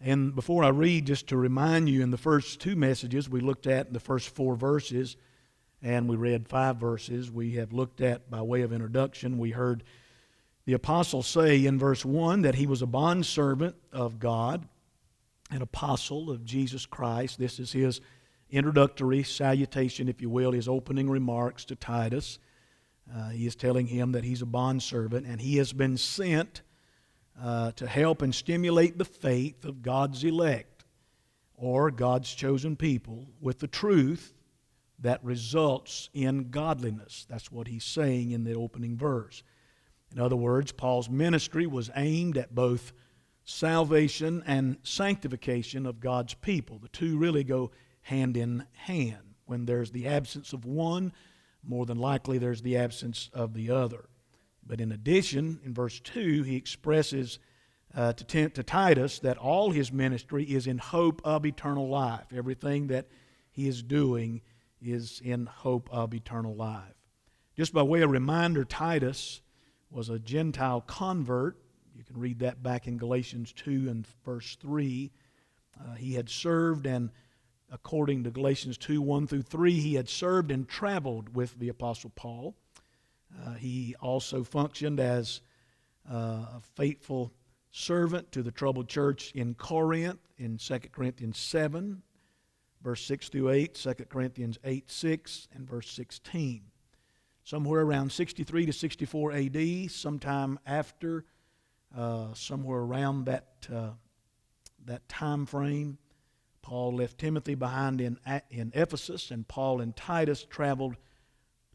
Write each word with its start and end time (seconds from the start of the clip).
And 0.00 0.34
before 0.34 0.62
I 0.62 0.68
read, 0.68 1.06
just 1.06 1.28
to 1.28 1.36
remind 1.36 1.88
you, 1.88 2.02
in 2.02 2.10
the 2.10 2.16
first 2.16 2.60
two 2.60 2.76
messages 2.76 3.28
we 3.28 3.40
looked 3.40 3.66
at 3.66 3.92
the 3.92 4.00
first 4.00 4.28
four 4.28 4.54
verses, 4.54 5.16
and 5.82 6.08
we 6.08 6.16
read 6.16 6.48
five 6.48 6.76
verses. 6.76 7.30
We 7.30 7.52
have 7.52 7.72
looked 7.72 8.00
at, 8.00 8.30
by 8.30 8.42
way 8.42 8.62
of 8.62 8.72
introduction, 8.72 9.38
we 9.38 9.50
heard 9.50 9.84
the 10.66 10.72
apostle 10.74 11.22
say 11.22 11.64
in 11.64 11.78
verse 11.78 12.04
1 12.04 12.42
that 12.42 12.56
he 12.56 12.66
was 12.66 12.82
a 12.82 12.86
bondservant 12.86 13.76
of 13.92 14.18
God, 14.18 14.68
an 15.50 15.62
apostle 15.62 16.30
of 16.30 16.44
Jesus 16.44 16.84
Christ. 16.84 17.38
This 17.38 17.58
is 17.58 17.72
his 17.72 18.00
introductory 18.50 19.22
salutation, 19.22 20.08
if 20.08 20.20
you 20.20 20.28
will, 20.28 20.52
his 20.52 20.68
opening 20.68 21.08
remarks 21.08 21.64
to 21.66 21.76
Titus. 21.76 22.38
Uh, 23.14 23.30
he 23.30 23.46
is 23.46 23.56
telling 23.56 23.86
him 23.86 24.12
that 24.12 24.24
he's 24.24 24.42
a 24.42 24.46
bondservant 24.46 25.26
and 25.26 25.40
he 25.40 25.56
has 25.56 25.72
been 25.72 25.96
sent 25.96 26.62
uh, 27.40 27.72
to 27.72 27.86
help 27.86 28.22
and 28.22 28.34
stimulate 28.34 28.98
the 28.98 29.04
faith 29.04 29.64
of 29.64 29.82
God's 29.82 30.24
elect 30.24 30.84
or 31.54 31.90
God's 31.90 32.32
chosen 32.32 32.76
people 32.76 33.26
with 33.40 33.58
the 33.58 33.66
truth 33.66 34.34
that 35.00 35.22
results 35.24 36.08
in 36.12 36.50
godliness. 36.50 37.26
That's 37.28 37.52
what 37.52 37.68
he's 37.68 37.84
saying 37.84 38.32
in 38.32 38.44
the 38.44 38.54
opening 38.54 38.96
verse. 38.96 39.42
In 40.12 40.20
other 40.20 40.36
words, 40.36 40.72
Paul's 40.72 41.08
ministry 41.08 41.66
was 41.66 41.90
aimed 41.94 42.36
at 42.38 42.54
both 42.54 42.92
salvation 43.44 44.42
and 44.46 44.78
sanctification 44.82 45.86
of 45.86 46.00
God's 46.00 46.34
people. 46.34 46.78
The 46.78 46.88
two 46.88 47.18
really 47.18 47.44
go 47.44 47.70
hand 48.02 48.36
in 48.36 48.66
hand. 48.72 49.34
When 49.46 49.64
there's 49.64 49.90
the 49.90 50.06
absence 50.06 50.52
of 50.52 50.64
one, 50.64 51.12
more 51.62 51.86
than 51.86 51.98
likely 51.98 52.38
there's 52.38 52.62
the 52.62 52.76
absence 52.76 53.30
of 53.32 53.54
the 53.54 53.70
other. 53.70 54.08
But 54.68 54.80
in 54.82 54.92
addition, 54.92 55.60
in 55.64 55.72
verse 55.72 55.98
2, 56.00 56.42
he 56.42 56.54
expresses 56.54 57.38
uh, 57.94 58.12
to, 58.12 58.48
to 58.50 58.62
Titus 58.62 59.18
that 59.20 59.38
all 59.38 59.70
his 59.70 59.90
ministry 59.90 60.44
is 60.44 60.66
in 60.66 60.76
hope 60.76 61.22
of 61.24 61.46
eternal 61.46 61.88
life. 61.88 62.26
Everything 62.36 62.88
that 62.88 63.08
he 63.50 63.66
is 63.66 63.82
doing 63.82 64.42
is 64.80 65.20
in 65.24 65.46
hope 65.46 65.88
of 65.90 66.12
eternal 66.12 66.54
life. 66.54 66.94
Just 67.56 67.72
by 67.72 67.82
way 67.82 68.02
of 68.02 68.10
reminder, 68.10 68.64
Titus 68.64 69.40
was 69.90 70.10
a 70.10 70.18
Gentile 70.18 70.82
convert. 70.82 71.56
You 71.96 72.04
can 72.04 72.18
read 72.18 72.38
that 72.40 72.62
back 72.62 72.86
in 72.86 72.98
Galatians 72.98 73.52
2 73.54 73.88
and 73.88 74.06
verse 74.24 74.56
3. 74.60 75.10
Uh, 75.80 75.94
he 75.94 76.14
had 76.14 76.28
served, 76.28 76.86
and 76.86 77.10
according 77.72 78.22
to 78.24 78.30
Galatians 78.30 78.76
2 78.78 79.00
1 79.00 79.26
through 79.26 79.42
3, 79.42 79.80
he 79.80 79.94
had 79.94 80.08
served 80.08 80.50
and 80.50 80.68
traveled 80.68 81.34
with 81.34 81.58
the 81.58 81.70
Apostle 81.70 82.12
Paul. 82.14 82.54
Uh, 83.44 83.54
he 83.54 83.94
also 84.00 84.42
functioned 84.42 85.00
as 85.00 85.40
uh, 86.10 86.46
a 86.56 86.62
faithful 86.74 87.32
servant 87.70 88.30
to 88.32 88.42
the 88.42 88.50
troubled 88.50 88.88
church 88.88 89.32
in 89.34 89.54
Corinth 89.54 90.20
in 90.38 90.56
2 90.56 90.78
Corinthians 90.92 91.38
7 91.38 92.02
verse 92.82 93.04
6 93.04 93.28
through 93.28 93.50
8, 93.50 93.74
2 93.74 93.94
Corinthians 94.08 94.58
8 94.64 94.90
6, 94.90 95.48
and 95.54 95.68
verse 95.68 95.90
16. 95.90 96.62
Somewhere 97.44 97.80
around 97.80 98.12
63 98.12 98.66
to 98.66 98.72
64 98.72 99.32
AD, 99.32 99.90
sometime 99.90 100.58
after, 100.66 101.24
uh, 101.96 102.32
somewhere 102.34 102.80
around 102.80 103.24
that, 103.24 103.46
uh, 103.72 103.90
that 104.84 105.08
time 105.08 105.46
frame, 105.46 105.98
Paul 106.60 106.96
left 106.96 107.18
Timothy 107.18 107.54
behind 107.54 108.00
in, 108.00 108.18
in 108.50 108.72
Ephesus, 108.74 109.30
and 109.30 109.48
Paul 109.48 109.80
and 109.80 109.96
Titus 109.96 110.44
traveled 110.44 110.96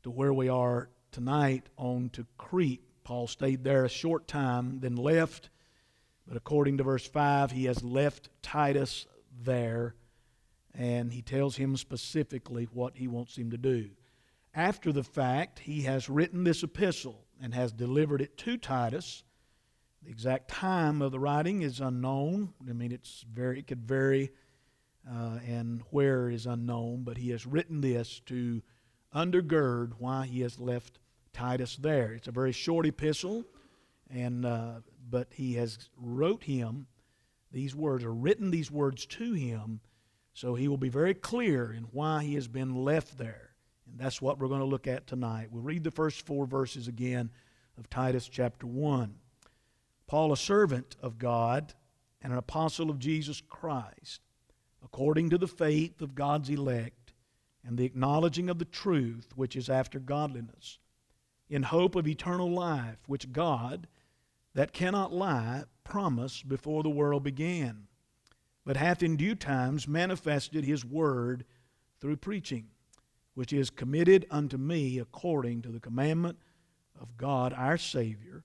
to 0.04 0.12
where 0.12 0.34
we 0.34 0.50
are 0.50 0.90
tonight 1.14 1.68
on 1.78 2.10
to 2.10 2.26
Crete. 2.38 2.84
Paul 3.04 3.28
stayed 3.28 3.64
there 3.64 3.86
a 3.86 3.90
short 3.90 4.28
time, 4.28 4.80
then 4.80 4.96
left, 4.96 5.50
but 6.28 6.38
according 6.38 6.78
to 6.78 6.84
verse 6.84 7.06
5, 7.08 7.52
he 7.52 7.66
has 7.66 7.84
left 7.84 8.30
Titus 8.42 9.06
there 9.42 9.96
and 10.76 11.14
he 11.14 11.22
tells 11.22 11.56
him 11.56 11.78
specifically 11.78 12.68
what 12.74 12.98
he 12.98 13.08
wants 13.08 13.38
him 13.38 13.52
to 13.52 13.58
do. 13.58 13.90
After 14.56 14.92
the 14.92 15.04
fact, 15.04 15.60
he 15.60 15.82
has 15.82 16.10
written 16.10 16.44
this 16.44 16.64
epistle 16.64 17.26
and 17.42 17.54
has 17.54 17.72
delivered 17.72 18.22
it 18.22 18.38
to 18.40 18.58
Titus. 18.58 19.24
The 20.04 20.10
exact 20.10 20.50
time 20.50 21.02
of 21.02 21.12
the 21.12 21.20
writing 21.20 21.62
is 21.62 21.80
unknown. 21.80 22.54
I 22.68 22.74
mean, 22.74 22.92
it's 22.92 23.26
very 23.32 23.60
it 23.60 23.68
could 23.68 23.88
vary, 23.88 24.32
uh, 25.10 25.40
and 25.48 25.82
where 25.92 26.30
is 26.30 26.46
unknown. 26.46 27.04
But 27.04 27.18
he 27.18 27.30
has 27.30 27.46
written 27.46 27.82
this 27.82 28.20
to 28.28 28.62
undergird 29.14 29.94
why 30.00 30.26
he 30.26 30.42
has 30.42 30.60
left 30.60 31.00
Titus 31.34 31.76
there. 31.76 32.14
It's 32.14 32.28
a 32.28 32.32
very 32.32 32.52
short 32.52 32.86
epistle, 32.86 33.44
and 34.10 34.46
uh, 34.46 34.76
but 35.10 35.28
he 35.32 35.54
has 35.56 35.90
wrote 35.98 36.44
him 36.44 36.88
these 37.52 37.76
words 37.76 38.04
or 38.04 38.14
written 38.14 38.52
these 38.52 38.72
words 38.72 39.06
to 39.06 39.34
him 39.34 39.82
so 40.34 40.56
he 40.56 40.68
will 40.68 40.78
be 40.78 40.90
very 40.90 41.14
clear 41.14 41.72
in 41.72 41.84
why 41.92 42.24
he 42.24 42.34
has 42.36 42.48
been 42.48 42.84
left 42.84 43.18
there. 43.18 43.52
And 43.86 44.00
that's 44.00 44.22
what 44.22 44.40
we're 44.40 44.48
going 44.48 44.62
to 44.62 44.66
look 44.66 44.88
at 44.88 45.06
tonight. 45.06 45.50
We'll 45.52 45.62
read 45.62 45.84
the 45.84 45.92
first 45.92 46.26
four 46.26 46.48
verses 46.48 46.88
again 46.88 47.30
of 47.78 47.90
Titus 47.90 48.28
chapter 48.28 48.66
1. 48.66 49.16
Paul, 50.08 50.34
a 50.34 50.38
servant 50.38 50.96
of 51.02 51.20
God 51.20 51.74
and 52.22 52.34
an 52.34 52.40
apostle 52.40 52.90
of 52.90 52.98
Jesus 52.98 53.42
Christ, 53.48 54.22
according 54.84 55.30
to 55.30 55.38
the 55.38 55.48
faith 55.48 56.02
of 56.02 56.16
God's 56.16 56.50
elect 56.50 57.14
and 57.64 57.78
the 57.78 57.86
acknowledging 57.86 58.50
of 58.50 58.58
the 58.58 58.66
truth 58.66 59.30
which 59.36 59.56
is 59.56 59.70
after 59.70 60.00
godliness, 60.00 60.80
in 61.54 61.64
hope 61.64 61.96
of 61.96 62.08
eternal 62.08 62.50
life, 62.50 62.98
which 63.08 63.32
God, 63.32 63.88
that 64.54 64.74
cannot 64.74 65.14
lie, 65.14 65.64
promised 65.84 66.48
before 66.48 66.84
the 66.84 66.90
world 66.90 67.24
began 67.24 67.88
but 68.66 68.78
hath 68.78 69.04
in 69.04 69.16
due 69.18 69.36
times 69.36 69.88
manifested 69.88 70.64
his 70.64 70.86
word 70.86 71.46
through 72.00 72.18
preaching, 72.18 72.68
which 73.34 73.52
is 73.52 73.70
committed 73.70 74.26
unto 74.32 74.58
me 74.58 75.00
according 75.00 75.62
to 75.62 75.70
the 75.70 75.80
commandment 75.80 76.38
of 77.00 77.18
God 77.18 77.54
our 77.54 77.78
Savior, 77.78 78.44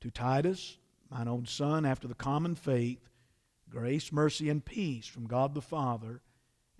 to 0.00 0.10
Titus, 0.10 0.78
mine 1.10 1.28
own 1.28 1.46
son, 1.46 1.84
after 1.84 2.08
the 2.08 2.14
common 2.14 2.54
faith, 2.54 3.08
grace, 3.68 4.10
mercy, 4.10 4.48
and 4.48 4.64
peace 4.64 5.06
from 5.06 5.26
God 5.26 5.54
the 5.54 5.60
Father 5.60 6.20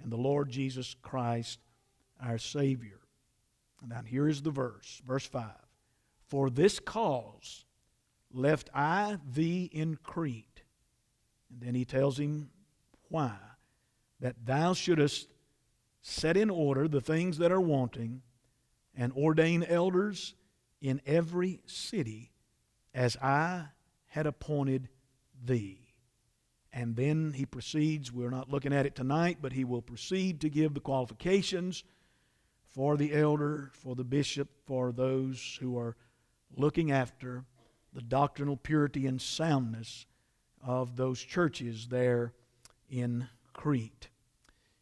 and 0.02 0.10
the 0.10 0.16
Lord 0.16 0.50
Jesus 0.50 0.97
Christ 1.02 1.60
our 2.20 2.38
Savior. 2.38 3.00
And 3.80 3.91
now 3.91 4.02
here 4.04 4.28
is 4.28 4.42
the 4.42 4.50
verse, 4.50 5.00
verse 5.06 5.26
5. 5.26 5.44
For 6.30 6.48
this 6.48 6.78
cause 6.78 7.64
left 8.32 8.70
I 8.72 9.18
thee 9.28 9.68
in 9.72 9.96
Crete. 9.96 10.62
And 11.50 11.60
then 11.60 11.74
he 11.74 11.84
tells 11.84 12.18
him 12.18 12.50
why? 13.08 13.36
That 14.20 14.36
thou 14.44 14.72
shouldest 14.72 15.28
set 16.02 16.36
in 16.36 16.48
order 16.48 16.86
the 16.86 17.00
things 17.00 17.38
that 17.38 17.50
are 17.50 17.60
wanting 17.60 18.22
and 18.94 19.12
ordain 19.12 19.64
elders 19.64 20.34
in 20.80 21.00
every 21.04 21.60
city 21.66 22.30
as 22.94 23.16
I 23.16 23.64
had 24.06 24.26
appointed 24.26 24.88
thee. 25.44 25.80
And 26.72 26.94
then 26.94 27.32
he 27.32 27.44
proceeds, 27.44 28.12
we're 28.12 28.30
not 28.30 28.48
looking 28.48 28.72
at 28.72 28.86
it 28.86 28.94
tonight, 28.94 29.38
but 29.42 29.52
he 29.52 29.64
will 29.64 29.82
proceed 29.82 30.41
to 30.42 30.48
give 30.48 30.74
the 30.74 30.80
qualifications 30.80 31.82
for 32.68 32.97
the 32.97 33.12
elder, 33.14 33.72
for 33.74 33.97
the 33.97 34.04
bishop, 34.04 34.48
for 34.64 34.92
those 34.92 35.58
who 35.60 35.76
are 35.76 35.97
looking 36.56 36.91
after 36.91 37.44
the 37.93 38.03
doctrinal 38.03 38.56
purity 38.56 39.06
and 39.06 39.21
soundness 39.21 40.06
of 40.62 40.97
those 40.97 41.21
churches 41.21 41.88
there 41.88 42.33
in 42.88 43.28
Crete. 43.53 44.09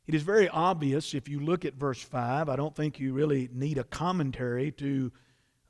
It 0.07 0.15
is 0.15 0.23
very 0.23 0.49
obvious 0.49 1.15
if 1.15 1.29
you 1.29 1.41
look 1.41 1.65
at 1.65 1.75
verse 1.75 2.03
5. 2.03 2.49
I 2.49 2.57
don't 2.57 2.75
think 2.75 2.99
you 2.99 3.13
really 3.13 3.49
need 3.53 3.79
a 3.79 3.85
commentary 3.85 4.73
to 4.73 5.13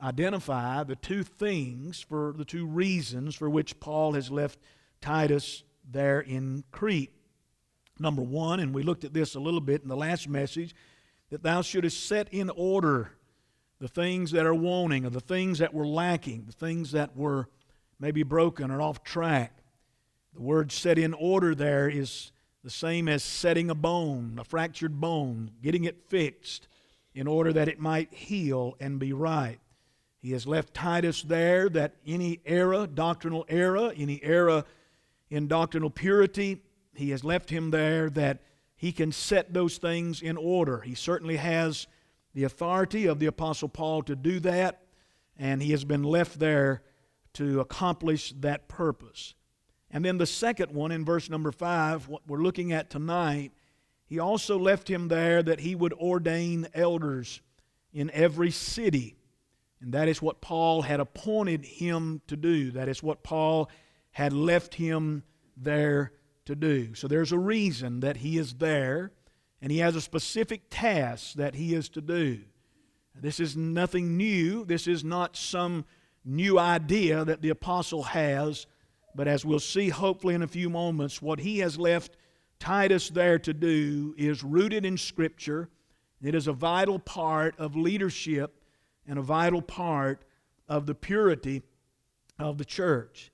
identify 0.01 0.85
the 0.85 0.97
two 0.97 1.25
things 1.25 2.01
for 2.01 2.33
the 2.37 2.45
two 2.45 2.65
reasons 2.65 3.35
for 3.35 3.51
which 3.51 3.81
Paul 3.81 4.13
has 4.13 4.31
left 4.31 4.61
Titus 5.01 5.65
there 5.91 6.21
in 6.21 6.63
Crete. 6.71 7.13
Number 7.99 8.23
one, 8.23 8.61
and 8.61 8.73
we 8.73 8.85
looked 8.85 9.05
at 9.05 9.13
this 9.13 9.35
a 9.35 9.41
little 9.41 9.61
bit 9.61 9.83
in 9.83 9.89
the 9.89 9.97
last 9.97 10.29
message, 10.29 10.75
that 11.31 11.43
thou 11.43 11.63
shouldest 11.63 12.07
set 12.07 12.33
in 12.33 12.49
order 12.51 13.11
the 13.81 13.89
things 13.89 14.33
that 14.33 14.47
are 14.47 14.55
wanting, 14.55 15.05
or 15.05 15.11
the 15.11 15.21
things 15.21 15.59
that 15.59 15.73
were 15.73 15.87
lacking, 15.87 16.45
the 16.47 16.53
things 16.53 16.93
that 16.93 17.17
were 17.17 17.49
maybe 18.01 18.23
broken 18.23 18.71
or 18.71 18.81
off 18.81 19.05
track. 19.05 19.59
The 20.35 20.43
word 20.43 20.73
set 20.73 20.99
in 20.99 21.15
order 21.15 21.55
there 21.55 21.89
is 21.89 22.33
the 22.65 22.71
same 22.71 23.09
as 23.09 23.23
setting 23.23 23.71
a 23.71 23.75
bone, 23.75 24.37
a 24.41 24.45
fractured 24.45 25.01
bone, 25.01 25.53
getting 25.63 25.85
it 25.85 26.03
fixed 26.09 26.69
in 27.15 27.27
order 27.27 27.53
that 27.53 27.69
it 27.69 27.79
might 27.79 28.13
heal 28.13 28.77
and 28.81 28.99
be 28.99 29.13
right. 29.13 29.59
He 30.21 30.33
has 30.33 30.47
left 30.47 30.75
Titus 30.75 31.23
there 31.23 31.69
that 31.71 31.95
any 32.07 32.41
error, 32.45 32.87
doctrinal 32.87 33.47
error, 33.49 33.93
any 33.97 34.23
error 34.23 34.65
in 35.31 35.47
doctrinal 35.47 35.91
purity, 35.91 36.63
he 36.95 37.11
has 37.11 37.23
left 37.23 37.51
him 37.51 37.71
there 37.71 38.11
that 38.11 38.41
he 38.77 38.93
can 38.93 39.13
set 39.13 39.55
those 39.55 39.79
things 39.79 40.21
in 40.21 40.37
order. 40.37 40.81
He 40.81 40.95
certainly 40.95 41.37
has 41.37 41.87
the 42.39 42.45
authority 42.45 43.07
of 43.07 43.19
the 43.19 43.27
Apostle 43.27 43.69
Paul 43.69 44.01
to 44.05 44.15
do 44.15 44.39
that, 44.39 44.85
and 45.37 45.61
he 45.61 45.73
has 45.73 45.85
been 45.85 46.05
left 46.05 46.39
there 46.39 46.85
to 47.33 47.59
accomplish 47.59 48.33
that 48.39 48.69
purpose. 48.69 49.35
And 49.91 50.05
then 50.05 50.19
the 50.19 50.27
second 50.27 50.71
one 50.71 50.93
in 50.93 51.05
verse 51.05 51.29
number 51.29 51.51
5, 51.51 52.07
what 52.07 52.23
we're 52.29 52.39
looking 52.39 52.73
at 52.73 52.91
tonight, 52.91 53.51
he 54.07 54.21
also 54.21 54.57
left 54.57 54.89
him 54.89 55.09
there 55.09 55.43
that 55.43 55.59
he 55.59 55.75
would 55.75 55.93
ordain 55.95 56.69
elders 56.75 57.41
in 57.93 58.09
every 58.13 58.53
city. 58.53 59.17
And 59.81 59.93
that 59.95 60.07
is 60.07 60.23
what 60.23 60.41
Paul 60.41 60.83
had 60.83 61.01
appointed 61.01 61.65
him 61.65 62.23
to 62.29 62.37
do. 62.37 62.71
That 62.71 62.89
is 62.89 63.03
what 63.03 63.25
Paul 63.25 63.69
had 64.13 64.33
left 64.33 64.77
him 64.77 65.25
there 65.57 66.13
to 66.45 66.55
do. 66.55 66.95
So 66.95 67.09
there's 67.09 67.33
a 67.33 67.39
reason 67.39 67.99
that 67.99 68.19
he 68.19 68.39
is 68.39 68.55
there, 68.55 69.11
and 69.61 69.73
he 69.73 69.79
has 69.79 69.97
a 69.97 70.01
specific 70.01 70.63
task 70.71 71.35
that 71.35 71.55
he 71.55 71.75
is 71.75 71.89
to 71.91 72.01
do. 72.01 72.41
This 73.15 73.41
is 73.41 73.57
nothing 73.57 74.17
new. 74.17 74.65
This 74.65 74.87
is 74.87 75.03
not 75.03 75.37
some 75.37 75.85
new 76.25 76.59
idea 76.59 77.25
that 77.25 77.43
the 77.43 77.49
apostle 77.49 78.05
has, 78.05 78.67
but 79.15 79.27
as 79.27 79.45
we'll 79.45 79.59
see 79.59 79.89
hopefully 79.89 80.35
in 80.35 80.43
a 80.43 80.49
few 80.49 80.71
moments, 80.71 81.21
what 81.21 81.41
he 81.41 81.59
has 81.59 81.79
left 81.79 82.17
Titus 82.59 83.09
there 83.09 83.39
to 83.41 83.55
do 83.55 84.15
is 84.17 84.45
rooted 84.45 84.85
in 84.85 84.97
Scripture. 84.97 85.69
It 86.23 86.35
is 86.35 86.47
a 86.47 86.53
vital 86.53 86.99
part 86.99 87.55
of 87.59 87.77
leadership 87.77 88.63
and 89.07 89.19
a 89.19 89.23
vital 89.23 89.63
part 89.63 90.25
of 90.69 90.87
the 90.87 90.95
purity 90.95 91.63
of 92.39 92.59
the 92.59 92.65
church. 92.65 93.33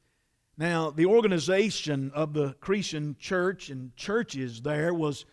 Now, 0.57 0.91
the 0.91 1.07
organization 1.07 2.13
of 2.15 2.33
the 2.33 2.55
Cretan 2.61 3.17
church 3.19 3.71
and 3.71 3.95
churches 3.97 4.63
there 4.63 4.95
was 4.95 5.25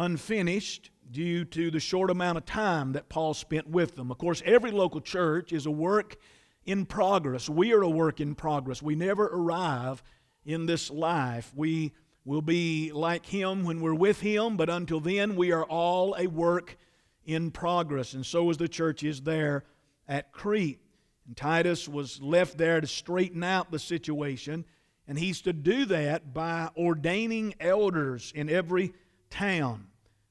unfinished 0.00 0.90
due 1.10 1.44
to 1.44 1.70
the 1.70 1.78
short 1.78 2.10
amount 2.10 2.38
of 2.38 2.46
time 2.46 2.92
that 2.92 3.08
Paul 3.10 3.34
spent 3.34 3.68
with 3.68 3.96
them. 3.96 4.10
Of 4.10 4.16
course, 4.18 4.42
every 4.46 4.70
local 4.70 5.00
church 5.00 5.52
is 5.52 5.66
a 5.66 5.70
work 5.70 6.16
in 6.64 6.86
progress. 6.86 7.48
We 7.50 7.72
are 7.74 7.82
a 7.82 7.88
work 7.88 8.20
in 8.20 8.34
progress. 8.34 8.80
We 8.80 8.94
never 8.94 9.26
arrive 9.26 10.02
in 10.44 10.64
this 10.64 10.90
life. 10.90 11.52
We 11.54 11.92
will 12.24 12.40
be 12.40 12.92
like 12.92 13.26
him 13.26 13.64
when 13.64 13.80
we're 13.80 13.94
with 13.94 14.20
him, 14.20 14.56
but 14.56 14.70
until 14.70 15.00
then, 15.00 15.36
we 15.36 15.52
are 15.52 15.64
all 15.64 16.14
a 16.18 16.26
work 16.28 16.78
in 17.24 17.50
progress. 17.50 18.14
And 18.14 18.24
so 18.24 18.48
is 18.50 18.56
the 18.56 18.68
church 18.68 19.02
is 19.02 19.20
there 19.20 19.64
at 20.08 20.32
Crete. 20.32 20.80
And 21.26 21.36
Titus 21.36 21.86
was 21.86 22.22
left 22.22 22.56
there 22.56 22.80
to 22.80 22.86
straighten 22.86 23.44
out 23.44 23.70
the 23.70 23.78
situation, 23.78 24.64
and 25.06 25.18
he's 25.18 25.42
to 25.42 25.52
do 25.52 25.84
that 25.86 26.32
by 26.32 26.70
ordaining 26.76 27.54
elders 27.60 28.32
in 28.34 28.48
every 28.48 28.94
town. 29.28 29.89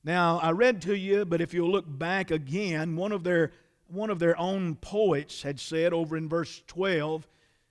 Now, 0.09 0.39
I 0.39 0.53
read 0.53 0.81
to 0.81 0.97
you, 0.97 1.23
but 1.23 1.39
if 1.39 1.53
you'll 1.53 1.69
look 1.69 1.85
back 1.87 2.31
again, 2.31 2.95
one 2.95 3.11
of 3.11 3.23
their, 3.23 3.51
one 3.85 4.09
of 4.09 4.17
their 4.17 4.35
own 4.39 4.73
poets 4.73 5.43
had 5.43 5.59
said 5.59 5.93
over 5.93 6.17
in 6.17 6.27
verse 6.27 6.63
12, 6.65 7.27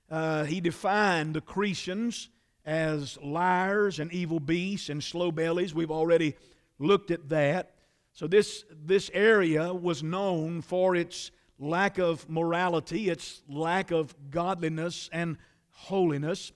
uh, 0.09 0.45
he 0.45 0.61
defined 0.61 1.35
the 1.35 1.41
Cretans 1.41 2.29
as 2.65 3.19
liars 3.21 3.99
and 3.99 4.13
evil 4.13 4.39
beasts 4.39 4.89
and 4.89 5.03
slow 5.03 5.33
bellies. 5.33 5.75
We've 5.75 5.91
already 5.91 6.37
looked 6.79 7.11
at 7.11 7.29
that. 7.31 7.75
So, 8.13 8.29
this, 8.29 8.65
this 8.71 9.11
area 9.13 9.75
was 9.75 10.05
known 10.05 10.61
for 10.63 10.95
its 10.95 11.33
lack 11.59 11.99
of 11.99 12.31
morality, 12.31 13.09
its 13.09 13.43
lack 13.49 13.91
of 13.91 14.15
godliness 14.31 15.11
and 15.13 15.39
holiness. 15.73 16.53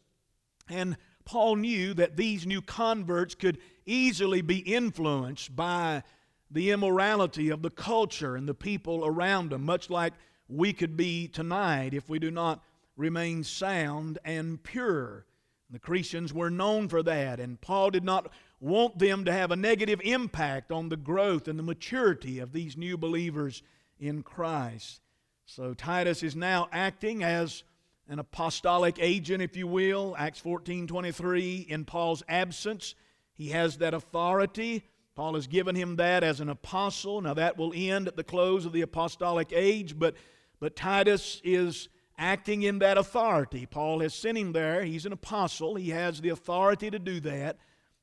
And 0.68 0.96
Paul 1.24 1.56
knew 1.56 1.94
that 1.94 2.16
these 2.16 2.46
new 2.46 2.62
converts 2.62 3.34
could 3.34 3.58
easily 3.86 4.42
be 4.42 4.58
influenced 4.58 5.54
by 5.54 6.02
the 6.50 6.70
immorality 6.70 7.48
of 7.48 7.62
the 7.62 7.70
culture 7.70 8.36
and 8.36 8.48
the 8.48 8.54
people 8.54 9.04
around 9.04 9.50
them, 9.50 9.64
much 9.64 9.88
like 9.88 10.12
we 10.48 10.72
could 10.72 10.96
be 10.96 11.28
tonight 11.28 11.94
if 11.94 12.08
we 12.08 12.18
do 12.18 12.30
not 12.30 12.62
remain 12.96 13.42
sound 13.42 14.18
and 14.24 14.62
pure. 14.62 15.26
The 15.70 15.78
Cretans 15.78 16.34
were 16.34 16.50
known 16.50 16.88
for 16.88 17.02
that, 17.02 17.40
and 17.40 17.60
Paul 17.60 17.90
did 17.90 18.04
not 18.04 18.30
want 18.60 18.98
them 18.98 19.24
to 19.24 19.32
have 19.32 19.50
a 19.50 19.56
negative 19.56 20.00
impact 20.04 20.70
on 20.70 20.90
the 20.90 20.96
growth 20.96 21.48
and 21.48 21.58
the 21.58 21.62
maturity 21.64 22.38
of 22.38 22.52
these 22.52 22.76
new 22.76 22.98
believers 22.98 23.62
in 23.98 24.22
Christ. 24.22 25.00
So 25.46 25.72
Titus 25.74 26.22
is 26.22 26.36
now 26.36 26.68
acting 26.70 27.24
as 27.24 27.64
an 28.08 28.18
apostolic 28.18 28.98
agent, 29.00 29.42
if 29.42 29.56
you 29.56 29.66
will. 29.66 30.14
Acts 30.18 30.38
14 30.40 30.86
23, 30.86 31.66
in 31.68 31.84
Paul's 31.84 32.22
absence, 32.28 32.94
he 33.32 33.48
has 33.48 33.78
that 33.78 33.94
authority. 33.94 34.84
Paul 35.14 35.34
has 35.34 35.46
given 35.46 35.74
him 35.74 35.96
that 35.96 36.24
as 36.24 36.40
an 36.40 36.48
apostle. 36.48 37.20
Now, 37.20 37.34
that 37.34 37.58
will 37.58 37.72
end 37.74 38.08
at 38.08 38.16
the 38.16 38.24
close 38.24 38.64
of 38.64 38.72
the 38.72 38.80
apostolic 38.80 39.52
age, 39.52 39.98
but, 39.98 40.14
but 40.58 40.74
Titus 40.74 41.40
is 41.44 41.88
acting 42.16 42.62
in 42.62 42.78
that 42.78 42.98
authority. 42.98 43.66
Paul 43.66 44.00
has 44.00 44.14
sent 44.14 44.38
him 44.38 44.52
there. 44.52 44.84
He's 44.84 45.06
an 45.06 45.12
apostle, 45.12 45.74
he 45.74 45.90
has 45.90 46.20
the 46.20 46.30
authority 46.30 46.90
to 46.90 46.98
do 46.98 47.20
that, 47.20 47.58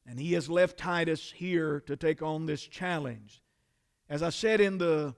and 0.06 0.20
he 0.20 0.34
has 0.34 0.50
left 0.50 0.78
Titus 0.78 1.32
here 1.32 1.82
to 1.88 1.96
take 1.96 2.22
on 2.22 2.46
this 2.46 2.62
challenge. 2.62 3.42
As 4.10 4.24
I 4.24 4.30
said 4.30 4.60
in 4.60 4.78
the 4.78 5.16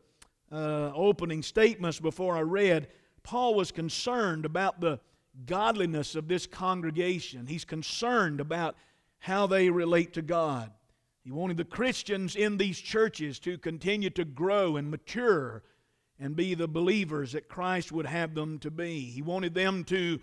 uh, 0.52 0.92
opening 0.94 1.44
statements 1.44 2.00
before 2.00 2.36
I 2.36 2.42
read, 2.42 2.88
Paul 3.24 3.56
was 3.56 3.72
concerned 3.72 4.46
about 4.46 4.82
the 4.82 5.00
godliness 5.46 6.16
of 6.16 6.28
this 6.28 6.46
congregation. 6.46 7.48
He's 7.48 7.66
concerned 7.66 8.40
about 8.40 8.76
how 9.20 9.48
they 9.48 9.70
relate 9.70 10.14
to 10.14 10.22
God. 10.22 10.72
He 11.24 11.32
wanted 11.32 11.58
the 11.58 11.66
Christians 11.66 12.36
in 12.36 12.58
these 12.58 12.80
churches 12.80 13.40
to 13.40 13.58
continue 13.58 14.10
to 14.12 14.26
grow 14.26 14.76
and 14.78 14.90
mature 14.90 15.64
and 16.20 16.36
be 16.36 16.56
the 16.56 16.68
believers 16.68 17.32
that 17.32 17.48
Christ 17.48 17.92
would 17.92 18.08
have 18.08 18.34
them 18.34 18.60
to 18.60 18.72
be. 18.72 19.02
He 19.02 19.22
wanted 19.22 19.54
them 19.54 19.84
to 19.86 20.20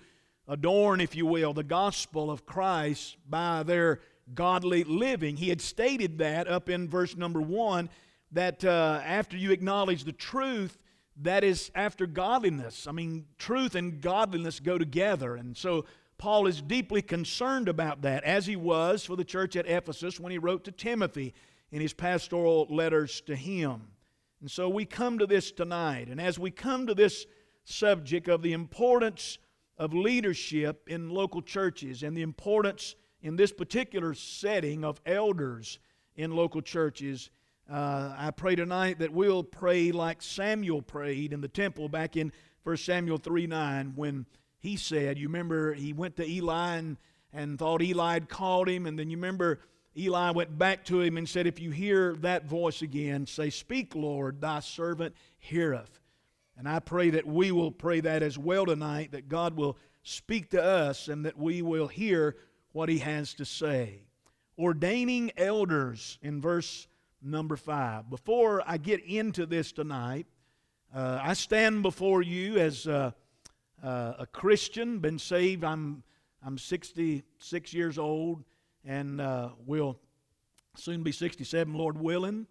adorn, 0.49 1.01
if 1.01 1.15
you 1.15 1.27
will, 1.27 1.53
the 1.53 1.63
gospel 1.63 2.31
of 2.31 2.47
Christ 2.47 3.17
by 3.29 3.63
their 3.63 4.01
godly 4.35 4.85
living. 4.85 5.37
He 5.37 5.49
had 5.49 5.61
stated 5.61 6.19
that 6.19 6.49
up 6.49 6.69
in 6.69 6.89
verse 6.89 7.17
number 7.17 7.41
one 7.41 7.89
that 8.33 8.65
uh, 8.65 9.01
after 9.05 9.37
you 9.37 9.53
acknowledge 9.53 10.05
the 10.05 10.13
truth, 10.13 10.79
that 11.23 11.45
is 11.45 11.71
after 11.75 12.07
godliness. 12.07 12.87
I 12.87 12.93
mean, 12.93 13.27
truth 13.39 13.75
and 13.75 14.01
godliness 14.01 14.61
go 14.61 14.79
together. 14.79 15.37
And 15.37 15.57
so 15.57 15.85
Paul 16.17 16.47
is 16.47 16.63
deeply 16.63 17.03
concerned 17.03 17.69
about 17.69 18.03
that, 18.03 18.25
as 18.25 18.47
he 18.47 18.57
was 18.57 19.05
for 19.05 19.17
the 19.17 19.25
church 19.25 19.57
at 19.57 19.69
Ephesus 19.69 20.19
when 20.19 20.33
he 20.33 20.39
wrote 20.39 20.65
to 20.65 20.73
Timothy 20.73 21.35
in 21.71 21.81
his 21.81 21.93
pastoral 21.93 22.67
letters 22.71 23.21
to 23.23 23.37
him. 23.37 23.83
And 24.41 24.51
so 24.51 24.69
we 24.69 24.85
come 24.85 25.19
to 25.19 25.27
this 25.27 25.51
tonight. 25.51 26.09
And 26.09 26.21
as 26.21 26.39
we 26.39 26.51
come 26.51 26.87
to 26.87 26.95
this 26.95 27.27
subject 27.65 28.29
of 28.29 28.43
the 28.43 28.53
importance 28.53 29.39
of 29.77 29.93
leadership 29.93 30.89
in 30.89 31.11
local 31.11 31.43
churches 31.43 32.03
and 32.03 32.17
the 32.17 32.23
importance 32.23 32.95
in 33.23 33.37
this 33.37 33.53
particular 33.53 34.15
setting 34.15 34.85
of 34.85 35.01
elders 35.05 35.79
in 36.17 36.35
local 36.35 36.63
churches, 36.63 37.31
uh, 37.71 38.15
I 38.17 38.31
pray 38.31 38.57
tonight 38.57 39.01
that 39.01 39.13
we'll 39.13 39.43
pray 39.43 39.93
like 39.93 40.23
Samuel 40.23 40.81
prayed 40.81 41.33
in 41.33 41.41
the 41.43 41.49
temple 41.49 41.89
back 41.89 42.17
in 42.17 42.33
1 42.63 42.77
Samuel 42.79 43.19
3 43.19 43.47
9 43.47 43.93
when 43.95 44.27
he 44.59 44.77
said, 44.77 45.19
You 45.19 45.29
remember, 45.29 45.75
he 45.75 45.93
went 45.93 46.17
to 46.17 46.27
Eli 46.27 46.77
and, 46.77 46.97
and 47.33 47.59
thought 47.59 47.83
Eli 47.83 48.15
had 48.15 48.29
called 48.29 48.69
him, 48.69 48.87
and 48.87 48.99
then 48.99 49.11
you 49.11 49.17
remember 49.19 49.61
Eli 49.97 50.31
went 50.31 50.57
back 50.57 50.85
to 50.87 51.01
him 51.01 51.19
and 51.19 51.29
said, 51.29 51.47
If 51.47 51.61
you 51.61 51.71
hear 51.71 52.15
that 52.21 52.47
voice 52.47 52.81
again, 52.81 53.27
say, 53.27 53.51
Speak, 53.51 53.95
Lord, 53.95 54.41
thy 54.41 54.61
servant 54.61 55.15
heareth. 55.39 56.01
And 56.57 56.69
I 56.69 56.81
pray 56.81 57.11
that 57.11 57.27
we 57.27 57.53
will 57.53 57.71
pray 57.71 58.01
that 58.01 58.23
as 58.23 58.39
well 58.39 58.65
tonight, 58.67 59.13
that 59.13 59.29
God 59.29 59.57
will 59.57 59.77
speak 60.03 60.51
to 60.51 60.63
us 60.63 61.09
and 61.09 61.25
that 61.27 61.39
we 61.39 61.63
will 61.63 61.87
hear 61.87 62.37
what 62.73 62.89
he 62.89 62.99
has 62.99 63.35
to 63.35 63.45
say. 63.45 64.03
Ordaining 64.59 65.31
elders 65.37 66.19
in 66.23 66.41
verse 66.41 66.89
number 67.23 67.57
five. 67.57 68.09
Before 68.11 68.63
I 68.67 68.77
get 68.77 69.05
into 69.05 69.47
this 69.47 69.73
tonight, 69.73 70.27
uh, 70.95 71.21
I 71.23 71.35
stand 71.35 71.83
before 71.83 72.23
you 72.23 72.59
as 72.59 72.87
a, 72.87 73.15
uh, 73.83 74.13
a 74.21 74.27
Christian, 74.27 74.99
been 74.99 75.19
saved. 75.19 75.65
I'm, 75.65 76.03
I'm 76.45 76.59
66 76.59 77.75
years 77.75 77.99
old 77.99 78.45
and 78.85 79.21
uh, 79.21 79.51
will 79.67 79.99
soon 80.77 81.03
be 81.03 81.13
67, 81.13 81.75
Lord 81.75 81.99
willing. 81.99 82.47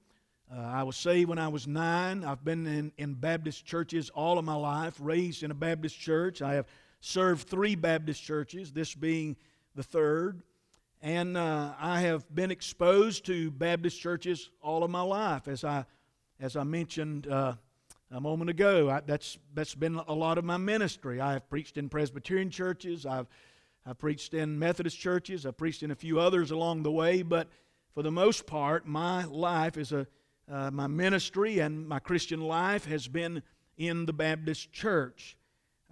Uh, 0.54 0.60
I 0.60 0.84
was 0.84 0.96
saved 0.96 1.30
when 1.30 1.40
I 1.40 1.48
was 1.48 1.68
nine. 1.68 2.24
I've 2.24 2.44
been 2.44 2.66
in, 2.68 2.92
in 2.98 3.14
Baptist 3.16 3.66
churches 3.66 4.10
all 4.12 4.38
of 4.38 4.46
my 4.46 4.56
life, 4.56 4.96
raised 5.00 5.44
in 5.44 5.52
a 5.52 5.56
Baptist 5.56 6.00
church. 6.00 6.42
I 6.42 6.54
have 6.54 6.68
served 7.02 7.48
three 7.48 7.76
Baptist 7.76 8.24
churches, 8.24 8.72
this 8.72 8.96
being 8.96 9.36
the 9.76 9.84
third. 9.84 10.42
And 11.02 11.38
uh, 11.38 11.74
I 11.80 12.02
have 12.02 12.34
been 12.34 12.50
exposed 12.50 13.26
to 13.28 13.52
Baptist 13.52 14.00
churches 14.00 14.50
all 14.62 14.84
of 14.84 14.90
my 14.90 15.02
life, 15.02 15.48
as 15.48 15.64
I, 15.64 15.86
as 16.40 16.56
I 16.56 16.64
mentioned 16.64 17.28
uh, 17.28 17.54
a 18.12 18.20
moment 18.20 18.50
ago. 18.50 18.90
I, 18.90 19.02
that's, 19.02 19.38
that's 19.54 19.76
been 19.76 19.96
a 20.08 20.14
lot 20.14 20.38
of 20.38 20.44
my 20.44 20.58
ministry. 20.58 21.22
I 21.22 21.34
have 21.34 21.48
preached 21.50 21.78
in 21.78 21.88
Presbyterian 21.88 22.50
churches, 22.50 23.06
I've, 23.06 23.28
I've 23.86 24.00
preached 24.00 24.34
in 24.34 24.58
Methodist 24.58 24.98
churches, 24.98 25.46
I've 25.46 25.58
preached 25.58 25.84
in 25.84 25.92
a 25.92 25.96
few 25.96 26.20
others 26.20 26.50
along 26.50 26.84
the 26.84 26.92
way, 26.92 27.22
but 27.22 27.48
for 27.94 28.02
the 28.02 28.12
most 28.12 28.48
part, 28.48 28.88
my 28.88 29.26
life 29.26 29.78
is 29.78 29.92
a, 29.92 30.08
uh, 30.52 30.72
my 30.72 30.88
ministry 30.88 31.60
and 31.60 31.88
my 31.88 32.00
Christian 32.00 32.42
life 32.42 32.86
has 32.86 33.08
been 33.08 33.44
in 33.78 34.06
the 34.06 34.14
Baptist 34.14 34.72
church. 34.72 35.38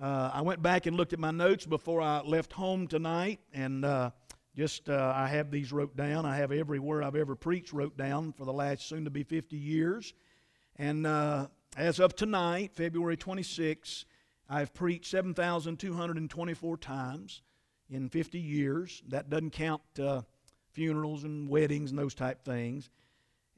Uh, 0.02 0.32
I 0.34 0.42
went 0.42 0.62
back 0.62 0.88
and 0.88 0.98
looked 0.98 1.14
at 1.14 1.20
my 1.20 1.32
notes 1.32 1.66
before 1.66 2.02
I 2.02 2.22
left 2.22 2.54
home 2.54 2.88
tonight, 2.88 3.40
and 3.54 3.86
uh, 3.86 4.12
Just 4.56 4.90
uh, 4.90 5.12
I 5.14 5.28
have 5.28 5.52
these 5.52 5.74
wrote 5.74 5.98
down. 5.98 6.26
I 6.26 6.38
have 6.38 6.54
everywhere 6.54 7.04
I've 7.04 7.18
ever 7.18 7.36
preached 7.36 7.74
wrote 7.74 7.98
down 7.98 8.32
for 8.32 8.46
the 8.46 8.54
last 8.54 8.88
soon 8.88 9.04
to 9.04 9.10
be 9.10 9.24
50 9.24 9.58
years. 9.58 10.14
And 10.78 11.06
uh, 11.06 11.48
as 11.76 12.00
of 12.00 12.16
tonight, 12.16 12.72
February 12.74 13.18
26, 13.18 14.06
I've 14.50 14.74
preached 14.74 15.12
7,224 15.12 16.78
times 16.78 17.42
in 17.90 18.08
50 18.08 18.40
years. 18.40 19.04
That 19.10 19.30
doesn't 19.30 19.52
count 19.52 19.82
uh, 20.02 20.22
funerals 20.72 21.26
and 21.26 21.50
weddings 21.50 21.90
and 21.90 22.00
those 22.00 22.16
type 22.16 22.46
things. 22.46 22.90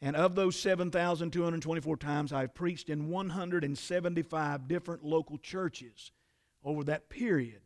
And 0.01 0.15
of 0.15 0.33
those 0.33 0.55
7,224 0.55 1.97
times, 1.97 2.33
I've 2.33 2.55
preached 2.55 2.89
in 2.89 3.09
175 3.09 4.67
different 4.67 5.03
local 5.03 5.37
churches 5.37 6.11
over 6.63 6.83
that 6.85 7.09
period. 7.09 7.61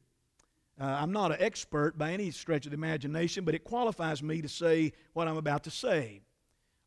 Uh, 0.80 0.86
I'm 0.86 1.12
not 1.12 1.32
an 1.32 1.38
expert 1.40 1.98
by 1.98 2.12
any 2.12 2.32
stretch 2.32 2.66
of 2.66 2.72
the 2.72 2.78
imagination, 2.78 3.46
but 3.46 3.56
it 3.56 3.63
qualifies 3.63 4.24
me 4.24 4.42
to 4.42 4.50
say 4.50 4.94
what 5.13 5.28
I'm 5.28 5.38
about 5.38 5.63
to 5.66 5.72
say. 5.72 6.22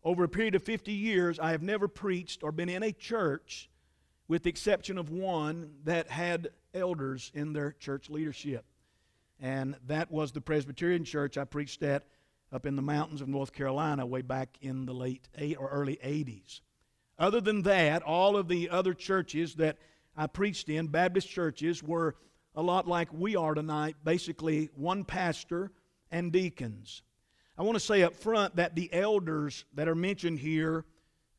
Over 0.03 0.25
a 0.25 0.29
period 0.29 0.55
of 0.55 0.63
50 0.63 0.93
years, 0.93 1.39
I 1.39 1.53
have 1.53 1.63
never 1.63 1.89
preached 1.89 2.43
or 2.43 2.53
been 2.53 2.69
in 2.69 2.83
a 2.83 2.93
church, 2.93 3.71
with 4.29 4.43
the 4.43 4.51
exception 4.51 4.99
of 4.99 5.11
one, 5.11 5.75
that 5.85 6.11
had 6.11 6.49
elders 6.75 7.31
in 7.35 7.53
their 7.53 7.73
church 7.73 8.11
leadership. 8.11 8.65
And 9.41 9.77
that 9.87 10.11
was 10.11 10.33
the 10.33 10.41
Presbyterian 10.41 11.05
church 11.05 11.39
I 11.39 11.45
preached 11.45 11.83
at 11.83 12.05
up 12.53 12.67
in 12.67 12.77
the 12.77 12.83
mountains 12.83 13.21
of 13.21 13.29
North 13.29 13.53
Carolina 13.53 14.07
way 14.07 14.23
back 14.23 14.57
in 14.61 14.87
the 14.87 14.95
late 14.95 15.29
eight 15.37 15.57
or 15.59 15.69
early 15.69 15.99
80s. 16.05 16.61
Other 17.19 17.41
than 17.41 17.63
that, 17.63 18.03
all 18.03 18.37
of 18.37 18.49
the 18.49 18.71
other 18.71 18.95
churches 18.95 19.55
that 19.57 19.79
I 20.17 20.27
preached 20.27 20.69
in, 20.69 20.87
Baptist 20.89 21.29
churches, 21.29 21.83
were 21.83 22.17
a 22.55 22.63
lot 22.63 22.87
like 22.87 23.09
we 23.13 23.37
are 23.37 23.55
tonight, 23.55 23.97
basically 24.05 24.71
one 24.77 25.05
pastor 25.05 25.73
and 26.11 26.33
deacons. 26.33 27.03
I 27.59 27.63
want 27.63 27.77
to 27.77 27.81
say 27.81 28.03
up 28.03 28.17
front 28.17 28.57
that 28.57 28.75
the 28.75 28.93
elders 28.93 29.65
that 29.75 29.89
are 29.89 29.95
mentioned 29.95 30.39
here, 30.39 30.85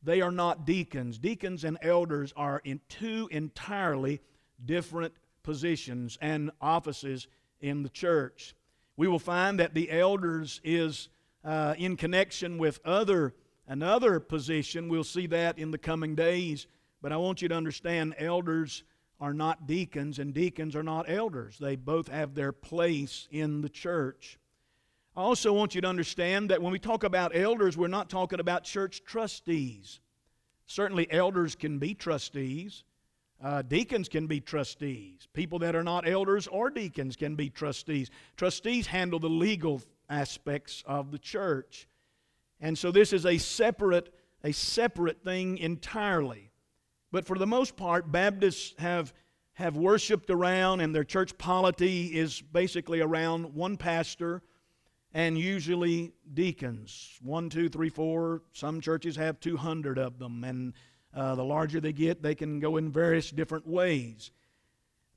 they 0.04 0.22
are 0.22 0.32
not 0.32 0.66
deacons. 0.66 1.18
Deacons 1.18 1.64
and 1.64 1.78
elders 1.82 2.34
are 2.36 2.62
in 2.64 2.80
two 2.90 3.28
entirely 3.32 4.22
different 4.64 5.14
positions 5.44 6.18
and 6.22 6.52
offices 6.62 7.28
in 7.60 7.84
the 7.84 7.90
church. 7.90 8.56
We 8.98 9.08
will 9.08 9.20
find 9.20 9.60
that 9.60 9.74
the 9.74 9.92
elders 9.92 10.62
is 10.64 11.10
uh, 11.44 11.76
in 11.78 11.98
connection 11.98 12.58
with 12.58 12.80
other 12.86 13.34
another 13.68 14.20
position. 14.20 14.90
We'll 14.90 15.04
see 15.04 15.28
that 15.28 15.58
in 15.58 15.72
the 15.72 15.78
coming 15.78 16.16
days. 16.16 16.68
But 17.02 17.12
I 17.12 17.18
want 17.18 17.42
you 17.42 17.50
to 17.50 17.56
understand 17.56 18.16
elders 18.18 18.84
are 19.20 19.34
not 19.34 19.68
deacons 19.68 20.20
and 20.20 20.34
deacons 20.34 20.76
are 20.76 20.84
not 20.84 21.10
elders. 21.10 21.58
They 21.58 21.76
both 21.76 22.08
have 22.10 22.36
their 22.36 22.52
place 22.52 23.28
in 23.32 23.62
the 23.62 23.70
church. 23.70 24.38
I 25.16 25.22
also 25.22 25.54
want 25.54 25.76
you 25.76 25.82
to 25.82 25.88
understand 25.88 26.50
that 26.50 26.62
when 26.62 26.74
we 26.74 26.80
talk 26.80 27.04
about 27.04 27.36
elders, 27.36 27.78
we're 27.78 27.88
not 27.88 28.10
talking 28.10 28.42
about 28.42 28.66
church 28.66 29.04
trustees. 29.06 30.02
Certainly, 30.68 31.12
elders 31.12 31.56
can 31.56 31.80
be 31.80 31.94
trustees. 31.94 32.84
Uh, 33.42 33.62
deacons 33.62 34.10
can 34.10 34.28
be 34.28 34.42
trustees. 34.42 35.28
People 35.34 35.60
that 35.60 35.76
are 35.76 35.84
not 35.84 36.08
elders 36.08 36.48
or 36.48 36.70
deacons 36.70 37.16
can 37.16 37.36
be 37.36 37.50
trustees. 37.50 38.10
Trustees 38.36 38.88
handle 38.88 39.20
the 39.20 39.30
legal 39.30 39.82
aspects 40.10 40.84
of 40.86 41.12
the 41.12 41.20
church. 41.20 41.88
And 42.60 42.78
so 42.78 42.92
this 42.92 43.14
is 43.14 43.26
a 43.26 43.38
separate, 43.38 44.14
a 44.44 44.52
separate 44.52 45.24
thing 45.24 45.58
entirely. 45.58 46.52
But 47.16 47.26
for 47.26 47.38
the 47.38 47.48
most 47.48 47.78
part, 47.78 48.12
Baptists 48.12 48.74
have, 48.78 49.14
have 49.54 49.78
worshiped 49.78 50.30
around, 50.30 50.82
and 50.82 50.94
their 50.94 51.06
church 51.06 51.38
polity 51.38 52.08
is 52.08 52.42
basically 52.42 53.00
around 53.00 53.56
one 53.56 53.78
pastor 53.78 54.42
and 55.14 55.38
usually 55.38 56.12
deacons. 56.34 57.18
One, 57.22 57.50
two, 57.50 57.70
three, 57.70 57.88
four. 57.88 58.42
Some 58.52 58.82
churches 58.82 59.16
have 59.16 59.40
200 59.40 59.98
of 59.98 60.20
them, 60.20 60.44
and 60.44 60.74
uh, 61.16 61.36
the 61.36 61.46
larger 61.46 61.80
they 61.80 61.94
get, 61.94 62.22
they 62.22 62.36
can 62.36 62.60
go 62.60 62.76
in 62.76 62.92
various 62.92 63.32
different 63.32 63.66
ways. 63.66 64.32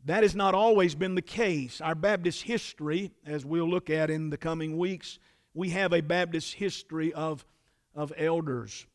That 0.05 0.23
has 0.23 0.37
not 0.37 0.55
always 0.55 0.95
been 0.95 1.17
the 1.17 1.21
case. 1.21 1.81
Our 1.81 1.97
Baptist 1.97 2.43
history, 2.43 3.11
as 3.27 3.45
we'll 3.45 3.69
look 3.69 3.91
at 3.91 4.09
in 4.09 4.31
the 4.31 4.39
coming 4.39 4.79
weeks, 4.79 5.19
we 5.53 5.71
have 5.71 5.93
a 5.93 6.01
Baptist 6.01 6.55
history 6.55 7.13
of, 7.13 7.45
of 7.93 8.13
elders. 8.17 8.87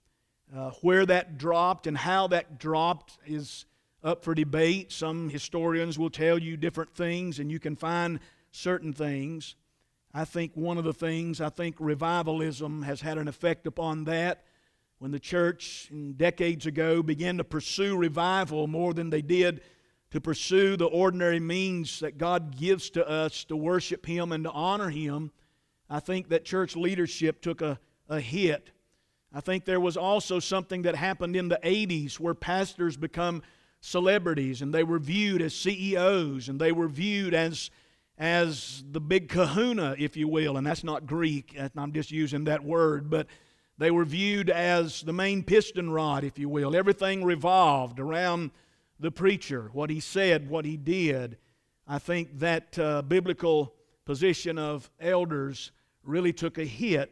Uh, 0.56 0.72
where 0.82 1.06
that 1.06 1.38
dropped 1.38 1.88
and 1.88 1.98
how 1.98 2.28
that 2.28 2.60
dropped 2.60 3.18
is 3.26 3.66
up 4.04 4.24
for 4.24 4.36
debate. 4.36 4.92
Some 4.92 5.30
historians 5.30 5.98
will 5.98 6.10
tell 6.10 6.38
you 6.38 6.58
different 6.58 6.94
things, 6.94 7.40
and 7.40 7.52
you 7.52 7.60
can 7.60 7.76
find 7.76 8.20
certain 8.52 8.94
things. 8.94 9.56
I 10.14 10.26
think 10.26 10.52
one 10.56 10.78
of 10.78 10.84
the 10.84 10.94
things, 10.94 11.42
I 11.42 11.50
think 11.50 11.76
revivalism 11.80 12.84
has 12.84 13.02
had 13.02 13.18
an 13.18 13.28
effect 13.28 13.66
upon 13.66 14.04
that. 14.04 14.44
When 15.00 15.12
the 15.12 15.20
church 15.20 15.92
decades 16.16 16.66
ago 16.66 17.02
began 17.02 17.38
to 17.38 17.44
pursue 17.44 17.98
revival 17.98 18.68
more 18.68 18.94
than 18.94 19.10
they 19.10 19.22
did 19.22 19.62
to 20.12 20.22
pursue 20.22 20.78
the 20.78 20.86
ordinary 20.86 21.40
means 21.40 22.00
that 22.02 22.20
God 22.20 22.56
gives 22.56 22.92
to 22.92 23.08
us 23.10 23.44
to 23.46 23.58
worship 23.58 24.06
Him 24.06 24.32
and 24.32 24.44
to 24.44 24.52
honor 24.52 24.90
Him, 24.90 25.32
I 25.90 26.00
think 26.00 26.30
that 26.30 26.46
church 26.46 26.76
leadership 26.76 27.42
took 27.42 27.62
a, 27.62 27.80
a 28.08 28.20
hit. 28.20 28.70
I 29.34 29.42
think 29.42 29.66
there 29.66 29.80
was 29.80 29.98
also 29.98 30.40
something 30.40 30.84
that 30.84 30.96
happened 30.96 31.36
in 31.36 31.50
the 31.50 31.60
80s 31.64 32.20
where 32.20 32.36
pastors 32.36 32.96
become 32.96 33.42
celebrities 33.82 34.62
and 34.62 34.74
they 34.74 34.84
were 34.84 35.00
viewed 35.00 35.42
as 35.42 35.56
CEOs 35.56 36.50
and 36.50 36.60
they 36.62 36.72
were 36.72 36.88
viewed 36.88 37.34
as 37.34 37.72
as 38.18 38.84
the 38.92 39.02
big 39.02 39.28
kahuna, 39.28 39.96
if 39.98 40.16
you 40.16 40.28
will, 40.28 40.56
and 40.58 40.68
that's 40.68 40.84
not 40.84 41.08
Greek, 41.08 41.58
I'm 41.76 41.94
just 41.94 42.12
using 42.12 42.44
that 42.44 42.64
word, 42.64 43.10
but 43.10 43.26
they 43.80 43.90
were 43.90 44.06
viewed 44.06 44.52
as 44.52 45.02
the 45.02 45.14
main 45.14 45.44
piston 45.44 45.90
rod, 45.90 46.24
if 46.24 46.38
you 46.38 46.48
will. 46.48 46.76
Everything 46.76 47.24
revolved 47.24 48.00
around 48.00 48.52
the 49.00 49.10
preacher, 49.10 49.70
what 49.74 49.90
he 49.90 50.00
said, 50.00 50.48
what 50.48 50.64
he 50.64 50.78
did. 50.78 51.38
I 51.88 51.98
think 51.98 52.40
that 52.40 52.78
uh, 52.78 53.02
biblical 53.02 53.74
position 54.06 54.60
of 54.60 54.92
elders 55.00 55.72
really 56.04 56.34
took 56.34 56.60
a 56.60 56.66
hit 56.66 57.12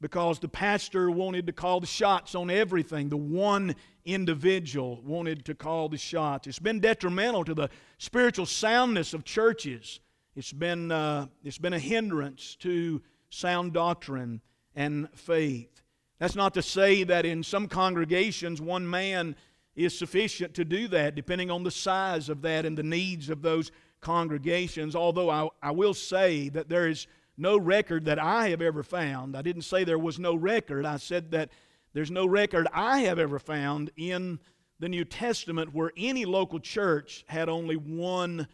because 0.00 0.38
the 0.38 0.48
pastor 0.48 1.10
wanted 1.10 1.46
to 1.46 1.52
call 1.52 1.80
the 1.80 1.86
shots 1.86 2.34
on 2.34 2.50
everything. 2.50 3.08
The 3.08 3.16
one 3.16 3.74
individual 4.04 5.00
wanted 5.04 5.44
to 5.46 5.54
call 5.54 5.88
the 5.88 5.98
shots. 5.98 6.46
It's 6.46 6.58
been 6.58 6.80
detrimental 6.80 7.44
to 7.44 7.54
the 7.54 7.68
spiritual 7.98 8.46
soundness 8.46 9.12
of 9.12 9.24
churches. 9.24 10.00
It's 10.36 10.52
been, 10.52 10.92
uh, 10.92 11.26
it's 11.42 11.58
been 11.58 11.72
a 11.72 11.78
hindrance 11.78 12.54
to 12.60 13.02
sound 13.30 13.72
doctrine 13.72 14.40
and 14.74 15.08
faith. 15.12 15.82
That's 16.18 16.36
not 16.36 16.54
to 16.54 16.62
say 16.62 17.04
that 17.04 17.26
in 17.26 17.42
some 17.42 17.68
congregations 17.68 18.60
one 18.60 18.88
man 18.88 19.36
is 19.74 19.96
sufficient 19.96 20.54
to 20.54 20.64
do 20.64 20.88
that, 20.88 21.14
depending 21.14 21.50
on 21.50 21.62
the 21.62 21.70
size 21.70 22.28
of 22.28 22.42
that 22.42 22.64
and 22.66 22.76
the 22.76 22.82
needs 22.82 23.30
of 23.30 23.42
those 23.42 23.70
congregations. 24.00 24.96
Although 24.96 25.30
I, 25.30 25.48
I 25.62 25.70
will 25.70 25.94
say 25.94 26.48
that 26.50 26.68
there 26.68 26.88
is 26.88 27.06
no 27.38 27.56
record 27.56 28.04
that 28.06 28.18
I 28.18 28.48
have 28.48 28.60
ever 28.60 28.82
found. 28.82 29.36
I 29.36 29.42
didn't 29.42 29.62
say 29.62 29.84
there 29.84 29.98
was 29.98 30.18
no 30.18 30.34
record. 30.34 30.84
I 30.84 30.96
said 30.96 31.30
that 31.30 31.50
there's 31.94 32.10
no 32.10 32.26
record 32.26 32.66
I 32.72 33.00
have 33.00 33.18
ever 33.18 33.38
found 33.38 33.90
in 33.96 34.40
the 34.80 34.88
New 34.88 35.04
Testament 35.04 35.74
where 35.74 35.92
any 35.96 36.24
local 36.24 36.60
church 36.60 37.24
had 37.28 37.48
only 37.48 37.76
one 37.76 38.48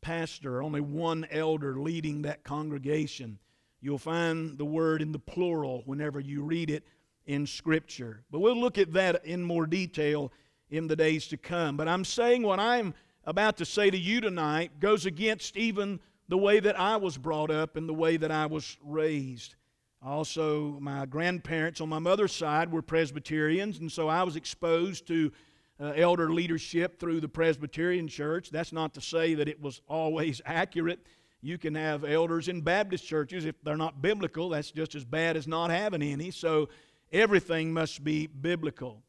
pastor, 0.00 0.62
only 0.62 0.80
one 0.80 1.26
elder 1.30 1.78
leading 1.78 2.22
that 2.22 2.42
congregation. 2.42 3.38
You'll 3.80 3.98
find 3.98 4.58
the 4.58 4.64
word 4.64 5.02
in 5.02 5.12
the 5.12 5.18
plural 5.18 5.82
whenever 5.86 6.20
you 6.20 6.42
read 6.42 6.70
it 6.70 6.84
in 7.26 7.46
Scripture. 7.46 8.24
But 8.30 8.40
we'll 8.40 8.60
look 8.60 8.78
at 8.78 8.92
that 8.94 9.24
in 9.24 9.42
more 9.42 9.66
detail 9.66 10.32
in 10.70 10.86
the 10.86 10.96
days 10.96 11.26
to 11.28 11.36
come. 11.36 11.76
But 11.76 11.88
I'm 11.88 12.04
saying 12.04 12.42
what 12.42 12.60
I'm 12.60 12.94
about 13.24 13.56
to 13.58 13.64
say 13.64 13.90
to 13.90 13.98
you 13.98 14.20
tonight 14.20 14.80
goes 14.80 15.06
against 15.06 15.56
even 15.56 16.00
the 16.30 16.38
way 16.38 16.60
that 16.60 16.78
I 16.78 16.96
was 16.96 17.18
brought 17.18 17.50
up 17.50 17.76
and 17.76 17.88
the 17.88 17.92
way 17.92 18.16
that 18.16 18.30
I 18.30 18.46
was 18.46 18.78
raised. 18.84 19.56
Also, 20.00 20.78
my 20.80 21.04
grandparents 21.04 21.80
on 21.80 21.88
my 21.88 21.98
mother's 21.98 22.32
side 22.32 22.70
were 22.70 22.82
Presbyterians, 22.82 23.80
and 23.80 23.90
so 23.90 24.06
I 24.06 24.22
was 24.22 24.36
exposed 24.36 25.08
to 25.08 25.32
uh, 25.80 25.92
elder 25.96 26.32
leadership 26.32 27.00
through 27.00 27.20
the 27.20 27.28
Presbyterian 27.28 28.06
church. 28.06 28.50
That's 28.50 28.72
not 28.72 28.94
to 28.94 29.00
say 29.00 29.34
that 29.34 29.48
it 29.48 29.60
was 29.60 29.82
always 29.88 30.40
accurate. 30.46 31.00
You 31.42 31.58
can 31.58 31.74
have 31.74 32.04
elders 32.04 32.46
in 32.46 32.60
Baptist 32.60 33.04
churches. 33.04 33.44
If 33.44 33.60
they're 33.64 33.76
not 33.76 34.00
biblical, 34.00 34.50
that's 34.50 34.70
just 34.70 34.94
as 34.94 35.04
bad 35.04 35.36
as 35.36 35.48
not 35.48 35.70
having 35.70 36.00
any. 36.00 36.30
So 36.30 36.68
everything 37.10 37.72
must 37.72 38.04
be 38.04 38.28
biblical. 38.28 39.02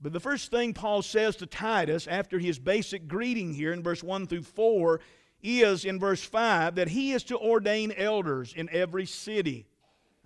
But 0.00 0.12
the 0.12 0.20
first 0.20 0.52
thing 0.52 0.72
Paul 0.72 1.02
says 1.02 1.34
to 1.36 1.46
Titus 1.46 2.06
after 2.06 2.38
his 2.38 2.60
basic 2.60 3.08
greeting 3.08 3.54
here 3.54 3.72
in 3.72 3.82
verse 3.82 4.04
1 4.04 4.28
through 4.28 4.42
4 4.42 5.00
is 5.44 5.84
in 5.84 5.98
verse 5.98 6.22
5 6.22 6.76
that 6.76 6.88
he 6.88 7.12
is 7.12 7.22
to 7.24 7.38
ordain 7.38 7.92
elders 7.96 8.54
in 8.56 8.68
every 8.70 9.06
city. 9.06 9.66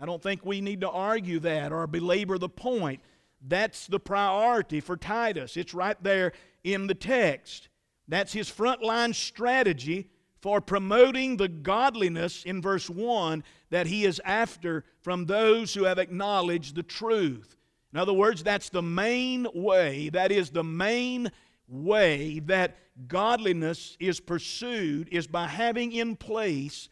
I 0.00 0.06
don't 0.06 0.22
think 0.22 0.44
we 0.44 0.60
need 0.60 0.80
to 0.82 0.90
argue 0.90 1.40
that 1.40 1.72
or 1.72 1.87
belabor 1.87 2.38
the 2.38 2.48
point. 2.48 3.00
That's 3.46 3.87
the 3.87 4.00
priority 4.00 4.80
for 4.80 4.96
Titus. 4.96 5.56
It's 5.56 5.75
right 5.75 6.00
there 6.02 6.32
in 6.62 6.87
the 6.87 6.94
text. 6.94 7.68
That's 8.06 8.32
his 8.32 8.50
frontline 8.50 9.14
strategy 9.14 10.08
for 10.40 10.60
promoting 10.60 11.37
the 11.37 11.48
godliness 11.48 12.44
in 12.44 12.62
verse 12.62 12.88
1 12.88 13.42
that 13.70 13.87
he 13.87 14.04
is 14.04 14.20
after 14.25 14.84
from 15.00 15.26
those 15.26 15.75
who 15.75 15.84
have 15.84 15.98
acknowledged 15.98 16.76
the 16.76 16.82
truth. 16.82 17.56
In 17.92 17.98
other 17.98 18.12
words, 18.12 18.42
that's 18.42 18.68
the 18.68 18.82
main 18.82 19.46
way, 19.54 20.10
that 20.10 20.30
is 20.30 20.50
the 20.50 20.64
main 20.64 21.30
way 21.68 22.40
that 22.40 22.76
godliness 23.06 23.96
is 24.00 24.20
pursued, 24.20 25.08
is 25.12 25.26
by 25.26 25.46
having 25.46 25.92
in 25.92 26.16
place 26.16 26.88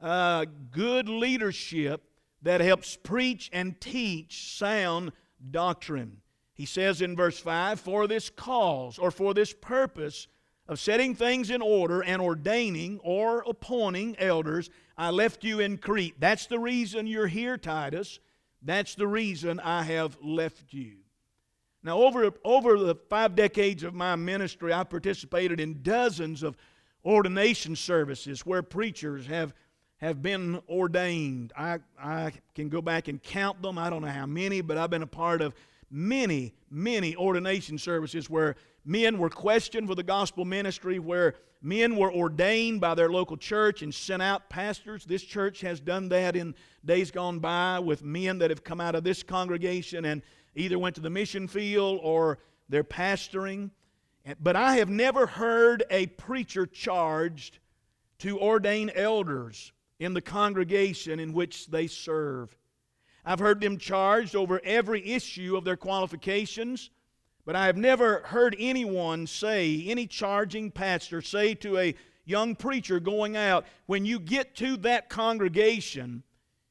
uh, 0.00 0.46
good 0.70 1.08
leadership 1.08 2.02
that 2.42 2.60
helps 2.60 2.96
preach 2.96 3.50
and 3.52 3.80
teach 3.80 4.56
sound 4.56 5.12
doctrine. 5.50 6.18
He 6.52 6.66
says 6.66 7.00
in 7.00 7.16
verse 7.16 7.38
5 7.38 7.80
For 7.80 8.06
this 8.06 8.30
cause, 8.30 8.98
or 8.98 9.10
for 9.10 9.34
this 9.34 9.52
purpose, 9.52 10.28
of 10.66 10.80
setting 10.80 11.14
things 11.14 11.50
in 11.50 11.60
order 11.60 12.02
and 12.02 12.22
ordaining 12.22 12.98
or 13.02 13.44
appointing 13.46 14.16
elders, 14.18 14.70
I 14.96 15.10
left 15.10 15.44
you 15.44 15.60
in 15.60 15.76
Crete. 15.78 16.18
That's 16.18 16.46
the 16.46 16.58
reason 16.58 17.06
you're 17.06 17.26
here, 17.26 17.58
Titus. 17.58 18.18
That's 18.62 18.94
the 18.94 19.06
reason 19.06 19.60
I 19.60 19.82
have 19.82 20.16
left 20.22 20.72
you. 20.72 21.03
Now, 21.84 21.98
over, 21.98 22.30
over 22.44 22.78
the 22.78 22.94
five 23.10 23.36
decades 23.36 23.82
of 23.82 23.94
my 23.94 24.16
ministry, 24.16 24.72
I 24.72 24.84
participated 24.84 25.60
in 25.60 25.82
dozens 25.82 26.42
of 26.42 26.56
ordination 27.04 27.76
services 27.76 28.46
where 28.46 28.62
preachers 28.62 29.26
have, 29.26 29.52
have 29.98 30.22
been 30.22 30.62
ordained. 30.66 31.52
I, 31.54 31.80
I 32.02 32.32
can 32.54 32.70
go 32.70 32.80
back 32.80 33.08
and 33.08 33.22
count 33.22 33.60
them. 33.60 33.76
I 33.76 33.90
don't 33.90 34.00
know 34.00 34.08
how 34.08 34.24
many, 34.24 34.62
but 34.62 34.78
I've 34.78 34.88
been 34.88 35.02
a 35.02 35.06
part 35.06 35.42
of 35.42 35.54
many, 35.90 36.54
many 36.70 37.14
ordination 37.16 37.76
services 37.76 38.30
where 38.30 38.56
men 38.86 39.18
were 39.18 39.28
questioned 39.28 39.86
for 39.86 39.94
the 39.94 40.02
gospel 40.02 40.46
ministry, 40.46 40.98
where 40.98 41.34
men 41.60 41.96
were 41.96 42.12
ordained 42.12 42.80
by 42.80 42.94
their 42.94 43.10
local 43.10 43.36
church 43.36 43.82
and 43.82 43.94
sent 43.94 44.22
out 44.22 44.48
pastors. 44.48 45.04
This 45.04 45.22
church 45.22 45.60
has 45.60 45.80
done 45.80 46.08
that 46.08 46.34
in 46.34 46.54
days 46.82 47.10
gone 47.10 47.40
by 47.40 47.78
with 47.78 48.02
men 48.02 48.38
that 48.38 48.48
have 48.48 48.64
come 48.64 48.80
out 48.80 48.94
of 48.94 49.04
this 49.04 49.22
congregation 49.22 50.06
and 50.06 50.22
either 50.54 50.78
went 50.78 50.94
to 50.96 51.00
the 51.00 51.10
mission 51.10 51.48
field 51.48 52.00
or 52.02 52.38
they're 52.68 52.84
pastoring. 52.84 53.70
But 54.40 54.56
I 54.56 54.76
have 54.76 54.88
never 54.88 55.26
heard 55.26 55.84
a 55.90 56.06
preacher 56.06 56.66
charged 56.66 57.58
to 58.20 58.38
ordain 58.38 58.90
elders 58.94 59.72
in 59.98 60.14
the 60.14 60.20
congregation 60.20 61.20
in 61.20 61.32
which 61.32 61.66
they 61.66 61.86
serve. 61.86 62.56
I've 63.24 63.38
heard 63.38 63.60
them 63.60 63.78
charged 63.78 64.36
over 64.36 64.60
every 64.64 65.12
issue 65.12 65.56
of 65.56 65.64
their 65.64 65.76
qualifications, 65.76 66.90
but 67.44 67.56
I 67.56 67.66
have 67.66 67.76
never 67.76 68.20
heard 68.20 68.56
anyone 68.58 69.26
say, 69.26 69.84
any 69.86 70.06
charging 70.06 70.70
pastor 70.70 71.20
say 71.22 71.54
to 71.56 71.78
a 71.78 71.94
young 72.24 72.54
preacher 72.54 73.00
going 73.00 73.36
out, 73.36 73.66
when 73.86 74.04
you 74.04 74.18
get 74.18 74.54
to 74.56 74.76
that 74.78 75.10
congregation, 75.10 76.22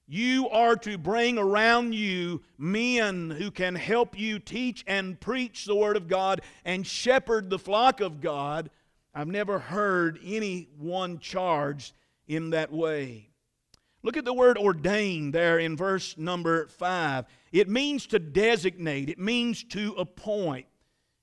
you 0.07 0.50
are 0.50 0.75
to 0.77 0.98
bring 0.98 1.38
around 1.38 1.93
you 1.93 2.41
men 2.57 3.29
who 3.29 3.51
can 3.51 3.75
help 3.75 4.17
you 4.17 4.39
teach 4.39 4.83
and 4.88 5.19
preach 5.19 5.65
the 5.65 5.75
Word 5.75 5.95
of 5.95 6.07
God 6.07 6.41
and 6.65 6.86
shepherd 6.86 7.50
the 7.50 7.60
flock 7.60 8.01
of 8.01 8.22
God. 8.22 8.69
I've 9.15 9.27
never 9.27 9.60
heard 9.60 10.19
anyone 10.24 11.19
charged 11.19 11.93
in 12.27 12.50
that 12.51 12.72
way. 12.72 13.29
Look 14.05 14.17
at 14.17 14.25
the 14.25 14.33
word 14.33 14.57
ordained 14.57 15.33
there 15.33 15.60
in 15.60 15.77
verse 15.77 16.17
number 16.17 16.67
5. 16.67 17.25
It 17.53 17.69
means 17.69 18.05
to 18.07 18.19
designate, 18.19 19.10
it 19.10 19.19
means 19.19 19.63
to 19.65 19.93
appoint. 19.98 20.65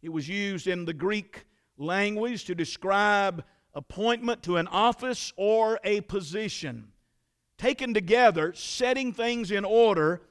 It 0.01 0.09
was 0.09 0.29
used 0.29 0.67
in 0.67 0.87
the 0.87 0.95
Greek 0.95 1.45
language 1.77 2.47
to 2.47 2.55
describe 2.55 3.45
appointment 3.75 4.43
to 4.45 4.57
an 4.57 4.67
office 4.69 5.31
or 5.37 5.79
a 5.85 6.01
position. 6.03 6.90
Taken 7.61 7.93
together, 7.93 8.55
setting 8.55 9.13
things 9.13 9.51
in 9.51 9.67
order 9.67 10.23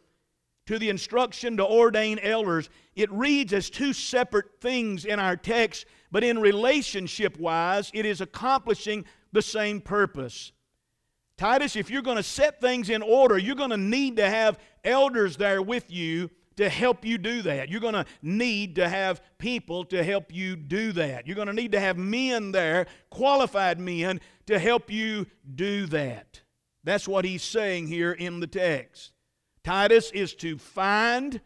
to 0.66 0.80
the 0.80 0.90
instruction 0.90 1.58
to 1.58 1.64
ordain 1.64 2.18
elders, 2.24 2.72
it 2.96 3.12
reads 3.12 3.54
as 3.54 3.70
two 3.70 3.94
separate 3.94 4.60
things 4.62 5.06
in 5.06 5.20
our 5.20 5.36
text, 5.36 5.86
but 6.12 6.24
in 6.24 6.40
relationship 6.40 7.38
wise, 7.38 7.92
it 7.94 8.08
is 8.08 8.20
accomplishing 8.20 9.06
the 9.32 9.44
same 9.44 9.80
purpose. 9.80 10.54
Titus, 11.38 11.76
if 11.76 11.92
you're 11.92 12.02
going 12.02 12.18
to 12.18 12.24
set 12.24 12.60
things 12.60 12.90
in 12.90 13.04
order, 13.04 13.38
you're 13.38 13.54
going 13.54 13.70
to 13.70 13.78
need 13.78 14.16
to 14.16 14.28
have 14.28 14.58
elders 14.84 15.38
there 15.38 15.62
with 15.62 15.92
you 15.92 16.32
to 16.56 16.68
help 16.68 17.06
you 17.06 17.20
do 17.20 17.44
that. 17.44 17.70
You're 17.70 17.80
going 17.80 17.94
to 17.94 18.06
need 18.24 18.74
to 18.78 18.90
have 18.90 19.22
people 19.38 19.86
to 19.86 20.04
help 20.04 20.34
you 20.34 20.56
do 20.56 20.94
that. 20.94 21.28
You're 21.28 21.36
going 21.36 21.46
to 21.46 21.54
need 21.54 21.74
to 21.74 21.80
have 21.80 21.96
men 21.96 22.52
there, 22.54 22.88
qualified 23.12 23.80
men, 23.80 24.20
to 24.48 24.58
help 24.58 24.90
you 24.90 25.28
do 25.54 25.86
that. 25.86 26.42
That's 26.84 27.08
what 27.08 27.26
he's 27.26 27.44
saying 27.44 27.88
here 27.88 28.12
in 28.12 28.40
the 28.40 28.48
text. 28.48 29.12
Titus 29.64 30.12
is 30.12 30.34
to 30.36 30.58
find, 30.58 31.42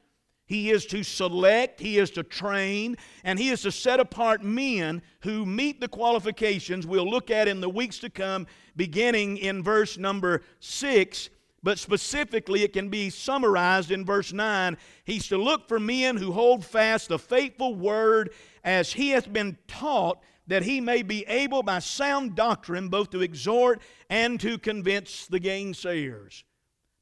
he 0.46 0.70
is 0.70 0.86
to 0.88 1.04
select, 1.04 1.80
he 1.80 1.98
is 1.98 2.12
to 2.12 2.24
train, 2.24 2.98
and 3.24 3.40
he 3.40 3.50
is 3.50 3.64
to 3.64 3.72
set 3.72 4.00
apart 4.00 4.44
men 4.44 5.02
who 5.22 5.46
meet 5.46 5.82
the 5.82 5.88
qualifications 5.88 6.86
we'll 6.86 7.10
look 7.10 7.32
at 7.32 7.48
in 7.48 7.62
the 7.62 7.70
weeks 7.70 8.00
to 8.00 8.10
come, 8.10 8.46
beginning 8.76 9.38
in 9.38 9.64
verse 9.64 9.98
number 9.98 10.42
6. 10.60 11.30
But 11.64 11.80
specifically, 11.80 12.64
it 12.64 12.74
can 12.74 12.90
be 12.90 13.10
summarized 13.10 13.90
in 13.90 14.06
verse 14.06 14.34
9. 14.34 14.78
He's 15.06 15.30
to 15.30 15.38
look 15.38 15.68
for 15.70 15.80
men 15.80 16.18
who 16.18 16.34
hold 16.34 16.66
fast 16.66 17.08
the 17.08 17.18
faithful 17.18 17.74
word 17.74 18.32
as 18.66 18.94
he 18.94 19.12
has 19.12 19.26
been 19.26 19.58
taught, 19.68 20.22
that 20.48 20.64
he 20.64 20.82
may 20.82 21.02
be 21.02 21.26
able 21.28 21.64
by 21.64 21.80
sound 21.80 22.36
doctrine 22.36 22.90
both 22.90 23.10
to 23.12 23.22
exhort 23.22 23.82
and 24.10 24.40
to 24.40 24.58
convince 24.58 25.28
the 25.28 25.40
gainsayers. 25.40 26.44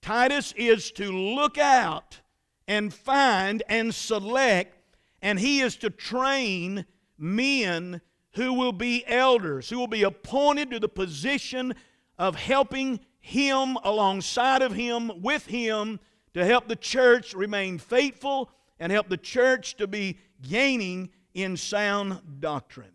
Titus 0.02 0.54
is 0.56 0.92
to 0.92 1.12
look 1.12 1.58
out 1.58 2.22
and 2.68 2.94
find 2.94 3.64
and 3.68 3.94
select, 3.94 4.96
and 5.22 5.40
he 5.40 5.62
is 5.62 5.76
to 5.78 5.90
train 5.90 6.86
men 7.18 8.02
who 8.34 8.54
will 8.54 8.72
be 8.72 9.04
elders, 9.08 9.70
who 9.70 9.78
will 9.78 9.88
be 9.88 10.04
appointed 10.04 10.72
to 10.72 10.80
the 10.80 10.90
position 10.90 11.74
of 12.18 12.36
helping 12.36 13.00
him 13.20 13.78
alongside 13.84 14.62
of 14.62 14.74
him, 14.74 15.12
with 15.22 15.46
him, 15.46 16.00
to 16.34 16.46
help 16.46 16.68
the 16.68 16.76
church 16.76 17.34
remain 17.34 17.78
faithful 17.78 18.50
and 18.80 18.92
help 18.92 19.10
the 19.10 19.18
church 19.18 19.76
to 19.78 19.86
be 19.86 20.18
gaining 20.42 21.10
in 21.34 21.58
sound 21.58 22.22
doctrine. 22.40 22.92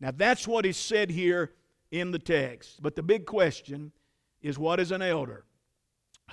Now, 0.00 0.12
that's 0.16 0.48
what 0.48 0.64
is 0.64 0.76
said 0.76 1.10
here 1.10 1.52
in 1.90 2.10
the 2.10 2.18
text. 2.18 2.82
But 2.82 2.96
the 2.96 3.02
big 3.02 3.26
question 3.26 3.92
is 4.42 4.58
what 4.58 4.80
is 4.80 4.90
an 4.90 5.02
elder? 5.02 5.44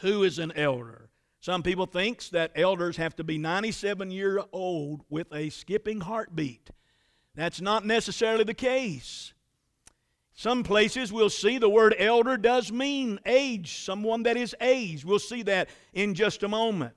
Who 0.01 0.23
is 0.23 0.39
an 0.39 0.53
elder? 0.55 1.09
Some 1.39 1.63
people 1.63 1.85
thinks 1.85 2.29
that 2.29 2.51
elders 2.55 2.97
have 2.97 3.15
to 3.17 3.23
be 3.23 3.37
97 3.37 4.11
years 4.11 4.41
old 4.51 5.01
with 5.09 5.33
a 5.33 5.49
skipping 5.49 6.01
heartbeat. 6.01 6.69
That's 7.35 7.61
not 7.61 7.85
necessarily 7.85 8.43
the 8.43 8.53
case. 8.53 9.33
Some 10.33 10.63
places 10.63 11.11
we'll 11.11 11.29
see 11.29 11.57
the 11.57 11.69
word 11.69 11.95
elder 11.97 12.37
does 12.37 12.71
mean 12.71 13.19
age, 13.25 13.83
someone 13.83 14.23
that 14.23 14.37
is 14.37 14.55
aged. 14.61 15.03
We'll 15.03 15.19
see 15.19 15.41
that 15.43 15.69
in 15.93 16.13
just 16.13 16.43
a 16.43 16.47
moment. 16.47 16.93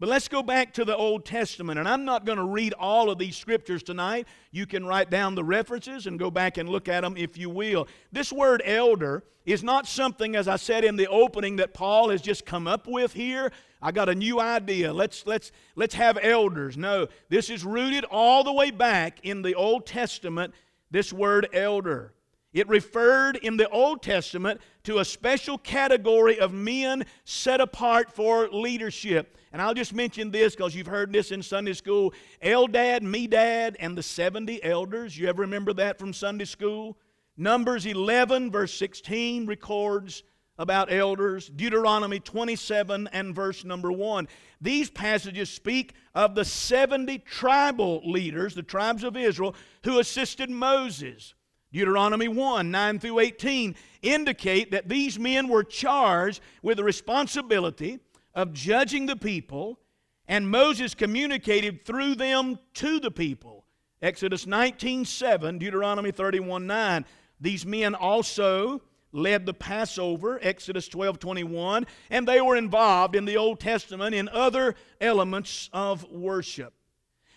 But 0.00 0.08
let's 0.08 0.28
go 0.28 0.44
back 0.44 0.74
to 0.74 0.84
the 0.84 0.96
Old 0.96 1.24
Testament, 1.24 1.78
and 1.78 1.88
I'm 1.88 2.04
not 2.04 2.24
going 2.24 2.38
to 2.38 2.44
read 2.44 2.72
all 2.74 3.10
of 3.10 3.18
these 3.18 3.36
scriptures 3.36 3.82
tonight. 3.82 4.28
You 4.52 4.64
can 4.64 4.86
write 4.86 5.10
down 5.10 5.34
the 5.34 5.42
references 5.42 6.06
and 6.06 6.20
go 6.20 6.30
back 6.30 6.56
and 6.56 6.68
look 6.68 6.88
at 6.88 7.00
them 7.00 7.16
if 7.16 7.36
you 7.36 7.50
will. 7.50 7.88
This 8.12 8.32
word 8.32 8.62
elder 8.64 9.24
is 9.44 9.64
not 9.64 9.88
something, 9.88 10.36
as 10.36 10.46
I 10.46 10.54
said 10.54 10.84
in 10.84 10.94
the 10.94 11.08
opening, 11.08 11.56
that 11.56 11.74
Paul 11.74 12.10
has 12.10 12.22
just 12.22 12.46
come 12.46 12.68
up 12.68 12.86
with 12.86 13.12
here. 13.12 13.50
I 13.82 13.90
got 13.90 14.08
a 14.08 14.14
new 14.14 14.38
idea. 14.38 14.92
Let's, 14.92 15.26
let's, 15.26 15.50
let's 15.74 15.96
have 15.96 16.16
elders. 16.22 16.76
No, 16.76 17.08
this 17.28 17.50
is 17.50 17.64
rooted 17.64 18.04
all 18.04 18.44
the 18.44 18.52
way 18.52 18.70
back 18.70 19.18
in 19.24 19.42
the 19.42 19.54
Old 19.54 19.84
Testament, 19.84 20.54
this 20.92 21.12
word 21.12 21.48
elder. 21.52 22.12
It 22.52 22.68
referred 22.68 23.36
in 23.36 23.56
the 23.56 23.68
Old 23.68 24.02
Testament 24.02 24.60
to 24.84 24.98
a 24.98 25.04
special 25.04 25.58
category 25.58 26.38
of 26.38 26.52
men 26.52 27.04
set 27.24 27.60
apart 27.60 28.12
for 28.12 28.48
leadership. 28.48 29.37
And 29.52 29.62
I'll 29.62 29.74
just 29.74 29.94
mention 29.94 30.30
this 30.30 30.54
because 30.54 30.74
you've 30.74 30.86
heard 30.86 31.12
this 31.12 31.32
in 31.32 31.42
Sunday 31.42 31.72
school. 31.72 32.12
Eldad, 32.42 33.00
Medad, 33.00 33.76
and 33.80 33.96
the 33.96 34.02
70 34.02 34.62
elders. 34.62 35.16
You 35.16 35.28
ever 35.28 35.42
remember 35.42 35.72
that 35.74 35.98
from 35.98 36.12
Sunday 36.12 36.44
school? 36.44 36.98
Numbers 37.36 37.86
11, 37.86 38.50
verse 38.50 38.74
16, 38.74 39.46
records 39.46 40.22
about 40.58 40.92
elders. 40.92 41.48
Deuteronomy 41.48 42.20
27 42.20 43.08
and 43.12 43.34
verse 43.34 43.64
number 43.64 43.92
1. 43.92 44.28
These 44.60 44.90
passages 44.90 45.48
speak 45.48 45.94
of 46.14 46.34
the 46.34 46.44
70 46.44 47.18
tribal 47.20 48.02
leaders, 48.04 48.54
the 48.54 48.62
tribes 48.62 49.04
of 49.04 49.16
Israel, 49.16 49.54
who 49.84 50.00
assisted 50.00 50.50
Moses. 50.50 51.34
Deuteronomy 51.72 52.28
1 52.28 52.70
9 52.70 52.98
through 52.98 53.18
18 53.18 53.76
indicate 54.02 54.70
that 54.70 54.88
these 54.88 55.18
men 55.18 55.48
were 55.48 55.62
charged 55.62 56.40
with 56.62 56.78
the 56.78 56.84
responsibility 56.84 58.00
of 58.38 58.52
judging 58.52 59.06
the 59.06 59.16
people, 59.16 59.80
and 60.28 60.48
Moses 60.48 60.94
communicated 60.94 61.84
through 61.84 62.14
them 62.14 62.56
to 62.74 63.00
the 63.00 63.10
people. 63.10 63.64
Exodus 64.00 64.46
19 64.46 65.04
7, 65.04 65.58
Deuteronomy 65.58 66.12
31 66.12 66.64
9. 66.64 67.04
These 67.40 67.66
men 67.66 67.96
also 67.96 68.80
led 69.10 69.44
the 69.44 69.54
Passover, 69.54 70.38
Exodus 70.40 70.86
12 70.86 71.18
21, 71.18 71.84
and 72.10 72.28
they 72.28 72.40
were 72.40 72.54
involved 72.54 73.16
in 73.16 73.24
the 73.24 73.36
Old 73.36 73.58
Testament 73.58 74.14
in 74.14 74.28
other 74.28 74.76
elements 75.00 75.68
of 75.72 76.08
worship. 76.08 76.74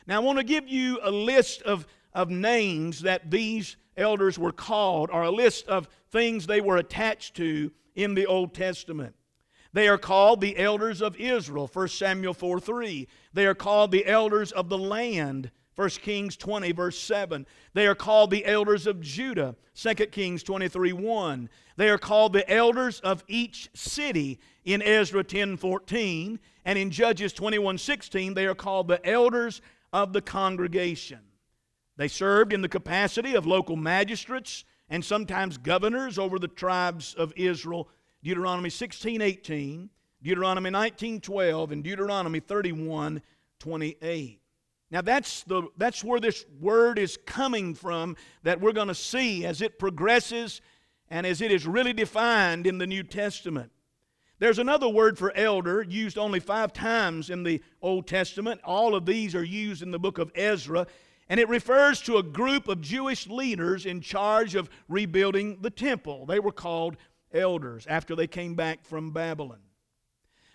Now, 0.05 0.17
I 0.17 0.23
want 0.23 0.37
to 0.37 0.43
give 0.43 0.67
you 0.67 0.99
a 1.01 1.09
list 1.09 1.63
of, 1.63 1.87
of 2.13 2.29
names 2.29 3.01
that 3.01 3.31
these 3.31 3.75
elders 3.97 4.37
were 4.37 4.51
called, 4.51 5.09
or 5.11 5.23
a 5.23 5.31
list 5.31 5.67
of 5.67 5.89
things 6.11 6.45
they 6.45 6.61
were 6.61 6.77
attached 6.77 7.37
to 7.37 7.71
in 7.95 8.13
the 8.13 8.27
Old 8.27 8.53
Testament. 8.53 9.15
They 9.73 9.87
are 9.87 9.97
called 9.97 10.41
the 10.41 10.57
elders 10.57 11.01
of 11.01 11.15
Israel, 11.15 11.69
1 11.71 11.87
Samuel 11.87 12.33
4 12.33 12.59
3. 12.59 13.07
They 13.33 13.45
are 13.45 13.55
called 13.55 13.91
the 13.91 14.05
elders 14.05 14.51
of 14.51 14.69
the 14.69 14.77
land, 14.77 15.51
1 15.75 15.89
Kings 15.89 16.35
20, 16.35 16.71
verse 16.73 16.99
7. 16.99 17.45
They 17.73 17.87
are 17.87 17.95
called 17.95 18.31
the 18.31 18.45
elders 18.45 18.85
of 18.85 18.99
Judah, 18.99 19.55
2 19.75 19.93
Kings 20.07 20.43
23, 20.43 20.91
1. 20.91 21.49
They 21.77 21.89
are 21.89 21.97
called 21.97 22.33
the 22.33 22.49
elders 22.51 22.99
of 22.99 23.23
each 23.27 23.69
city 23.73 24.39
in 24.65 24.81
Ezra 24.81 25.23
10, 25.23 25.57
14. 25.57 26.39
And 26.65 26.77
in 26.77 26.91
Judges 26.91 27.33
21, 27.33 27.77
16, 27.77 28.33
they 28.33 28.45
are 28.45 28.55
called 28.55 28.87
the 28.87 29.05
elders 29.07 29.61
of 29.93 30.13
the 30.13 30.21
congregation. 30.21 31.19
They 31.97 32.07
served 32.07 32.51
in 32.53 32.61
the 32.61 32.69
capacity 32.69 33.35
of 33.35 33.45
local 33.45 33.75
magistrates 33.75 34.65
and 34.89 35.03
sometimes 35.03 35.57
governors 35.57 36.19
over 36.19 36.37
the 36.37 36.47
tribes 36.47 37.13
of 37.13 37.33
Israel. 37.35 37.89
Deuteronomy 38.23 38.69
16, 38.69 39.21
18, 39.21 39.89
Deuteronomy 40.21 40.69
19, 40.69 41.21
12, 41.21 41.71
and 41.71 41.83
Deuteronomy 41.83 42.39
31, 42.39 43.21
28. 43.59 44.41
Now, 44.91 45.01
that's, 45.01 45.43
the, 45.43 45.63
that's 45.77 46.03
where 46.03 46.19
this 46.19 46.45
word 46.59 46.99
is 46.99 47.17
coming 47.25 47.73
from 47.73 48.17
that 48.43 48.59
we're 48.59 48.73
going 48.73 48.89
to 48.89 48.95
see 48.95 49.45
as 49.45 49.61
it 49.61 49.79
progresses 49.79 50.61
and 51.09 51.25
as 51.25 51.41
it 51.41 51.51
is 51.51 51.65
really 51.65 51.93
defined 51.93 52.67
in 52.67 52.77
the 52.77 52.87
New 52.87 53.03
Testament. 53.03 53.71
There's 54.39 54.59
another 54.59 54.89
word 54.89 55.17
for 55.17 55.31
elder 55.35 55.83
used 55.83 56.17
only 56.17 56.39
five 56.39 56.73
times 56.73 57.29
in 57.29 57.43
the 57.43 57.61
Old 57.81 58.07
Testament. 58.07 58.59
All 58.63 58.95
of 58.95 59.05
these 59.05 59.35
are 59.35 59.43
used 59.43 59.83
in 59.83 59.91
the 59.91 59.99
book 59.99 60.17
of 60.17 60.31
Ezra, 60.35 60.87
and 61.29 61.39
it 61.39 61.47
refers 61.47 62.01
to 62.01 62.17
a 62.17 62.23
group 62.23 62.67
of 62.67 62.81
Jewish 62.81 63.27
leaders 63.27 63.85
in 63.85 64.01
charge 64.01 64.55
of 64.55 64.69
rebuilding 64.89 65.59
the 65.61 65.69
temple. 65.69 66.25
They 66.25 66.39
were 66.39 66.51
called 66.51 66.97
elders 67.33 67.85
after 67.87 68.15
they 68.15 68.27
came 68.27 68.55
back 68.55 68.83
from 68.83 69.11
Babylon. 69.11 69.59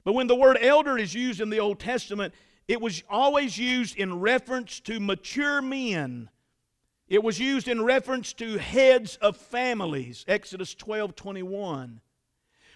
But 0.05 0.15
when 0.15 0.27
the 0.27 0.37
word 0.37 0.59
elder 0.61 0.97
is 0.97 1.15
used 1.15 1.41
in 1.41 1.51
the 1.51 1.61
Old 1.61 1.81
Testament, 1.81 2.33
it 2.69 2.81
was 2.81 3.03
always 3.09 3.59
used 3.59 3.97
in 3.97 4.21
reference 4.21 4.81
to 4.81 5.01
mature 5.01 5.61
men. 5.61 6.31
It 7.09 7.23
was 7.23 7.39
used 7.39 7.69
in 7.69 7.83
reference 7.83 8.33
to 8.35 8.59
heads 8.59 9.17
of 9.17 9.37
families, 9.37 10.25
Exodus 10.27 10.75
12 10.75 11.15
21. 11.15 12.01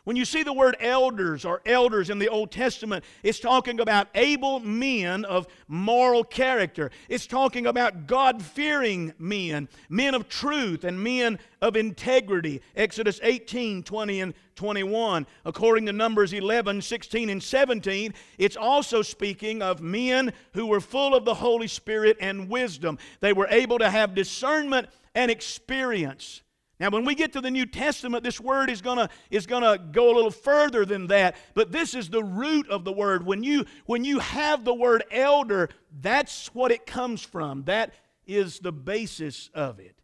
When 0.04 0.16
you 0.16 0.24
see 0.24 0.42
the 0.42 0.52
word 0.52 0.76
elders 0.80 1.44
or 1.44 1.60
elders 1.66 2.10
in 2.10 2.18
the 2.18 2.28
Old 2.28 2.50
Testament, 2.50 3.04
it's 3.22 3.38
talking 3.38 3.80
about 3.80 4.08
able 4.14 4.60
men 4.60 5.24
of 5.24 5.46
moral 5.68 6.24
character. 6.24 6.90
It's 7.08 7.26
talking 7.26 7.66
about 7.66 8.06
God 8.06 8.42
fearing 8.42 9.12
men, 9.18 9.68
men 9.88 10.14
of 10.14 10.28
truth, 10.28 10.84
and 10.84 11.02
men 11.02 11.38
of 11.60 11.76
integrity. 11.76 12.62
Exodus 12.74 13.20
18 13.22 13.82
20 13.82 14.20
and 14.20 14.34
21. 14.56 15.26
According 15.44 15.86
to 15.86 15.92
Numbers 15.92 16.32
11, 16.32 16.82
16, 16.82 17.30
and 17.30 17.42
17, 17.42 18.14
it's 18.38 18.56
also 18.56 19.02
speaking 19.02 19.62
of 19.62 19.80
men 19.80 20.32
who 20.54 20.66
were 20.66 20.80
full 20.80 21.14
of 21.14 21.24
the 21.24 21.34
Holy 21.34 21.68
Spirit 21.68 22.16
and 22.20 22.48
wisdom. 22.48 22.98
They 23.20 23.32
were 23.32 23.48
able 23.50 23.78
to 23.78 23.90
have 23.90 24.14
discernment 24.14 24.88
and 25.14 25.30
experience. 25.30 26.42
Now, 26.80 26.88
when 26.88 27.04
we 27.04 27.14
get 27.14 27.34
to 27.34 27.42
the 27.42 27.50
New 27.50 27.66
Testament, 27.66 28.24
this 28.24 28.40
word 28.40 28.70
is 28.70 28.80
gonna, 28.80 29.10
is 29.30 29.46
gonna 29.46 29.76
go 29.76 30.10
a 30.10 30.14
little 30.14 30.30
further 30.30 30.86
than 30.86 31.08
that, 31.08 31.36
but 31.52 31.70
this 31.70 31.94
is 31.94 32.08
the 32.08 32.24
root 32.24 32.68
of 32.70 32.84
the 32.84 32.92
word. 32.92 33.26
When 33.26 33.42
you, 33.42 33.66
when 33.84 34.02
you 34.02 34.18
have 34.18 34.64
the 34.64 34.72
word 34.72 35.04
elder, 35.10 35.68
that's 36.00 36.54
what 36.54 36.72
it 36.72 36.86
comes 36.86 37.22
from. 37.22 37.64
That 37.64 37.92
is 38.26 38.60
the 38.60 38.72
basis 38.72 39.50
of 39.52 39.78
it. 39.78 40.00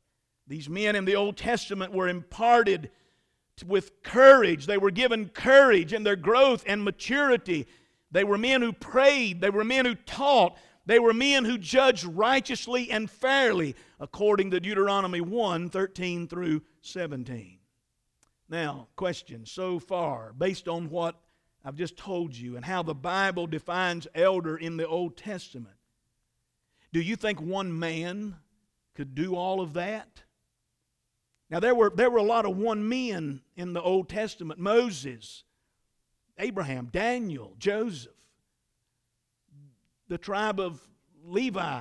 These 0.47 0.69
men 0.69 0.97
in 0.97 1.07
the 1.07 1.17
Old 1.17 1.39
Testament 1.39 1.95
were 1.95 2.09
imparted 2.09 2.91
with 3.65 4.03
courage. 4.03 4.67
They 4.67 4.77
were 4.77 4.91
given 4.91 5.31
courage 5.31 5.95
in 5.95 6.03
their 6.03 6.15
growth 6.15 6.63
and 6.67 6.85
maturity. 6.85 7.67
They 8.11 8.23
were 8.23 8.39
men 8.39 8.61
who 8.61 8.75
prayed, 8.75 9.41
they 9.41 9.51
were 9.51 9.65
men 9.65 9.87
who 9.87 9.95
taught, 9.95 10.59
they 10.87 11.01
were 11.01 11.13
men 11.13 11.45
who 11.45 11.59
judged 11.59 12.05
righteously 12.05 12.91
and 12.91 13.11
fairly, 13.11 13.75
according 13.99 14.53
to 14.53 14.61
Deuteronomy 14.61 15.21
1 15.21 15.69
13 15.69 16.29
through 16.29 16.63
17. 16.81 17.59
Now, 18.49 18.87
question 18.95 19.45
so 19.45 19.81
far, 19.81 20.33
based 20.33 20.69
on 20.69 20.89
what 20.89 21.17
I've 21.65 21.75
just 21.75 21.97
told 21.97 22.37
you 22.37 22.55
and 22.55 22.65
how 22.65 22.85
the 22.85 22.95
Bible 22.95 23.49
defines 23.49 24.07
elder 24.15 24.57
in 24.57 24.77
the 24.77 24.87
Old 24.87 25.17
Testament, 25.17 25.75
do 26.93 27.01
you 27.01 27.17
think 27.17 27.41
one 27.41 27.77
man 27.77 28.37
could 28.95 29.17
do 29.17 29.35
all 29.35 29.61
of 29.61 29.73
that? 29.73 30.23
Now, 31.51 31.59
there 31.59 31.75
were, 31.75 31.91
there 31.95 32.11
were 32.11 32.19
a 32.19 32.23
lot 32.23 32.47
of 32.47 32.57
one 32.57 32.89
men 32.89 33.43
in 33.57 33.73
the 33.73 33.83
Old 33.83 34.09
Testament 34.09 34.61
Moses, 34.61 35.43
Abraham, 36.39 36.91
Daniel, 36.93 37.55
Joseph 37.59 38.16
the 40.09 40.19
tribe 40.19 40.61
of 40.61 40.81
Levi, 41.25 41.81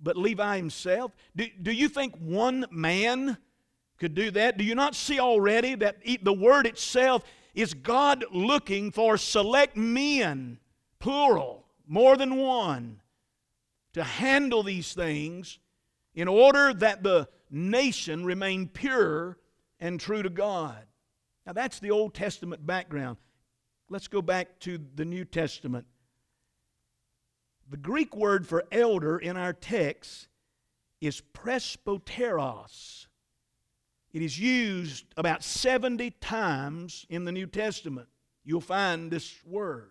but 0.00 0.16
Levi 0.16 0.56
himself. 0.56 1.14
Do, 1.34 1.46
do 1.62 1.72
you 1.72 1.88
think 1.88 2.14
one 2.16 2.66
man 2.70 3.38
could 3.98 4.14
do 4.14 4.30
that? 4.32 4.58
Do 4.58 4.64
you 4.64 4.74
not 4.74 4.94
see 4.94 5.18
already 5.18 5.74
that 5.76 5.98
the 6.22 6.32
word 6.32 6.66
itself 6.66 7.24
is 7.54 7.72
God 7.72 8.24
looking 8.30 8.90
for 8.90 9.16
select 9.16 9.76
men, 9.76 10.58
plural, 10.98 11.64
more 11.86 12.16
than 12.16 12.36
one, 12.36 13.00
to 13.94 14.04
handle 14.04 14.62
these 14.62 14.92
things 14.92 15.58
in 16.14 16.28
order 16.28 16.74
that 16.74 17.02
the 17.02 17.28
nation 17.50 18.24
remain 18.24 18.68
pure 18.68 19.38
and 19.80 19.98
true 19.98 20.22
to 20.22 20.28
God? 20.28 20.84
Now, 21.46 21.54
that's 21.54 21.78
the 21.78 21.92
Old 21.92 22.12
Testament 22.12 22.66
background. 22.66 23.16
Let's 23.88 24.08
go 24.08 24.20
back 24.20 24.58
to 24.60 24.78
the 24.96 25.04
New 25.04 25.24
Testament. 25.24 25.86
The 27.68 27.76
Greek 27.76 28.14
word 28.14 28.46
for 28.46 28.64
elder 28.70 29.18
in 29.18 29.36
our 29.36 29.52
text 29.52 30.28
is 31.00 31.22
presbyteros. 31.34 33.06
It 34.12 34.22
is 34.22 34.38
used 34.38 35.04
about 35.16 35.42
70 35.42 36.12
times 36.12 37.06
in 37.08 37.24
the 37.24 37.32
New 37.32 37.46
Testament. 37.46 38.08
You'll 38.44 38.60
find 38.60 39.10
this 39.10 39.34
word. 39.44 39.90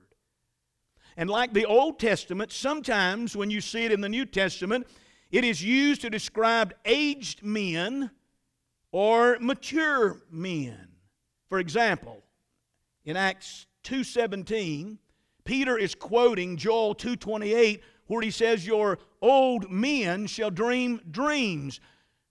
And 1.17 1.29
like 1.29 1.53
the 1.53 1.65
Old 1.65 1.99
Testament, 1.99 2.51
sometimes 2.51 3.35
when 3.35 3.49
you 3.49 3.61
see 3.61 3.85
it 3.85 3.91
in 3.91 4.01
the 4.01 4.09
New 4.09 4.25
Testament, 4.25 4.87
it 5.29 5.43
is 5.43 5.63
used 5.63 6.01
to 6.01 6.09
describe 6.09 6.73
aged 6.85 7.43
men 7.43 8.11
or 8.91 9.37
mature 9.39 10.21
men. 10.31 10.87
For 11.47 11.59
example, 11.59 12.23
in 13.03 13.17
Acts 13.17 13.67
2:17, 13.83 14.97
Peter 15.45 15.77
is 15.77 15.95
quoting 15.95 16.57
Joel 16.57 16.95
2:28 16.95 17.81
where 18.07 18.21
he 18.21 18.31
says 18.31 18.67
your 18.67 18.99
old 19.21 19.71
men 19.71 20.27
shall 20.27 20.51
dream 20.51 21.01
dreams. 21.09 21.79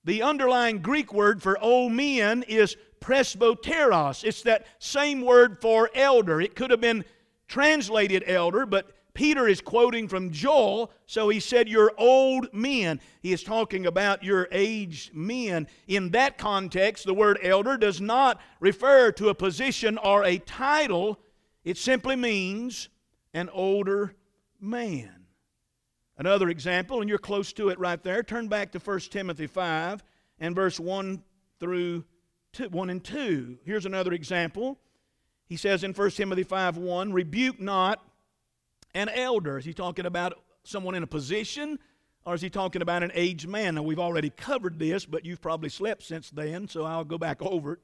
The 0.05 0.22
underlying 0.22 0.81
Greek 0.81 1.12
word 1.12 1.42
for 1.42 1.59
old 1.61 1.92
men 1.92 2.44
is 2.46 2.77
presbyteros. 3.00 4.24
It's 4.24 4.42
that 4.42 4.66
same 4.79 5.22
word 5.22 5.61
for 5.61 5.90
elder. 5.94 6.40
It 6.40 6.55
could 6.55 6.70
have 6.70 6.81
been 6.81 7.05
translated 7.48 8.24
elder, 8.27 8.66
but 8.66 8.90
Peter 9.14 9.46
is 9.46 9.61
quoting 9.61 10.09
from 10.09 10.31
Joel, 10.33 10.90
so 11.07 11.29
he 11.29 11.38
said, 11.38 11.68
Your 11.68 11.92
old 11.96 12.53
men. 12.53 13.00
He 13.20 13.33
is 13.33 13.44
talking 13.44 13.87
about 13.87 14.24
your 14.24 14.48
aged 14.50 15.14
men. 15.14 15.68
In 15.87 16.11
that 16.11 16.37
context, 16.37 17.07
the 17.07 17.14
word 17.14 17.38
elder 17.42 17.77
does 17.77 18.00
not 18.00 18.40
refer 18.59 19.12
to 19.12 19.29
a 19.29 19.35
position 19.35 19.98
or 19.98 20.24
a 20.24 20.38
title, 20.38 21.20
it 21.64 21.79
simply 21.79 22.16
means 22.16 22.88
an 23.34 23.50
older 23.50 24.14
man. 24.60 25.26
Another 26.16 26.48
example, 26.48 27.00
and 27.00 27.08
you're 27.08 27.18
close 27.18 27.52
to 27.54 27.68
it 27.68 27.78
right 27.78 28.02
there. 28.02 28.22
Turn 28.22 28.46
back 28.48 28.72
to 28.72 28.78
1 28.78 29.00
Timothy 29.10 29.48
5 29.48 30.02
and 30.38 30.54
verse 30.54 30.78
1 30.78 31.22
through 31.58 32.04
2, 32.52 32.68
1 32.68 32.90
and 32.90 33.02
2. 33.02 33.58
Here's 33.64 33.84
another 33.84 34.12
example. 34.12 34.78
He 35.46 35.56
says 35.56 35.82
in 35.82 35.92
1 35.92 36.10
Timothy 36.12 36.44
5 36.44 36.76
1, 36.76 37.12
rebuke 37.12 37.60
not 37.60 38.02
an 38.94 39.08
elder. 39.08 39.58
Is 39.58 39.64
he 39.64 39.74
talking 39.74 40.06
about 40.06 40.40
someone 40.62 40.94
in 40.94 41.02
a 41.02 41.08
position 41.08 41.80
or 42.24 42.34
is 42.34 42.40
he 42.40 42.48
talking 42.48 42.80
about 42.80 43.02
an 43.02 43.10
aged 43.14 43.48
man? 43.48 43.74
Now, 43.74 43.82
we've 43.82 43.98
already 43.98 44.30
covered 44.30 44.78
this, 44.78 45.04
but 45.04 45.26
you've 45.26 45.42
probably 45.42 45.68
slept 45.68 46.04
since 46.04 46.30
then, 46.30 46.68
so 46.68 46.84
I'll 46.84 47.04
go 47.04 47.18
back 47.18 47.42
over 47.42 47.74
it. 47.74 47.78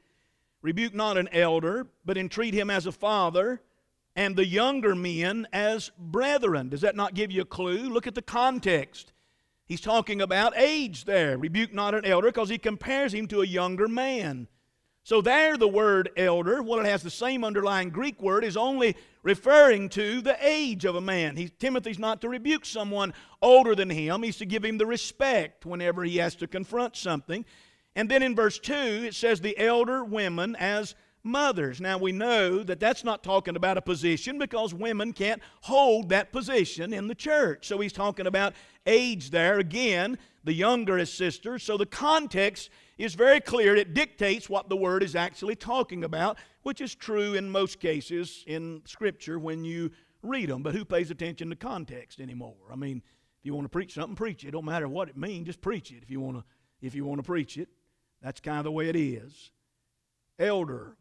Rebuke 0.62 0.94
not 0.94 1.18
an 1.18 1.28
elder, 1.32 1.86
but 2.04 2.16
entreat 2.16 2.54
him 2.54 2.70
as 2.70 2.86
a 2.86 2.92
father 2.92 3.60
and 4.16 4.36
the 4.36 4.46
younger 4.46 4.94
men 4.94 5.46
as 5.52 5.90
brethren. 5.98 6.68
Does 6.68 6.80
that 6.80 6.96
not 6.96 7.14
give 7.14 7.30
you 7.30 7.42
a 7.42 7.46
clue? 7.46 7.88
Look 7.88 8.06
at 8.06 8.14
the 8.14 8.22
context. 8.22 9.12
He's 9.66 9.80
talking 9.80 10.20
about 10.20 10.56
age 10.56 11.04
there. 11.04 11.38
Rebuke 11.38 11.72
not 11.72 11.94
an 11.94 12.04
elder 12.04 12.28
because 12.28 12.48
he 12.48 12.58
compares 12.58 13.14
him 13.14 13.28
to 13.28 13.42
a 13.42 13.46
younger 13.46 13.86
man. 13.86 14.48
So, 15.02 15.22
there, 15.22 15.56
the 15.56 15.68
word 15.68 16.10
elder, 16.16 16.62
while 16.62 16.80
it 16.80 16.86
has 16.86 17.02
the 17.02 17.10
same 17.10 17.42
underlying 17.42 17.88
Greek 17.88 18.20
word, 18.20 18.44
is 18.44 18.56
only 18.56 18.96
referring 19.22 19.88
to 19.90 20.20
the 20.20 20.36
age 20.46 20.84
of 20.84 20.94
a 20.94 21.00
man. 21.00 21.36
He, 21.36 21.48
Timothy's 21.48 21.98
not 21.98 22.20
to 22.20 22.28
rebuke 22.28 22.66
someone 22.66 23.14
older 23.40 23.74
than 23.74 23.90
him, 23.90 24.22
he's 24.22 24.36
to 24.38 24.46
give 24.46 24.64
him 24.64 24.76
the 24.76 24.86
respect 24.86 25.64
whenever 25.64 26.04
he 26.04 26.18
has 26.18 26.34
to 26.36 26.46
confront 26.46 26.96
something. 26.96 27.44
And 27.96 28.10
then 28.10 28.22
in 28.22 28.36
verse 28.36 28.58
2, 28.58 28.72
it 28.72 29.14
says, 29.14 29.40
the 29.40 29.58
elder 29.58 30.04
women 30.04 30.54
as 30.56 30.94
mothers. 31.22 31.80
Now, 31.80 31.98
we 31.98 32.12
know 32.12 32.62
that 32.62 32.80
that's 32.80 33.04
not 33.04 33.22
talking 33.22 33.56
about 33.56 33.76
a 33.76 33.82
position 33.82 34.38
because 34.38 34.72
women 34.72 35.12
can't 35.12 35.42
hold 35.62 36.08
that 36.10 36.32
position 36.32 36.92
in 36.92 37.08
the 37.08 37.14
church. 37.14 37.66
So, 37.66 37.78
he's 37.78 37.92
talking 37.92 38.26
about 38.26 38.54
age 38.86 39.30
there. 39.30 39.58
Again, 39.58 40.18
the 40.44 40.52
younger 40.52 40.98
as 40.98 41.12
sisters. 41.12 41.62
So, 41.62 41.76
the 41.76 41.86
context 41.86 42.70
is 42.98 43.14
very 43.14 43.40
clear. 43.40 43.76
It 43.76 43.94
dictates 43.94 44.48
what 44.48 44.68
the 44.68 44.76
word 44.76 45.02
is 45.02 45.16
actually 45.16 45.56
talking 45.56 46.04
about, 46.04 46.38
which 46.62 46.80
is 46.80 46.94
true 46.94 47.34
in 47.34 47.50
most 47.50 47.80
cases 47.80 48.44
in 48.46 48.82
Scripture 48.84 49.38
when 49.38 49.64
you 49.64 49.90
read 50.22 50.50
them. 50.50 50.62
But 50.62 50.74
who 50.74 50.84
pays 50.84 51.10
attention 51.10 51.50
to 51.50 51.56
context 51.56 52.20
anymore? 52.20 52.56
I 52.70 52.76
mean, 52.76 53.02
if 53.40 53.46
you 53.46 53.54
want 53.54 53.64
to 53.64 53.70
preach 53.70 53.94
something, 53.94 54.16
preach 54.16 54.44
it. 54.44 54.48
It 54.48 54.50
don't 54.50 54.66
matter 54.66 54.86
what 54.86 55.08
it 55.08 55.16
means, 55.16 55.46
just 55.46 55.62
preach 55.62 55.90
it 55.92 56.02
if 56.02 56.10
you 56.10 56.20
want 56.20 56.38
to 56.38 56.44
if 56.82 56.94
you 56.94 57.04
want 57.04 57.18
to 57.18 57.22
preach 57.22 57.56
it. 57.56 57.68
That's 58.22 58.40
kind 58.40 58.58
of 58.58 58.64
the 58.64 58.72
way 58.72 58.88
it 58.88 58.96
is. 58.96 59.50
Elder, 60.38 60.96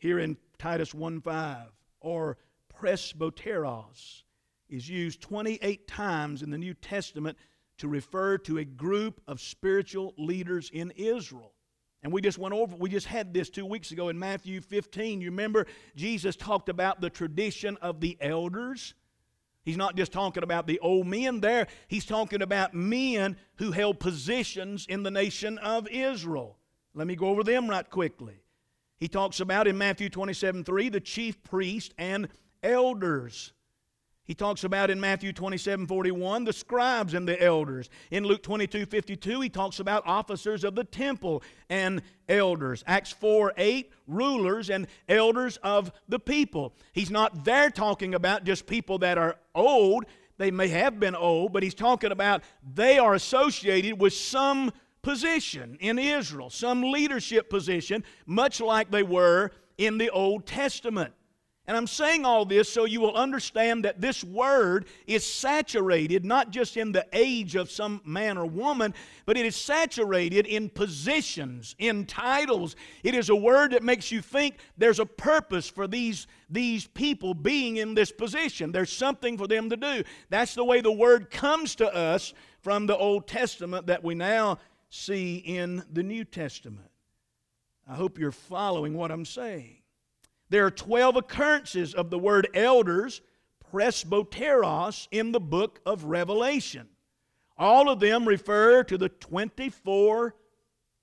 here 0.00 0.18
in 0.18 0.36
Titus 0.58 0.92
1:5, 0.92 1.68
or 2.00 2.36
presbyteros, 2.68 4.24
is 4.68 4.88
used 4.88 5.20
28 5.20 5.86
times 5.86 6.42
in 6.42 6.50
the 6.50 6.58
New 6.58 6.74
Testament 6.74 7.38
to 7.78 7.88
refer 7.88 8.38
to 8.38 8.58
a 8.58 8.64
group 8.64 9.20
of 9.26 9.40
spiritual 9.40 10.14
leaders 10.18 10.70
in 10.72 10.90
Israel. 10.92 11.54
And 12.02 12.12
we 12.12 12.22
just 12.22 12.38
went 12.38 12.54
over, 12.54 12.74
we 12.76 12.88
just 12.88 13.06
had 13.06 13.34
this 13.34 13.50
two 13.50 13.66
weeks 13.66 13.90
ago 13.90 14.08
in 14.08 14.18
Matthew 14.18 14.60
15. 14.60 15.20
You 15.20 15.30
remember 15.30 15.66
Jesus 15.94 16.34
talked 16.34 16.68
about 16.68 17.00
the 17.00 17.10
tradition 17.10 17.76
of 17.78 18.00
the 18.00 18.16
elders. 18.20 18.94
He's 19.62 19.76
not 19.76 19.96
just 19.96 20.12
talking 20.12 20.42
about 20.42 20.66
the 20.66 20.78
old 20.80 21.06
men 21.06 21.40
there, 21.40 21.66
he's 21.88 22.06
talking 22.06 22.40
about 22.40 22.72
men 22.72 23.36
who 23.56 23.72
held 23.72 24.00
positions 24.00 24.86
in 24.88 25.02
the 25.02 25.10
nation 25.10 25.58
of 25.58 25.86
Israel. 25.88 26.56
Let 26.94 27.06
me 27.06 27.16
go 27.16 27.26
over 27.26 27.44
them 27.44 27.68
right 27.68 27.88
quickly. 27.88 28.42
He 29.00 29.08
talks 29.08 29.40
about 29.40 29.66
in 29.66 29.78
Matthew 29.78 30.10
27 30.10 30.62
3 30.62 30.88
the 30.90 31.00
chief 31.00 31.42
priest 31.42 31.94
and 31.96 32.28
elders. 32.62 33.54
He 34.24 34.34
talks 34.34 34.62
about 34.62 34.90
in 34.90 35.00
Matthew 35.00 35.32
27 35.32 35.86
41 35.86 36.44
the 36.44 36.52
scribes 36.52 37.14
and 37.14 37.26
the 37.26 37.42
elders. 37.42 37.88
In 38.10 38.24
Luke 38.24 38.42
22 38.42 38.84
52, 38.86 39.40
he 39.40 39.48
talks 39.48 39.80
about 39.80 40.06
officers 40.06 40.64
of 40.64 40.74
the 40.74 40.84
temple 40.84 41.42
and 41.70 42.02
elders. 42.28 42.84
Acts 42.86 43.10
4 43.10 43.54
8, 43.56 43.90
rulers 44.06 44.68
and 44.68 44.86
elders 45.08 45.56
of 45.62 45.90
the 46.06 46.20
people. 46.20 46.74
He's 46.92 47.10
not 47.10 47.44
there 47.44 47.70
talking 47.70 48.14
about 48.14 48.44
just 48.44 48.66
people 48.66 48.98
that 48.98 49.16
are 49.16 49.36
old. 49.54 50.04
They 50.36 50.50
may 50.50 50.68
have 50.68 51.00
been 51.00 51.16
old, 51.16 51.52
but 51.52 51.62
he's 51.62 51.74
talking 51.74 52.12
about 52.12 52.42
they 52.74 52.98
are 52.98 53.14
associated 53.14 53.98
with 53.98 54.12
some 54.12 54.72
position 55.02 55.76
in 55.80 55.98
Israel, 55.98 56.50
some 56.50 56.82
leadership 56.82 57.50
position, 57.50 58.04
much 58.26 58.60
like 58.60 58.90
they 58.90 59.02
were 59.02 59.50
in 59.78 59.98
the 59.98 60.10
Old 60.10 60.46
Testament. 60.46 61.12
And 61.70 61.76
I'm 61.76 61.86
saying 61.86 62.24
all 62.24 62.44
this 62.44 62.68
so 62.68 62.84
you 62.84 63.00
will 63.00 63.14
understand 63.14 63.84
that 63.84 64.00
this 64.00 64.24
word 64.24 64.86
is 65.06 65.24
saturated 65.24 66.24
not 66.24 66.50
just 66.50 66.76
in 66.76 66.90
the 66.90 67.06
age 67.12 67.54
of 67.54 67.70
some 67.70 68.00
man 68.04 68.36
or 68.36 68.44
woman, 68.44 68.92
but 69.24 69.36
it 69.36 69.46
is 69.46 69.54
saturated 69.54 70.46
in 70.46 70.68
positions, 70.68 71.76
in 71.78 72.06
titles. 72.06 72.74
It 73.04 73.14
is 73.14 73.28
a 73.28 73.36
word 73.36 73.70
that 73.70 73.84
makes 73.84 74.10
you 74.10 74.20
think 74.20 74.56
there's 74.78 74.98
a 74.98 75.06
purpose 75.06 75.68
for 75.68 75.86
these, 75.86 76.26
these 76.48 76.88
people 76.88 77.34
being 77.34 77.76
in 77.76 77.94
this 77.94 78.10
position. 78.10 78.72
There's 78.72 78.92
something 78.92 79.38
for 79.38 79.46
them 79.46 79.70
to 79.70 79.76
do. 79.76 80.02
That's 80.28 80.56
the 80.56 80.64
way 80.64 80.80
the 80.80 80.90
word 80.90 81.30
comes 81.30 81.76
to 81.76 81.94
us 81.94 82.34
from 82.62 82.86
the 82.86 82.96
Old 82.96 83.28
Testament 83.28 83.86
that 83.86 84.02
we 84.02 84.14
now 84.14 84.58
see 84.90 85.36
in 85.36 85.84
the 85.90 86.02
New 86.02 86.24
Testament. 86.24 86.90
I 87.88 87.94
hope 87.94 88.18
you're 88.18 88.32
following 88.32 88.94
what 88.94 89.10
I'm 89.10 89.24
saying. 89.24 89.78
There 90.50 90.66
are 90.66 90.70
12 90.70 91.16
occurrences 91.16 91.94
of 91.94 92.10
the 92.10 92.18
word 92.18 92.48
elders, 92.54 93.22
presbyteros, 93.72 95.08
in 95.10 95.32
the 95.32 95.40
book 95.40 95.80
of 95.86 96.04
Revelation. 96.04 96.88
All 97.56 97.88
of 97.88 98.00
them 98.00 98.26
refer 98.26 98.82
to 98.84 98.98
the 98.98 99.08
24 99.08 100.34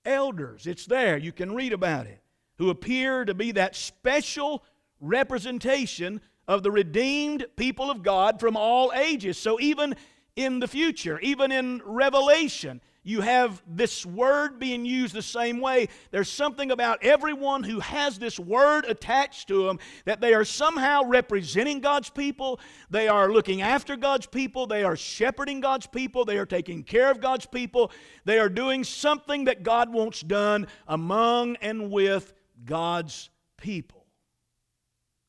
elders. 0.04 0.66
It's 0.66 0.86
there, 0.86 1.16
you 1.16 1.32
can 1.32 1.54
read 1.54 1.72
about 1.72 2.06
it, 2.06 2.20
who 2.58 2.70
appear 2.70 3.24
to 3.24 3.34
be 3.34 3.52
that 3.52 3.74
special 3.74 4.64
representation 5.00 6.20
of 6.46 6.62
the 6.62 6.70
redeemed 6.70 7.46
people 7.56 7.90
of 7.90 8.02
God 8.02 8.40
from 8.40 8.56
all 8.56 8.92
ages. 8.94 9.38
So 9.38 9.58
even 9.60 9.94
in 10.36 10.58
the 10.58 10.68
future, 10.68 11.18
even 11.20 11.52
in 11.52 11.80
Revelation, 11.84 12.80
you 13.08 13.22
have 13.22 13.62
this 13.66 14.04
word 14.04 14.58
being 14.58 14.84
used 14.84 15.14
the 15.14 15.22
same 15.22 15.60
way. 15.60 15.88
There's 16.10 16.28
something 16.28 16.70
about 16.70 17.02
everyone 17.02 17.62
who 17.62 17.80
has 17.80 18.18
this 18.18 18.38
word 18.38 18.84
attached 18.84 19.48
to 19.48 19.66
them 19.66 19.78
that 20.04 20.20
they 20.20 20.34
are 20.34 20.44
somehow 20.44 21.04
representing 21.04 21.80
God's 21.80 22.10
people. 22.10 22.60
They 22.90 23.08
are 23.08 23.32
looking 23.32 23.62
after 23.62 23.96
God's 23.96 24.26
people. 24.26 24.66
They 24.66 24.84
are 24.84 24.94
shepherding 24.94 25.60
God's 25.60 25.86
people. 25.86 26.26
They 26.26 26.36
are 26.36 26.44
taking 26.44 26.82
care 26.82 27.10
of 27.10 27.22
God's 27.22 27.46
people. 27.46 27.90
They 28.26 28.38
are 28.38 28.50
doing 28.50 28.84
something 28.84 29.44
that 29.44 29.62
God 29.62 29.90
wants 29.90 30.20
done 30.20 30.66
among 30.86 31.56
and 31.62 31.90
with 31.90 32.34
God's 32.66 33.30
people. 33.56 34.04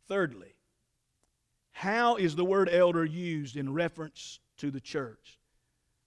Thirdly, 0.10 0.54
how 1.72 2.18
is 2.18 2.36
the 2.36 2.44
word 2.44 2.68
elder 2.70 3.06
used 3.06 3.56
in 3.56 3.74
reference 3.74 4.42
to 4.58 4.70
the 4.70 4.82
church? 4.82 5.40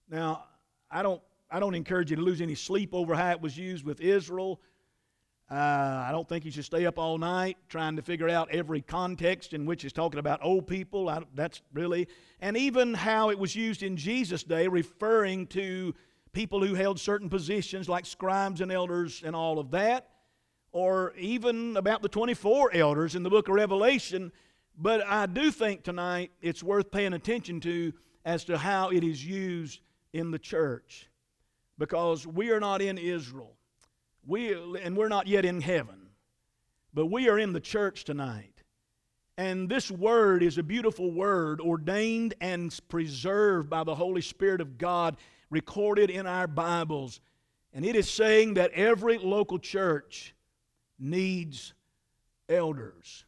Now, 0.07 0.43
I 0.91 1.01
don't 1.01 1.23
I 1.53 1.59
don't 1.59 1.75
encourage 1.75 2.09
you 2.09 2.15
to 2.15 2.21
lose 2.23 2.41
any 2.41 2.55
sleep 2.55 2.95
over 2.95 3.13
how 3.13 3.29
it 3.29 3.39
was 3.39 3.55
used 3.55 3.85
with 3.85 4.01
Israel. 4.01 4.59
Uh, 5.51 5.53
I 5.53 6.09
don't 6.11 6.27
think 6.27 6.45
you 6.45 6.51
should 6.51 6.65
stay 6.65 6.87
up 6.87 6.97
all 6.97 7.19
night 7.19 7.57
trying 7.69 7.95
to 7.95 8.01
figure 8.01 8.27
out 8.27 8.49
every 8.49 8.81
context 8.81 9.53
in 9.53 9.67
which 9.67 9.85
it's 9.85 9.93
talking 9.93 10.17
about 10.19 10.39
old 10.41 10.65
people. 10.65 11.09
I, 11.09 11.21
that's 11.35 11.61
really, 11.71 12.07
and 12.39 12.57
even 12.57 12.95
how 12.95 13.29
it 13.29 13.37
was 13.37 13.55
used 13.55 13.83
in 13.83 13.97
Jesus' 13.97 14.41
day, 14.41 14.67
referring 14.67 15.45
to 15.47 15.93
people 16.31 16.65
who 16.65 16.73
held 16.73 16.99
certain 16.99 17.29
positions 17.29 17.87
like 17.87 18.07
scribes 18.07 18.59
and 18.59 18.71
elders 18.71 19.21
and 19.23 19.35
all 19.35 19.59
of 19.59 19.69
that, 19.71 20.09
or 20.71 21.13
even 21.19 21.77
about 21.77 22.01
the 22.01 22.09
24 22.09 22.73
elders 22.73 23.13
in 23.13 23.21
the 23.21 23.29
book 23.29 23.47
of 23.47 23.53
Revelation. 23.53 24.31
But 24.75 25.05
I 25.05 25.27
do 25.27 25.51
think 25.51 25.83
tonight 25.83 26.31
it's 26.41 26.63
worth 26.63 26.89
paying 26.89 27.13
attention 27.13 27.59
to 27.59 27.93
as 28.25 28.43
to 28.45 28.57
how 28.57 28.89
it 28.89 29.03
is 29.03 29.23
used 29.23 29.81
in 30.13 30.31
the 30.31 30.39
church 30.39 31.11
because 31.77 32.25
we 32.27 32.51
are 32.51 32.59
not 32.59 32.81
in 32.81 32.97
Israel. 32.97 33.55
We, 34.25 34.53
and 34.53 34.95
we're 34.95 35.09
not 35.09 35.27
yet 35.27 35.45
in 35.45 35.61
heaven. 35.61 36.09
But 36.93 37.07
we 37.07 37.27
are 37.27 37.39
in 37.39 37.53
the 37.53 37.59
church 37.59 38.03
tonight. 38.03 38.63
And 39.37 39.67
this 39.67 39.89
word 39.89 40.43
is 40.43 40.59
a 40.59 40.63
beautiful 40.63 41.11
word, 41.11 41.59
ordained 41.59 42.35
and 42.39 42.77
preserved 42.87 43.69
by 43.69 43.83
the 43.83 43.95
Holy 43.95 44.21
Spirit 44.21 44.61
of 44.61 44.77
God, 44.77 45.17
recorded 45.49 46.11
in 46.11 46.27
our 46.27 46.45
Bibles. 46.45 47.19
And 47.73 47.83
it 47.83 47.95
is 47.95 48.09
saying 48.09 48.53
that 48.55 48.71
every 48.73 49.17
local 49.17 49.57
church 49.57 50.35
needs 50.99 51.73
elders. 52.47 53.25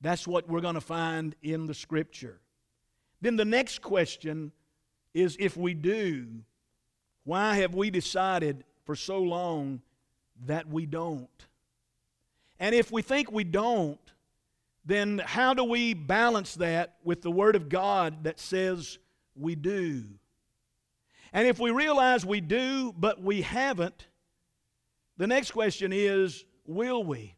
That's 0.00 0.26
what 0.26 0.48
we're 0.48 0.62
going 0.62 0.74
to 0.74 0.80
find 0.80 1.36
in 1.42 1.66
the 1.66 1.74
Scripture. 1.74 2.40
Then 3.20 3.36
the 3.36 3.44
next 3.44 3.82
question 3.82 4.52
is 5.12 5.36
if 5.38 5.56
we 5.56 5.74
do, 5.74 6.26
why 7.24 7.56
have 7.56 7.74
we 7.74 7.90
decided 7.90 8.64
for 8.84 8.94
so 8.94 9.18
long 9.18 9.80
that 10.46 10.68
we 10.68 10.86
don't? 10.86 11.28
And 12.60 12.74
if 12.74 12.92
we 12.92 13.02
think 13.02 13.32
we 13.32 13.44
don't, 13.44 13.98
then 14.84 15.18
how 15.24 15.54
do 15.54 15.64
we 15.64 15.94
balance 15.94 16.54
that 16.56 16.96
with 17.02 17.22
the 17.22 17.30
Word 17.30 17.56
of 17.56 17.68
God 17.68 18.24
that 18.24 18.38
says 18.38 18.98
we 19.34 19.54
do? 19.54 20.04
And 21.32 21.48
if 21.48 21.58
we 21.58 21.70
realize 21.70 22.24
we 22.24 22.40
do, 22.40 22.94
but 22.96 23.20
we 23.20 23.42
haven't, 23.42 24.06
the 25.16 25.26
next 25.26 25.50
question 25.52 25.92
is 25.92 26.44
will 26.66 27.02
we? 27.02 27.34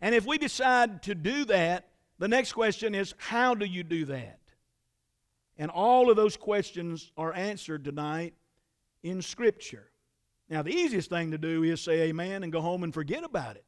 And 0.00 0.14
if 0.14 0.26
we 0.26 0.38
decide 0.38 1.02
to 1.04 1.14
do 1.14 1.46
that, 1.46 1.88
the 2.18 2.28
next 2.28 2.52
question 2.52 2.94
is 2.94 3.14
how 3.16 3.54
do 3.54 3.64
you 3.64 3.82
do 3.82 4.04
that? 4.06 4.38
And 5.56 5.70
all 5.70 6.10
of 6.10 6.16
those 6.16 6.36
questions 6.36 7.10
are 7.16 7.32
answered 7.32 7.84
tonight 7.84 8.34
in 9.04 9.22
Scripture. 9.22 9.90
Now, 10.48 10.62
the 10.62 10.74
easiest 10.74 11.10
thing 11.10 11.30
to 11.30 11.38
do 11.38 11.62
is 11.62 11.80
say 11.80 12.02
amen 12.08 12.42
and 12.42 12.52
go 12.52 12.60
home 12.60 12.82
and 12.82 12.92
forget 12.92 13.22
about 13.22 13.56
it 13.56 13.64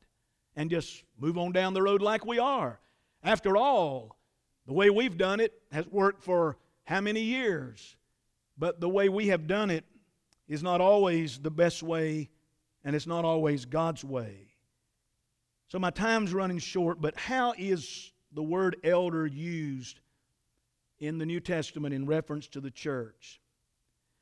and 0.57 0.69
just 0.71 1.05
move 1.19 1.39
on 1.39 1.53
down 1.53 1.75
the 1.75 1.83
road 1.83 2.03
like 2.03 2.27
we 2.27 2.39
are. 2.39 2.81
After 3.23 3.57
all, 3.57 4.17
the 4.67 4.73
way 4.73 4.91
we've 4.91 5.17
done 5.17 5.39
it 5.39 5.53
has 5.71 5.87
worked 5.87 6.25
for 6.25 6.57
how 6.85 7.01
many 7.01 7.21
years? 7.21 7.97
But 8.59 8.81
the 8.81 8.89
way 8.89 9.09
we 9.09 9.29
have 9.29 9.47
done 9.47 9.71
it 9.71 9.85
is 10.49 10.63
not 10.63 10.81
always 10.81 11.39
the 11.39 11.51
best 11.51 11.83
way, 11.83 12.31
and 12.85 12.97
it's 12.97 13.07
not 13.07 13.25
always 13.25 13.65
God's 13.65 14.05
way. 14.05 14.49
So 15.69 15.79
my 15.79 15.91
time's 15.91 16.33
running 16.33 16.59
short, 16.59 17.01
but 17.01 17.17
how 17.17 17.53
is 17.59 18.13
the 18.33 18.43
word 18.43 18.77
elder 18.85 19.27
used 19.27 20.01
in 20.99 21.19
the 21.19 21.27
New 21.27 21.41
Testament 21.41 21.95
in 21.95 22.07
reference 22.07 22.47
to 22.49 22.61
the 22.61 22.71
church? 22.71 23.41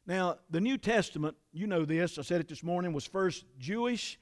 Now, 0.06 0.36
the 0.50 0.60
New 0.60 0.76
Testament, 0.76 1.36
you 1.52 1.66
know 1.66 1.84
this, 1.84 2.18
I 2.18 2.22
said 2.22 2.40
it 2.40 2.48
this 2.48 2.62
morning, 2.62 2.92
was 2.92 3.06
first 3.06 3.44
Jewish. 3.58 4.18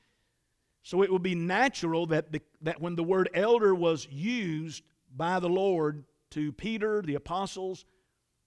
So 0.82 1.02
it 1.02 1.12
would 1.12 1.22
be 1.22 1.34
natural 1.34 2.06
that, 2.06 2.32
the, 2.32 2.40
that 2.62 2.80
when 2.80 2.96
the 2.96 3.02
word 3.02 3.30
elder 3.34 3.74
was 3.74 4.06
used 4.10 4.84
by 5.16 5.40
the 5.40 5.48
Lord 5.48 6.04
to 6.30 6.52
Peter, 6.52 7.02
the 7.02 7.16
apostles, 7.16 7.84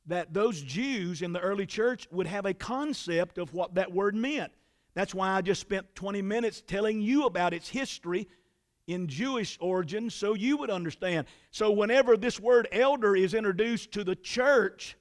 that 0.08 0.34
those 0.34 0.62
Jews 0.62 1.22
in 1.22 1.34
the 1.34 1.40
early 1.40 1.66
church 1.66 2.08
would 2.12 2.28
have 2.28 2.46
a 2.46 2.54
concept 2.54 3.38
of 3.38 3.54
what 3.54 3.76
that 3.76 3.92
word 3.92 4.16
meant. 4.16 4.52
That's 4.94 5.14
why 5.14 5.32
I 5.32 5.42
just 5.42 5.62
spent 5.62 5.94
20 5.96 6.22
minutes 6.22 6.64
telling 6.66 7.02
you 7.02 7.26
about 7.26 7.54
its 7.54 7.68
history 7.68 8.28
in 8.88 9.08
Jewish 9.08 9.58
origin 9.60 10.10
so 10.10 10.36
you 10.36 10.58
would 10.58 10.70
understand. 10.70 11.28
So, 11.52 11.72
whenever 11.72 12.16
this 12.16 12.40
word 12.40 12.68
elder 12.72 13.16
is 13.16 13.34
introduced 13.34 13.92
to 13.94 14.04
the 14.04 14.16
church, 14.16 14.96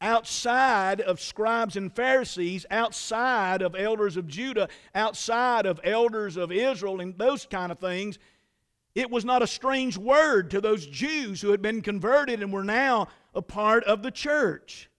outside 0.00 1.00
of 1.00 1.20
scribes 1.20 1.76
and 1.76 1.92
Pharisees, 1.92 2.64
outside 2.70 3.62
of 3.62 3.74
elders 3.74 4.16
of 4.16 4.28
Judah, 4.28 4.68
outside 4.94 5.66
of 5.66 5.80
elders 5.82 6.36
of 6.36 6.52
Israel, 6.52 7.00
and 7.00 7.16
those 7.18 7.46
kind 7.46 7.72
of 7.72 7.78
things, 7.78 8.18
it 8.94 9.10
was 9.10 9.24
not 9.24 9.42
a 9.42 9.46
strange 9.46 9.96
word 9.96 10.50
to 10.50 10.60
those 10.60 10.86
Jews 10.86 11.40
who 11.40 11.50
had 11.50 11.62
been 11.62 11.82
converted 11.82 12.42
and 12.42 12.52
were 12.52 12.64
now 12.64 13.08
a 13.34 13.42
part 13.42 13.84
of 13.84 14.02
the 14.02 14.10
church. 14.10 14.90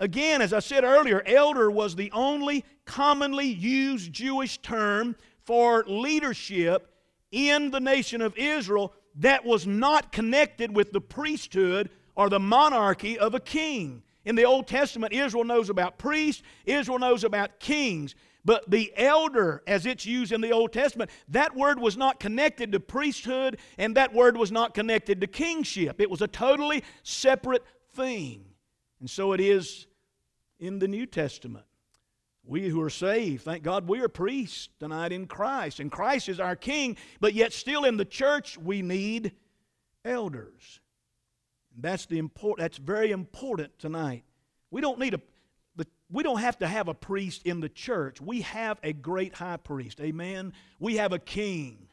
Again, 0.00 0.42
as 0.42 0.52
I 0.52 0.58
said 0.58 0.84
earlier, 0.84 1.22
elder 1.26 1.70
was 1.70 1.94
the 1.94 2.10
only 2.12 2.64
commonly 2.84 3.46
used 3.46 4.12
Jewish 4.12 4.58
term 4.58 5.16
for 5.44 5.84
leadership 5.86 6.92
in 7.30 7.70
the 7.70 7.80
nation 7.80 8.20
of 8.20 8.36
Israel 8.36 8.92
that 9.16 9.44
was 9.44 9.66
not 9.66 10.12
connected 10.12 10.74
with 10.74 10.92
the 10.92 11.00
priesthood 11.00 11.90
or 12.14 12.28
the 12.28 12.40
monarchy 12.40 13.18
of 13.18 13.34
a 13.34 13.40
king. 13.40 14.02
In 14.24 14.36
the 14.36 14.44
Old 14.44 14.68
Testament, 14.68 15.12
Israel 15.12 15.44
knows 15.44 15.68
about 15.68 15.98
priests, 15.98 16.42
Israel 16.64 16.98
knows 16.98 17.24
about 17.24 17.58
kings. 17.58 18.14
But 18.44 18.68
the 18.70 18.92
elder, 18.96 19.62
as 19.66 19.86
it's 19.86 20.04
used 20.04 20.32
in 20.32 20.40
the 20.40 20.50
Old 20.50 20.72
Testament, 20.72 21.10
that 21.28 21.54
word 21.54 21.78
was 21.78 21.96
not 21.96 22.18
connected 22.18 22.72
to 22.72 22.80
priesthood 22.80 23.58
and 23.78 23.96
that 23.96 24.12
word 24.12 24.36
was 24.36 24.50
not 24.50 24.74
connected 24.74 25.20
to 25.20 25.26
kingship. 25.28 26.00
It 26.00 26.10
was 26.10 26.22
a 26.22 26.28
totally 26.28 26.82
separate 27.04 27.64
thing. 27.94 28.44
And 28.98 29.08
so 29.08 29.32
it 29.32 29.40
is 29.40 29.86
in 30.58 30.80
the 30.80 30.88
New 30.88 31.06
Testament. 31.06 31.66
We 32.44 32.68
who 32.68 32.80
are 32.82 32.90
saved, 32.90 33.44
thank 33.44 33.62
God 33.62 33.86
we 33.86 34.00
are 34.00 34.08
priests 34.08 34.68
tonight 34.80 35.12
in 35.12 35.26
Christ, 35.26 35.78
and 35.78 35.92
Christ 35.92 36.28
is 36.28 36.40
our 36.40 36.56
king, 36.56 36.96
but 37.20 37.34
yet 37.34 37.52
still 37.52 37.84
in 37.84 37.96
the 37.96 38.04
church 38.04 38.58
we 38.58 38.82
need 38.82 39.32
elders. 40.04 40.80
That's 41.78 42.06
the 42.06 42.18
important 42.18 42.64
that's 42.64 42.78
very 42.78 43.10
important 43.10 43.78
tonight. 43.78 44.24
We 44.70 44.80
don't 44.80 44.98
need 44.98 45.14
a 45.14 45.20
we 46.12 46.22
don't 46.22 46.40
have 46.40 46.58
to 46.58 46.66
have 46.66 46.88
a 46.88 46.94
priest 46.94 47.46
in 47.46 47.60
the 47.60 47.70
church. 47.70 48.20
We 48.20 48.42
have 48.42 48.78
a 48.82 48.92
great 48.92 49.34
high 49.34 49.56
priest. 49.56 50.00
Amen. 50.00 50.52
We 50.78 50.96
have 50.96 51.12
a 51.12 51.18
king. 51.18 51.88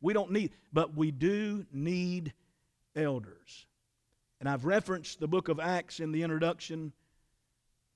We 0.00 0.12
don't 0.12 0.30
need, 0.30 0.52
but 0.72 0.96
we 0.96 1.10
do 1.10 1.66
need 1.72 2.32
elders. 2.94 3.66
And 4.38 4.48
I've 4.48 4.64
referenced 4.64 5.18
the 5.18 5.26
book 5.26 5.48
of 5.48 5.58
Acts 5.58 5.98
in 5.98 6.12
the 6.12 6.22
introduction, 6.22 6.92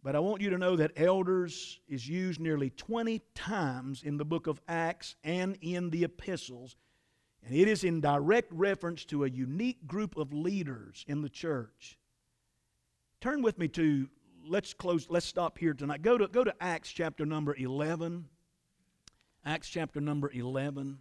but 0.03 0.16
I 0.16 0.18
want 0.18 0.42
you 0.42 0.51
to 0.51 0.59
know 0.59 0.74
that 0.77 0.92
elders 0.96 1.79
is 1.88 2.09
used 2.09 2.40
nearly 2.40 2.70
20 2.70 3.20
times 3.35 4.03
in 4.03 4.16
the 4.16 4.24
book 4.24 4.46
of 4.48 4.61
Acts 4.66 5.14
and 5.22 5.57
in 5.61 5.90
the 5.90 6.05
epistles. 6.05 6.74
And 7.46 7.57
it 7.57 7.68
is 7.68 7.85
in 7.85 8.01
direct 8.01 8.53
reference 8.53 9.05
to 9.07 9.24
a 9.24 9.29
unique 9.29 9.87
group 9.87 10.16
of 10.16 10.33
leaders 10.33 11.05
in 11.09 11.22
the 11.22 11.29
church. 11.29 11.98
Turn 13.20 13.42
with 13.42 13.59
me 13.59 13.68
to 13.68 14.09
let's 14.46 14.74
close, 14.74 15.07
let's 15.09 15.27
stop 15.27 15.59
here 15.59 15.74
tonight. 15.74 16.03
Go 16.03 16.18
to, 16.18 16.29
go 16.29 16.44
to 16.44 16.55
Acts 16.61 16.90
chapter 16.90 17.27
number 17.27 17.55
11. 17.57 18.27
Acts 19.44 19.68
chapter 19.68 20.01
number 20.01 20.31
11. 20.33 20.98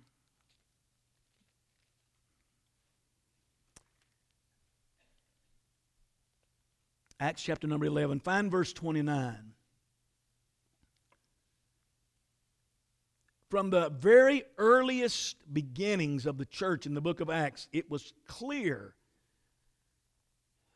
Acts 7.20 7.42
chapter 7.42 7.68
number 7.68 7.86
11. 7.86 8.20
Find 8.20 8.52
verse 8.52 8.74
29. 8.74 9.54
From 13.50 13.70
the 13.70 13.90
very 13.90 14.44
earliest 14.58 15.38
beginnings 15.54 16.26
of 16.26 16.38
the 16.38 16.46
church 16.46 16.86
in 16.86 16.94
the 16.94 17.02
book 17.02 17.22
of 17.22 17.30
Acts, 17.30 17.70
it 17.72 17.90
was 17.90 18.14
clear 18.28 18.96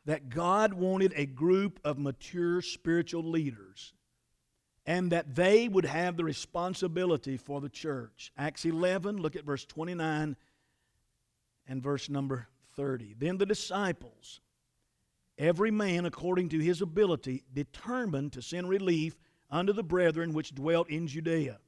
that 0.06 0.30
God 0.30 0.72
wanted 0.72 1.12
a 1.14 1.26
group 1.26 1.80
of 1.84 1.98
mature 1.98 2.62
spiritual 2.62 3.24
leaders 3.24 3.92
and 4.86 5.12
that 5.12 5.34
they 5.34 5.68
would 5.68 5.84
have 5.84 6.16
the 6.16 6.24
responsibility 6.24 7.36
for 7.36 7.60
the 7.60 7.68
church. 7.68 8.32
Acts 8.36 8.64
11, 8.64 9.18
look 9.18 9.36
at 9.36 9.44
verse 9.44 9.64
29 9.64 10.34
and 11.68 11.82
verse 11.82 12.08
number 12.08 12.48
30. 12.74 13.14
Then 13.18 13.38
the 13.38 13.46
disciples, 13.46 14.40
every 15.38 15.70
man 15.70 16.04
according 16.04 16.48
to 16.48 16.58
his 16.58 16.82
ability, 16.82 17.44
determined 17.52 18.32
to 18.32 18.42
send 18.42 18.68
relief 18.68 19.16
unto 19.50 19.72
the 19.72 19.84
brethren 19.84 20.32
which 20.32 20.54
dwelt 20.54 20.88
in 20.88 21.06
Judea, 21.06 21.58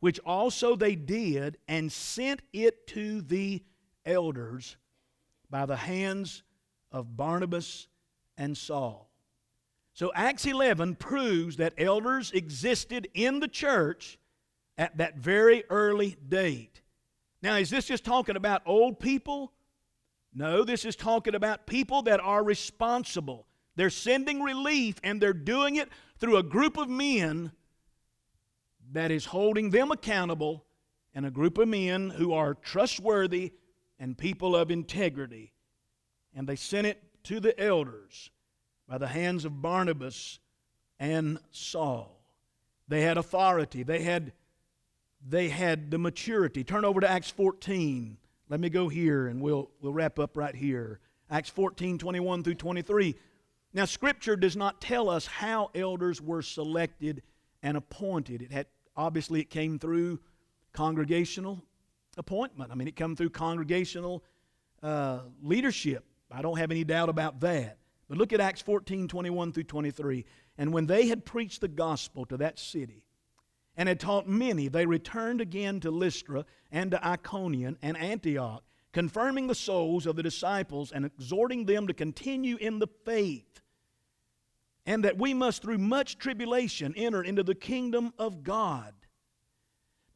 which 0.00 0.18
also 0.20 0.76
they 0.76 0.94
did, 0.94 1.58
and 1.68 1.90
sent 1.90 2.42
it 2.52 2.86
to 2.88 3.20
the 3.22 3.62
elders 4.04 4.76
by 5.50 5.66
the 5.66 5.76
hands 5.76 6.42
of 6.92 7.16
Barnabas 7.16 7.88
and 8.36 8.56
Saul. 8.56 9.10
So 9.94 10.12
Acts 10.14 10.44
11 10.44 10.96
proves 10.96 11.56
that 11.56 11.72
elders 11.78 12.30
existed 12.32 13.08
in 13.14 13.40
the 13.40 13.48
church 13.48 14.18
at 14.76 14.98
that 14.98 15.16
very 15.16 15.64
early 15.70 16.16
date. 16.28 16.82
Now, 17.42 17.56
is 17.56 17.70
this 17.70 17.86
just 17.86 18.04
talking 18.04 18.36
about 18.36 18.62
old 18.66 19.00
people? 19.00 19.52
No, 20.34 20.64
this 20.64 20.84
is 20.84 20.96
talking 20.96 21.34
about 21.34 21.66
people 21.66 22.02
that 22.02 22.20
are 22.20 22.44
responsible. 22.44 23.46
They're 23.76 23.88
sending 23.88 24.42
relief 24.42 24.96
and 25.02 25.20
they're 25.20 25.32
doing 25.32 25.76
it 25.76 25.88
through 26.18 26.36
a 26.36 26.42
group 26.42 26.76
of 26.76 26.90
men 26.90 27.52
that 28.92 29.10
is 29.10 29.26
holding 29.26 29.70
them 29.70 29.90
accountable 29.90 30.64
and 31.14 31.26
a 31.26 31.30
group 31.30 31.58
of 31.58 31.68
men 31.68 32.10
who 32.10 32.32
are 32.32 32.54
trustworthy 32.54 33.52
and 33.98 34.16
people 34.16 34.54
of 34.54 34.70
integrity 34.70 35.52
and 36.36 36.46
they 36.46 36.54
sent 36.54 36.86
it 36.86 37.02
to 37.24 37.40
the 37.40 37.58
elders 37.58 38.30
by 38.86 38.98
the 38.98 39.08
hands 39.08 39.44
of 39.44 39.62
Barnabas 39.62 40.38
and 41.00 41.38
Saul. 41.50 42.20
They 42.86 43.00
had 43.00 43.16
authority. 43.16 43.82
They 43.82 44.02
had, 44.02 44.32
they 45.26 45.48
had 45.48 45.90
the 45.90 45.98
maturity. 45.98 46.62
Turn 46.62 46.84
over 46.84 47.00
to 47.00 47.10
Acts 47.10 47.30
14. 47.30 48.18
Let 48.48 48.60
me 48.60 48.68
go 48.68 48.88
here 48.88 49.26
and 49.26 49.40
we'll, 49.40 49.70
we'll 49.80 49.94
wrap 49.94 50.18
up 50.18 50.36
right 50.36 50.54
here. 50.54 51.00
Acts 51.30 51.48
14, 51.50 51.98
21 51.98 52.44
through 52.44 52.54
23. 52.54 53.16
Now, 53.72 53.86
Scripture 53.86 54.36
does 54.36 54.56
not 54.56 54.80
tell 54.80 55.08
us 55.08 55.26
how 55.26 55.70
elders 55.74 56.22
were 56.22 56.42
selected 56.42 57.22
and 57.62 57.76
appointed. 57.76 58.42
It 58.42 58.52
had 58.52 58.66
obviously 58.96 59.40
it 59.40 59.50
came 59.50 59.78
through 59.78 60.20
congregational 60.72 61.62
appointment. 62.16 62.70
I 62.70 62.74
mean, 62.74 62.88
it 62.88 62.96
came 62.96 63.16
through 63.16 63.30
congregational 63.30 64.24
uh, 64.82 65.20
leadership. 65.42 66.04
I 66.30 66.42
don't 66.42 66.58
have 66.58 66.70
any 66.70 66.84
doubt 66.84 67.08
about 67.08 67.40
that. 67.40 67.78
But 68.08 68.18
look 68.18 68.32
at 68.32 68.40
Acts 68.40 68.62
14 68.62 69.08
21 69.08 69.52
through 69.52 69.64
23. 69.64 70.24
And 70.58 70.72
when 70.72 70.86
they 70.86 71.08
had 71.08 71.24
preached 71.24 71.60
the 71.60 71.68
gospel 71.68 72.24
to 72.26 72.36
that 72.38 72.58
city 72.58 73.04
and 73.76 73.88
had 73.88 74.00
taught 74.00 74.28
many, 74.28 74.68
they 74.68 74.86
returned 74.86 75.40
again 75.40 75.80
to 75.80 75.90
Lystra 75.90 76.44
and 76.70 76.90
to 76.92 77.06
Iconium 77.06 77.76
and 77.82 77.96
Antioch, 77.96 78.62
confirming 78.92 79.46
the 79.46 79.54
souls 79.54 80.06
of 80.06 80.16
the 80.16 80.22
disciples 80.22 80.92
and 80.92 81.04
exhorting 81.04 81.66
them 81.66 81.86
to 81.86 81.94
continue 81.94 82.56
in 82.56 82.78
the 82.78 82.88
faith, 83.04 83.60
and 84.86 85.04
that 85.04 85.18
we 85.18 85.34
must 85.34 85.62
through 85.62 85.78
much 85.78 86.16
tribulation 86.16 86.94
enter 86.96 87.22
into 87.22 87.42
the 87.42 87.54
kingdom 87.54 88.12
of 88.18 88.42
God. 88.42 88.94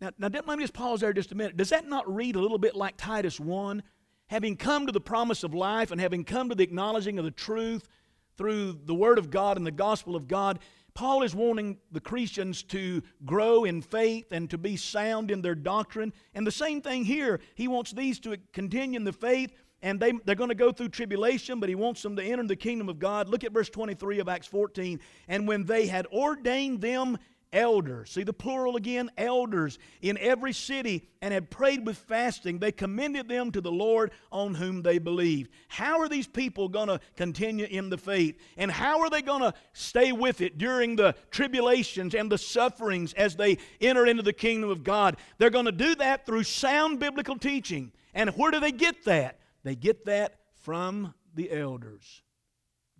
Now, 0.00 0.10
now 0.18 0.28
let 0.32 0.46
me 0.46 0.64
just 0.64 0.72
pause 0.72 1.00
there 1.00 1.12
just 1.12 1.32
a 1.32 1.34
minute. 1.34 1.56
Does 1.56 1.70
that 1.70 1.86
not 1.86 2.12
read 2.12 2.36
a 2.36 2.40
little 2.40 2.58
bit 2.58 2.74
like 2.74 2.96
Titus 2.96 3.38
1? 3.38 3.82
having 4.30 4.56
come 4.56 4.86
to 4.86 4.92
the 4.92 5.00
promise 5.00 5.42
of 5.42 5.52
life 5.52 5.90
and 5.90 6.00
having 6.00 6.22
come 6.22 6.48
to 6.48 6.54
the 6.54 6.62
acknowledging 6.62 7.18
of 7.18 7.24
the 7.24 7.32
truth 7.32 7.88
through 8.36 8.78
the 8.84 8.94
Word 8.94 9.18
of 9.18 9.28
God 9.28 9.56
and 9.56 9.66
the 9.66 9.72
gospel 9.72 10.14
of 10.14 10.28
God, 10.28 10.60
Paul 10.94 11.24
is 11.24 11.34
wanting 11.34 11.78
the 11.90 12.00
Christians 12.00 12.62
to 12.64 13.02
grow 13.26 13.64
in 13.64 13.82
faith 13.82 14.30
and 14.30 14.48
to 14.50 14.56
be 14.56 14.76
sound 14.76 15.32
in 15.32 15.42
their 15.42 15.56
doctrine. 15.56 16.12
And 16.32 16.46
the 16.46 16.52
same 16.52 16.80
thing 16.80 17.04
here. 17.04 17.40
He 17.56 17.66
wants 17.66 17.90
these 17.90 18.20
to 18.20 18.36
continue 18.52 18.96
in 18.96 19.04
the 19.04 19.12
faith 19.12 19.52
and 19.82 19.98
they, 19.98 20.12
they're 20.24 20.34
going 20.34 20.50
to 20.50 20.54
go 20.54 20.72
through 20.72 20.90
tribulation, 20.90 21.60
but 21.60 21.68
he 21.68 21.74
wants 21.74 22.02
them 22.02 22.16
to 22.16 22.22
enter 22.22 22.46
the 22.46 22.56
kingdom 22.56 22.88
of 22.88 22.98
God. 22.98 23.28
Look 23.28 23.44
at 23.44 23.52
verse 23.52 23.70
23 23.70 24.18
of 24.18 24.28
Acts 24.28 24.46
14. 24.46 25.00
And 25.28 25.48
when 25.48 25.64
they 25.64 25.86
had 25.86 26.06
ordained 26.06 26.80
them 26.80 27.18
elders, 27.52 28.10
see 28.10 28.22
the 28.22 28.32
plural 28.32 28.76
again, 28.76 29.10
elders 29.16 29.78
in 30.02 30.18
every 30.18 30.52
city, 30.52 31.08
and 31.22 31.32
had 31.32 31.50
prayed 31.50 31.86
with 31.86 31.96
fasting, 31.96 32.58
they 32.58 32.72
commended 32.72 33.28
them 33.28 33.50
to 33.52 33.60
the 33.60 33.72
Lord 33.72 34.12
on 34.30 34.54
whom 34.54 34.82
they 34.82 34.98
believed. 34.98 35.50
How 35.68 35.98
are 36.00 36.08
these 36.08 36.26
people 36.26 36.68
going 36.68 36.88
to 36.88 37.00
continue 37.16 37.66
in 37.66 37.90
the 37.90 37.98
faith? 37.98 38.38
And 38.56 38.70
how 38.70 39.00
are 39.00 39.10
they 39.10 39.22
going 39.22 39.42
to 39.42 39.54
stay 39.72 40.12
with 40.12 40.40
it 40.40 40.58
during 40.58 40.94
the 40.94 41.14
tribulations 41.30 42.14
and 42.14 42.30
the 42.30 42.38
sufferings 42.38 43.12
as 43.14 43.34
they 43.34 43.58
enter 43.80 44.06
into 44.06 44.22
the 44.22 44.32
kingdom 44.32 44.70
of 44.70 44.84
God? 44.84 45.16
They're 45.38 45.50
going 45.50 45.66
to 45.66 45.72
do 45.72 45.94
that 45.96 46.26
through 46.26 46.44
sound 46.44 47.00
biblical 47.00 47.38
teaching. 47.38 47.92
And 48.14 48.30
where 48.30 48.50
do 48.50 48.60
they 48.60 48.72
get 48.72 49.04
that? 49.04 49.39
They 49.62 49.76
get 49.76 50.06
that 50.06 50.36
from 50.62 51.14
the 51.34 51.50
elders. 51.50 52.22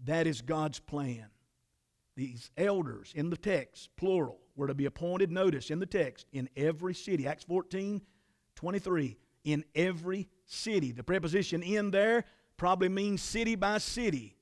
That 0.05 0.27
is 0.27 0.41
God's 0.41 0.79
plan. 0.79 1.27
These 2.17 2.51
elders 2.57 3.13
in 3.15 3.31
the 3.31 3.37
text, 3.37 3.91
plural, 3.97 4.39
were 4.57 4.67
to 4.67 4.75
be 4.75 4.87
appointed, 4.87 5.31
notice 5.31 5.71
in 5.71 5.79
the 5.79 5.87
text, 5.87 6.27
in 6.33 6.49
every 6.57 6.95
city. 6.95 7.27
Acts 7.27 7.45
14, 7.45 8.03
23. 8.57 9.17
In 9.45 9.65
every 9.75 10.29
city. 10.45 10.93
The 10.93 11.03
preposition 11.03 11.63
in 11.63 11.91
there 11.91 12.25
probably 12.57 12.91
means 12.91 13.23
city 13.23 13.55
by 13.55 13.79
city. 13.79 14.37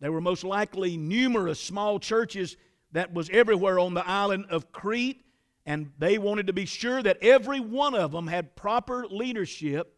There 0.00 0.10
were 0.10 0.20
most 0.20 0.42
likely 0.42 0.96
numerous 0.96 1.60
small 1.60 2.00
churches 2.00 2.56
that 2.90 3.14
was 3.14 3.30
everywhere 3.30 3.78
on 3.78 3.94
the 3.94 4.06
island 4.06 4.46
of 4.50 4.72
Crete, 4.72 5.24
and 5.64 5.92
they 5.98 6.18
wanted 6.18 6.48
to 6.48 6.52
be 6.52 6.66
sure 6.66 7.00
that 7.02 7.18
every 7.22 7.60
one 7.60 7.94
of 7.94 8.10
them 8.10 8.26
had 8.26 8.56
proper 8.56 9.06
leadership 9.06 9.96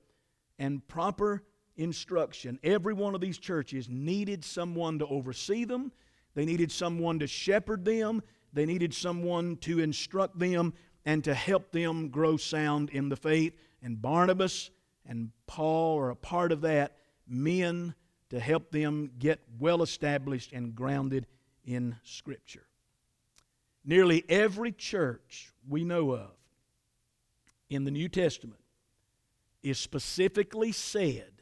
and 0.58 0.86
proper 0.86 1.42
instruction. 1.76 2.58
Every 2.62 2.94
one 2.94 3.14
of 3.14 3.20
these 3.20 3.38
churches 3.38 3.88
needed 3.88 4.44
someone 4.44 4.98
to 4.98 5.06
oversee 5.06 5.64
them, 5.64 5.92
they 6.34 6.44
needed 6.44 6.72
someone 6.72 7.18
to 7.20 7.26
shepherd 7.26 7.84
them, 7.84 8.22
they 8.52 8.66
needed 8.66 8.94
someone 8.94 9.56
to 9.58 9.80
instruct 9.80 10.38
them 10.38 10.72
and 11.04 11.22
to 11.24 11.34
help 11.34 11.72
them 11.72 12.08
grow 12.08 12.36
sound 12.36 12.90
in 12.90 13.08
the 13.08 13.16
faith. 13.16 13.54
And 13.82 14.00
Barnabas 14.00 14.70
and 15.06 15.30
Paul 15.46 15.98
are 15.98 16.10
a 16.10 16.16
part 16.16 16.52
of 16.52 16.62
that, 16.62 16.96
men 17.28 17.94
to 18.30 18.40
help 18.40 18.70
them 18.70 19.10
get 19.18 19.40
well 19.58 19.82
established 19.82 20.52
and 20.52 20.74
grounded 20.74 21.26
in 21.64 21.96
Scripture. 22.02 22.66
Nearly 23.84 24.24
every 24.28 24.72
church 24.72 25.52
we 25.68 25.84
know 25.84 26.12
of 26.12 26.30
in 27.68 27.84
the 27.84 27.90
New 27.90 28.08
Testament 28.08 28.60
is 29.62 29.78
specifically 29.78 30.72
said 30.72 31.33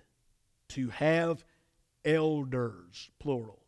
to 0.72 0.88
have 0.90 1.44
elders, 2.04 3.10
plural. 3.18 3.62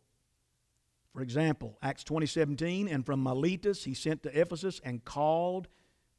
For 1.13 1.21
example, 1.21 1.77
Acts 1.81 2.03
20:17, 2.03 2.87
and 2.89 3.05
from 3.05 3.23
Miletus 3.23 3.85
he 3.85 3.93
sent 3.93 4.23
to 4.23 4.39
Ephesus 4.39 4.81
and 4.83 5.03
called 5.05 5.67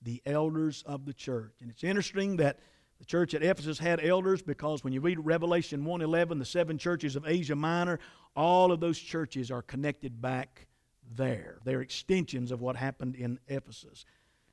the 0.00 0.22
elders 0.24 0.82
of 0.84 1.04
the 1.04 1.12
church. 1.12 1.52
And 1.60 1.70
it's 1.70 1.84
interesting 1.84 2.36
that 2.36 2.60
the 2.98 3.04
church 3.04 3.34
at 3.34 3.42
Ephesus 3.42 3.78
had 3.78 4.02
elders 4.02 4.40
because 4.40 4.82
when 4.82 4.92
you 4.92 5.00
read 5.00 5.18
Revelation 5.18 5.84
1:11, 5.84 6.38
the 6.38 6.44
seven 6.44 6.78
churches 6.78 7.14
of 7.14 7.26
Asia 7.26 7.54
Minor, 7.54 7.98
all 8.34 8.72
of 8.72 8.80
those 8.80 8.98
churches 8.98 9.50
are 9.50 9.62
connected 9.62 10.22
back 10.22 10.66
there. 11.14 11.58
They're 11.64 11.82
extensions 11.82 12.50
of 12.50 12.60
what 12.60 12.76
happened 12.76 13.16
in 13.16 13.38
Ephesus. 13.48 14.04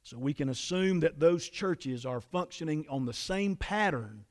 So 0.02 0.18
we 0.18 0.34
can 0.34 0.50
assume 0.50 1.00
that 1.00 1.20
those 1.20 1.48
churches 1.48 2.06
are 2.06 2.20
functioning 2.20 2.86
on 2.90 3.06
the 3.06 3.14
same 3.14 3.56
pattern 3.56 4.26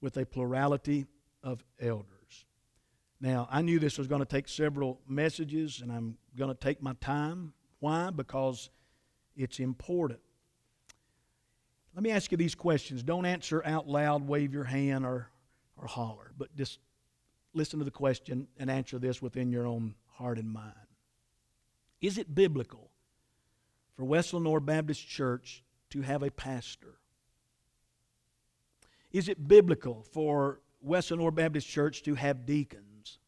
with 0.00 0.16
a 0.16 0.24
plurality 0.24 1.06
of 1.42 1.62
elders. 1.80 2.46
Now, 3.20 3.48
I 3.50 3.60
knew 3.60 3.78
this 3.78 3.98
was 3.98 4.06
going 4.06 4.20
to 4.20 4.26
take 4.26 4.48
several 4.48 5.00
messages, 5.06 5.80
and 5.82 5.92
I'm 5.92 6.16
going 6.36 6.50
to 6.50 6.58
take 6.58 6.82
my 6.82 6.94
time. 7.00 7.52
Why? 7.78 8.10
Because 8.10 8.70
it's 9.36 9.60
important. 9.60 10.20
Let 11.94 12.02
me 12.02 12.10
ask 12.10 12.30
you 12.30 12.38
these 12.38 12.54
questions. 12.54 13.02
Don't 13.02 13.26
answer 13.26 13.62
out 13.64 13.88
loud, 13.88 14.26
wave 14.26 14.54
your 14.54 14.64
hand, 14.64 15.04
or, 15.04 15.28
or 15.76 15.86
holler, 15.86 16.32
but 16.38 16.54
just 16.56 16.78
listen 17.52 17.78
to 17.78 17.84
the 17.84 17.90
question 17.90 18.46
and 18.58 18.70
answer 18.70 18.98
this 18.98 19.20
within 19.20 19.50
your 19.50 19.66
own 19.66 19.94
heart 20.06 20.38
and 20.38 20.50
mind. 20.50 20.74
Is 22.00 22.16
it 22.16 22.34
biblical 22.34 22.90
for 23.96 24.04
West 24.04 24.32
Lenoir 24.32 24.60
Baptist 24.60 25.06
Church 25.06 25.62
to 25.90 26.00
have 26.00 26.22
a 26.22 26.30
pastor? 26.30 26.94
Is 29.12 29.28
it 29.28 29.48
biblical 29.48 30.04
for 30.12 30.60
West 30.80 31.10
Lenoir 31.10 31.30
Baptist 31.30 31.68
Church 31.68 32.02
to 32.04 32.14
have 32.14 32.46
deacons? 32.46 33.18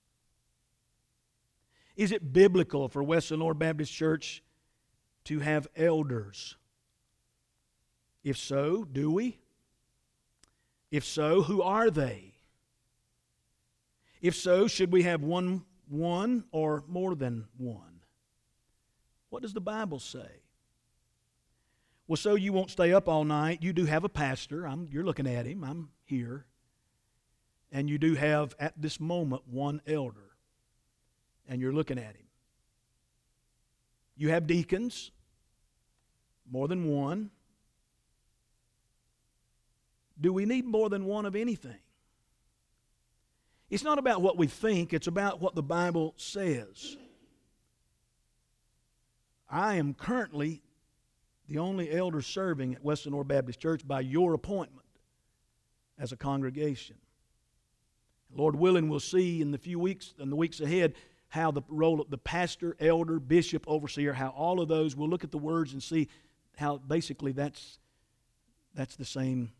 Is 1.96 2.12
it 2.12 2.32
biblical 2.32 2.88
for 2.88 3.02
West 3.02 3.30
Lenoir 3.30 3.54
Baptist 3.54 3.92
Church 3.92 4.42
to 5.24 5.40
have 5.40 5.66
elders? 5.76 6.56
If 8.24 8.38
so, 8.38 8.84
do 8.84 9.10
we? 9.10 9.38
If 10.90 11.04
so, 11.04 11.42
who 11.42 11.62
are 11.62 11.90
they? 11.90 12.34
If 14.20 14.36
so, 14.36 14.68
should 14.68 14.92
we 14.92 15.02
have 15.02 15.22
one, 15.22 15.64
one 15.88 16.44
or 16.52 16.84
more 16.86 17.14
than 17.16 17.46
one? 17.56 18.02
What 19.30 19.42
does 19.42 19.52
the 19.52 19.60
Bible 19.60 19.98
say? 19.98 20.41
Well, 22.08 22.16
so 22.16 22.34
you 22.34 22.52
won't 22.52 22.70
stay 22.70 22.92
up 22.92 23.08
all 23.08 23.24
night. 23.24 23.62
You 23.62 23.72
do 23.72 23.84
have 23.86 24.04
a 24.04 24.08
pastor. 24.08 24.66
I'm, 24.66 24.88
you're 24.90 25.04
looking 25.04 25.26
at 25.26 25.46
him. 25.46 25.64
I'm 25.64 25.90
here. 26.04 26.46
And 27.70 27.88
you 27.88 27.96
do 27.96 28.14
have, 28.14 28.54
at 28.58 28.74
this 28.80 29.00
moment, 29.00 29.42
one 29.46 29.80
elder. 29.86 30.30
And 31.48 31.60
you're 31.60 31.72
looking 31.72 31.98
at 31.98 32.16
him. 32.16 32.26
You 34.16 34.28
have 34.28 34.46
deacons, 34.46 35.10
more 36.50 36.68
than 36.68 36.86
one. 36.86 37.30
Do 40.20 40.32
we 40.32 40.44
need 40.44 40.66
more 40.66 40.88
than 40.90 41.06
one 41.06 41.24
of 41.24 41.34
anything? 41.34 41.78
It's 43.70 43.82
not 43.82 43.98
about 43.98 44.20
what 44.20 44.36
we 44.36 44.46
think, 44.46 44.92
it's 44.92 45.06
about 45.06 45.40
what 45.40 45.54
the 45.54 45.62
Bible 45.62 46.12
says. 46.18 46.96
I 49.48 49.76
am 49.76 49.94
currently 49.94 50.61
the 51.52 51.58
only 51.58 51.92
elder 51.92 52.22
serving 52.22 52.74
at 52.74 52.82
Western 52.82 53.12
Lenoir 53.12 53.24
Baptist 53.24 53.60
Church 53.60 53.86
by 53.86 54.00
your 54.00 54.32
appointment 54.32 54.86
as 55.98 56.10
a 56.10 56.16
congregation. 56.16 56.96
Lord 58.34 58.56
willing, 58.56 58.88
we'll 58.88 59.00
see 59.00 59.42
in 59.42 59.50
the 59.50 59.58
few 59.58 59.78
weeks 59.78 60.14
and 60.18 60.32
the 60.32 60.36
weeks 60.36 60.62
ahead 60.62 60.94
how 61.28 61.50
the 61.50 61.60
role 61.68 62.00
of 62.00 62.08
the 62.08 62.16
pastor, 62.16 62.74
elder, 62.80 63.20
bishop, 63.20 63.64
overseer, 63.66 64.14
how 64.14 64.30
all 64.30 64.62
of 64.62 64.68
those, 64.68 64.96
we'll 64.96 65.10
look 65.10 65.24
at 65.24 65.30
the 65.30 65.36
words 65.36 65.74
and 65.74 65.82
see 65.82 66.08
how 66.56 66.78
basically 66.78 67.32
that's 67.32 67.78
that's 68.74 68.96
the 68.96 69.04
same 69.04 69.52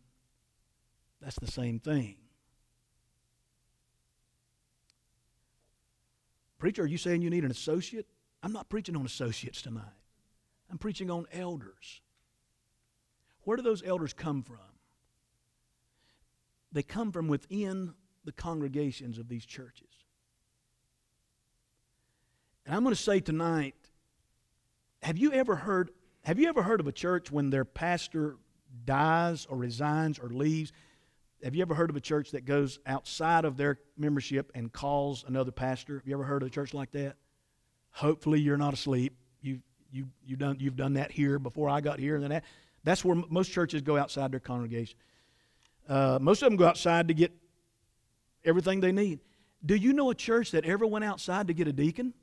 that's 1.20 1.38
the 1.40 1.50
same 1.50 1.78
thing. 1.78 2.16
Preacher, 6.58 6.84
are 6.84 6.86
you 6.86 6.96
saying 6.96 7.20
you 7.20 7.28
need 7.28 7.44
an 7.44 7.50
associate? 7.50 8.06
I'm 8.42 8.52
not 8.54 8.70
preaching 8.70 8.96
on 8.96 9.04
associates 9.04 9.60
tonight. 9.60 10.01
I'm 10.72 10.78
preaching 10.78 11.10
on 11.10 11.26
elders. 11.32 12.00
Where 13.42 13.58
do 13.58 13.62
those 13.62 13.82
elders 13.84 14.14
come 14.14 14.42
from? 14.42 14.56
They 16.72 16.82
come 16.82 17.12
from 17.12 17.28
within 17.28 17.92
the 18.24 18.32
congregations 18.32 19.18
of 19.18 19.28
these 19.28 19.44
churches. 19.44 19.90
And 22.64 22.74
I'm 22.74 22.84
going 22.84 22.94
to 22.94 23.00
say 23.00 23.20
tonight, 23.20 23.74
have 25.02 25.18
you 25.18 25.32
ever 25.32 25.56
heard 25.56 25.90
have 26.24 26.38
you 26.38 26.48
ever 26.48 26.62
heard 26.62 26.78
of 26.78 26.86
a 26.86 26.92
church 26.92 27.32
when 27.32 27.50
their 27.50 27.64
pastor 27.64 28.36
dies 28.84 29.44
or 29.46 29.58
resigns 29.58 30.20
or 30.20 30.28
leaves? 30.28 30.72
Have 31.42 31.56
you 31.56 31.62
ever 31.62 31.74
heard 31.74 31.90
of 31.90 31.96
a 31.96 32.00
church 32.00 32.30
that 32.30 32.44
goes 32.44 32.78
outside 32.86 33.44
of 33.44 33.56
their 33.56 33.80
membership 33.98 34.52
and 34.54 34.72
calls 34.72 35.24
another 35.26 35.50
pastor? 35.50 35.98
Have 35.98 36.06
you 36.06 36.14
ever 36.14 36.22
heard 36.22 36.42
of 36.42 36.46
a 36.46 36.50
church 36.50 36.72
like 36.72 36.92
that? 36.92 37.16
Hopefully 37.90 38.40
you're 38.40 38.56
not 38.56 38.72
asleep. 38.72 39.16
You 39.92 40.08
you, 40.26 40.36
done, 40.36 40.56
you've 40.58 40.76
done 40.76 40.94
that 40.94 41.12
here 41.12 41.38
before 41.38 41.68
I 41.68 41.80
got 41.80 41.98
here. 41.98 42.14
And 42.14 42.24
then 42.24 42.30
that, 42.30 42.44
that's 42.82 43.04
where 43.04 43.16
most 43.28 43.52
churches 43.52 43.82
go 43.82 43.96
outside 43.96 44.32
their 44.32 44.40
congregation. 44.40 44.98
Uh, 45.88 46.18
most 46.20 46.42
of 46.42 46.50
them 46.50 46.56
go 46.56 46.66
outside 46.66 47.08
to 47.08 47.14
get 47.14 47.32
everything 48.44 48.80
they 48.80 48.92
need. 48.92 49.20
Do 49.64 49.76
you 49.76 49.92
know 49.92 50.10
a 50.10 50.14
church 50.14 50.50
that 50.52 50.64
ever 50.64 50.86
went 50.86 51.04
outside 51.04 51.46
to 51.48 51.54
get 51.54 51.68
a 51.68 51.72
deacon? 51.72 52.14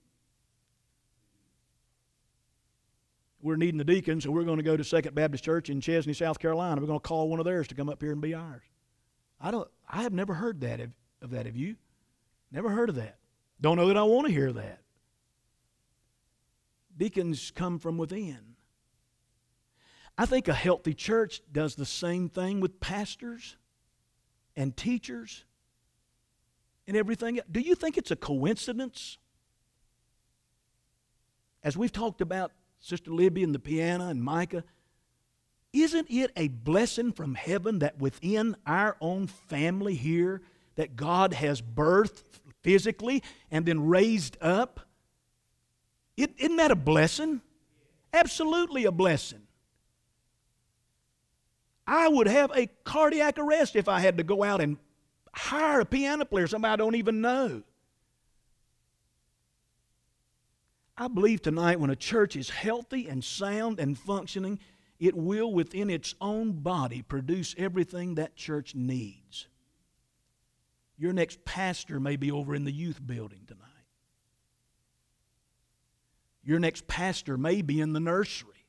We're 3.42 3.56
needing 3.56 3.80
a 3.80 3.86
deacon, 3.86 4.20
so 4.20 4.32
we're 4.32 4.44
going 4.44 4.58
to 4.58 4.64
go 4.64 4.76
to 4.76 4.84
Second 4.84 5.16
Baptist 5.16 5.46
Church 5.46 5.70
in 5.70 5.80
Chesnee, 5.80 6.12
South 6.12 6.40
Carolina. 6.40 6.82
We're 6.82 6.88
going 6.88 7.00
to 7.00 7.08
call 7.08 7.30
one 7.30 7.40
of 7.40 7.46
theirs 7.46 7.70
to 7.70 7.76
come 7.76 7.88
up 7.88 8.02
here 8.02 8.12
and 8.12 8.20
be 8.20 8.34
ours. 8.34 8.64
I 9.40 9.52
don't. 9.52 9.70
I 9.88 10.04
have 10.04 10.12
never 10.12 10.34
heard 10.34 10.60
that 10.62 10.82
of, 10.82 10.92
of 11.22 11.30
that. 11.32 11.46
Have 11.46 11.56
you? 11.56 11.78
Never 12.52 12.70
heard 12.70 12.90
of 12.90 12.96
that. 12.96 13.18
Don't 13.62 13.78
know 13.78 13.88
that 13.88 13.96
I 13.96 14.04
want 14.04 14.28
to 14.28 14.34
hear 14.34 14.52
that. 14.52 14.82
Deacons 17.00 17.52
come 17.56 17.80
from 17.80 17.98
within. 17.98 18.56
I 20.18 20.26
think 20.26 20.50
a 20.50 20.54
healthy 20.54 20.94
church 20.94 21.42
does 21.50 21.76
the 21.76 21.86
same 21.86 22.28
thing 22.28 22.60
with 22.60 22.82
pastors 22.82 23.56
and 24.54 24.76
teachers 24.76 25.46
and 26.86 26.98
everything. 26.98 27.40
Do 27.50 27.62
you 27.62 27.74
think 27.74 27.98
it's 27.98 28.12
a 28.12 28.18
coincidence? 28.18 29.18
As 31.64 31.78
we've 31.78 31.92
talked 31.92 32.20
about 32.20 32.52
Sister 32.82 33.12
Libby 33.12 33.44
and 33.44 33.56
the 33.56 33.60
piano 33.60 34.10
and 34.10 34.22
Micah, 34.22 34.66
isn't 35.72 36.08
it 36.10 36.32
a 36.36 36.50
blessing 36.50 37.14
from 37.14 37.36
heaven 37.36 37.80
that 37.80 38.00
within 38.00 38.58
our 38.66 38.98
own 39.00 39.28
family 39.28 39.96
here 39.96 40.42
that 40.76 40.98
God 40.98 41.34
has 41.34 41.62
birthed 41.62 42.42
physically 42.62 43.24
and 43.50 43.66
then 43.66 43.88
raised 43.88 44.36
up? 44.42 44.89
Is 46.20 46.28
isn't 46.38 46.58
that 46.58 46.72
a 46.72 46.76
blessing? 46.76 47.42
Absolutely 48.14 48.86
a 48.86 48.92
blessing. 48.92 49.42
I 51.86 52.08
would 52.08 52.28
have 52.28 52.52
a 52.56 52.68
cardiac 52.84 53.40
arrest 53.40 53.76
if 53.76 53.88
I 53.88 54.00
had 54.00 54.18
to 54.18 54.24
go 54.24 54.44
out 54.44 54.62
and 54.62 54.78
hire 55.34 55.80
a 55.80 55.86
piano 55.86 56.26
player, 56.26 56.48
somebody 56.48 56.74
I 56.74 56.76
don't 56.76 56.96
even 56.96 57.22
know. 57.22 57.64
I 60.98 61.08
believe 61.08 61.42
tonight 61.42 61.80
when 61.80 61.90
a 61.90 61.96
church 61.96 62.36
is 62.36 62.50
healthy 62.50 63.08
and 63.08 63.24
sound 63.24 63.80
and 63.80 63.98
functioning, 63.98 64.60
it 65.00 65.16
will 65.16 65.54
within 65.54 65.90
its 65.90 66.14
own 66.20 66.52
body 66.52 67.02
produce 67.02 67.56
everything 67.58 68.16
that 68.16 68.36
church 68.36 68.76
needs. 68.76 69.48
Your 70.98 71.14
next 71.14 71.46
pastor 71.46 72.00
may 72.02 72.18
be 72.18 72.32
over 72.32 72.54
in 72.54 72.66
the 72.66 72.72
youth 72.72 73.00
building 73.06 73.46
tonight. 73.48 73.69
Your 76.50 76.60
next 76.60 76.88
pastor 76.88 77.38
may 77.38 77.62
be 77.62 77.80
in 77.80 77.94
the 77.94 78.00
nursery. 78.00 78.66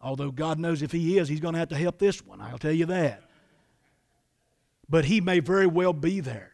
Although 0.00 0.32
God 0.32 0.58
knows 0.58 0.82
if 0.82 0.90
he 0.90 1.18
is, 1.18 1.28
he's 1.28 1.38
going 1.38 1.52
to 1.52 1.60
have 1.60 1.68
to 1.68 1.76
help 1.76 1.98
this 1.98 2.26
one, 2.26 2.40
I'll 2.40 2.58
tell 2.58 2.72
you 2.72 2.86
that. 2.86 3.22
But 4.88 5.04
he 5.04 5.20
may 5.20 5.38
very 5.38 5.68
well 5.68 5.92
be 5.92 6.18
there. 6.18 6.50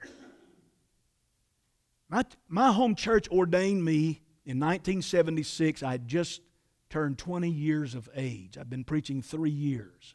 My, 2.10 2.24
my 2.48 2.70
home 2.70 2.96
church 2.96 3.30
ordained 3.30 3.82
me 3.82 4.20
in 4.44 4.60
1976, 4.60 5.82
I 5.82 5.92
had 5.92 6.06
just 6.06 6.42
turned 6.90 7.16
20 7.16 7.48
years 7.48 7.94
of 7.94 8.10
age. 8.14 8.58
I've 8.58 8.68
been 8.68 8.84
preaching 8.84 9.22
three 9.22 9.48
years. 9.48 10.14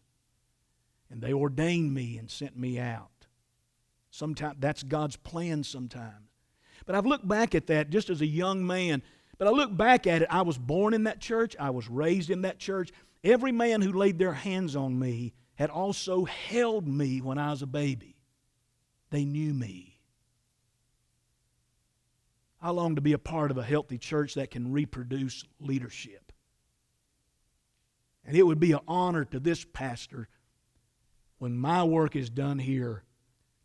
And 1.10 1.20
they 1.20 1.34
ordained 1.34 1.96
me 1.96 2.20
and 2.20 2.30
sent 2.30 2.56
me 2.56 2.78
out. 2.78 3.26
Sometimes 4.12 4.58
that's 4.60 4.84
God's 4.84 5.16
plan 5.16 5.64
sometimes. 5.64 6.30
But 6.86 6.94
I've 6.94 7.08
looked 7.08 7.28
back 7.28 7.56
at 7.56 7.66
that 7.68 7.90
just 7.90 8.12
as 8.12 8.22
a 8.22 8.28
young 8.28 8.68
man. 8.68 9.02
But 9.38 9.48
I 9.48 9.52
look 9.52 9.76
back 9.76 10.08
at 10.08 10.22
it, 10.22 10.28
I 10.32 10.44
was 10.44 10.58
born 10.58 10.94
in 10.94 11.04
that 11.04 11.20
church, 11.20 11.56
I 11.60 11.70
was 11.70 11.90
raised 11.90 12.30
in 12.30 12.42
that 12.44 12.60
church. 12.60 12.92
Every 13.24 13.52
man 13.52 13.82
who 13.82 13.92
laid 13.92 14.18
their 14.18 14.34
hands 14.34 14.76
on 14.76 14.98
me 14.98 15.34
had 15.56 15.70
also 15.70 16.26
held 16.26 16.88
me 16.88 17.22
when 17.22 17.38
I 17.38 17.52
was 17.52 17.62
a 17.62 17.68
baby. 17.68 18.18
They 19.10 19.26
knew 19.26 19.54
me. 19.54 20.00
I 22.62 22.70
long 22.72 22.96
to 22.96 23.02
be 23.02 23.14
a 23.14 23.20
part 23.20 23.52
of 23.52 23.58
a 23.58 23.64
healthy 23.64 23.98
church 23.98 24.36
that 24.36 24.52
can 24.52 24.72
reproduce 24.72 25.44
leadership. 25.60 26.32
And 28.26 28.36
it 28.36 28.44
would 28.44 28.60
be 28.60 28.72
an 28.72 28.80
honor 28.88 29.24
to 29.26 29.40
this 29.40 29.66
pastor 29.66 30.28
when 31.38 31.58
my 31.58 31.84
work 31.84 32.16
is 32.16 32.30
done 32.30 32.60
here 32.60 33.04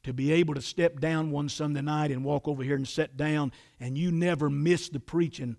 to 0.02 0.12
be 0.12 0.32
able 0.32 0.54
to 0.54 0.62
step 0.62 1.00
down 1.00 1.30
one 1.30 1.48
Sunday 1.48 1.82
night 1.82 2.10
and 2.10 2.24
walk 2.24 2.48
over 2.48 2.62
here 2.62 2.76
and 2.76 2.88
sit 2.88 3.16
down 3.16 3.52
and 3.78 3.98
you 3.98 4.10
never 4.10 4.48
miss 4.48 4.88
the 4.88 5.00
preaching 5.00 5.56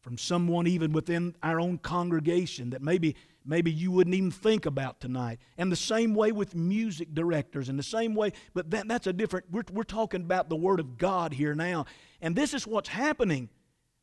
from 0.00 0.18
someone 0.18 0.66
even 0.66 0.92
within 0.92 1.34
our 1.42 1.60
own 1.60 1.78
congregation 1.78 2.70
that 2.70 2.82
maybe 2.82 3.16
maybe 3.44 3.70
you 3.70 3.90
wouldn't 3.90 4.14
even 4.14 4.30
think 4.30 4.66
about 4.66 5.00
tonight. 5.00 5.38
And 5.58 5.70
the 5.70 5.76
same 5.76 6.14
way 6.14 6.32
with 6.32 6.54
music 6.54 7.14
directors, 7.14 7.68
and 7.68 7.78
the 7.78 7.82
same 7.82 8.14
way, 8.14 8.32
but 8.54 8.70
that, 8.70 8.88
that's 8.88 9.06
a 9.06 9.12
different, 9.12 9.46
we're, 9.50 9.64
we're 9.72 9.82
talking 9.82 10.22
about 10.22 10.48
the 10.48 10.56
Word 10.56 10.80
of 10.80 10.98
God 10.98 11.32
here 11.32 11.54
now. 11.54 11.86
And 12.20 12.34
this 12.34 12.54
is 12.54 12.66
what's 12.66 12.88
happening. 12.88 13.48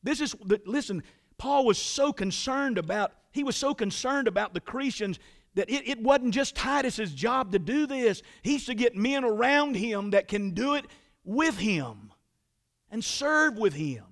This 0.03 0.21
is, 0.21 0.36
listen, 0.65 1.03
Paul 1.38 1.65
was 1.65 1.77
so 1.77 2.13
concerned 2.13 2.77
about, 2.77 3.13
he 3.32 3.43
was 3.43 3.55
so 3.55 3.73
concerned 3.73 4.27
about 4.27 4.53
the 4.53 4.61
Christians 4.61 5.19
that 5.56 5.70
it, 5.70 5.88
it 5.88 6.02
wasn't 6.02 6.34
just 6.34 6.56
Titus's 6.56 7.14
job 7.14 7.52
to 7.52 7.60
do 7.60 7.86
this. 7.86 8.22
He's 8.41 8.66
to 8.66 8.74
get 8.74 8.95
men 8.95 9.24
around 9.24 9.76
him 9.76 10.12
that 10.12 10.28
can 10.28 10.52
do 10.52 10.76
it 10.76 10.86
with 11.24 11.58
him 11.58 12.12
and 12.89 13.04
serve 13.04 13.58
with 13.58 13.74
him. 13.74 14.04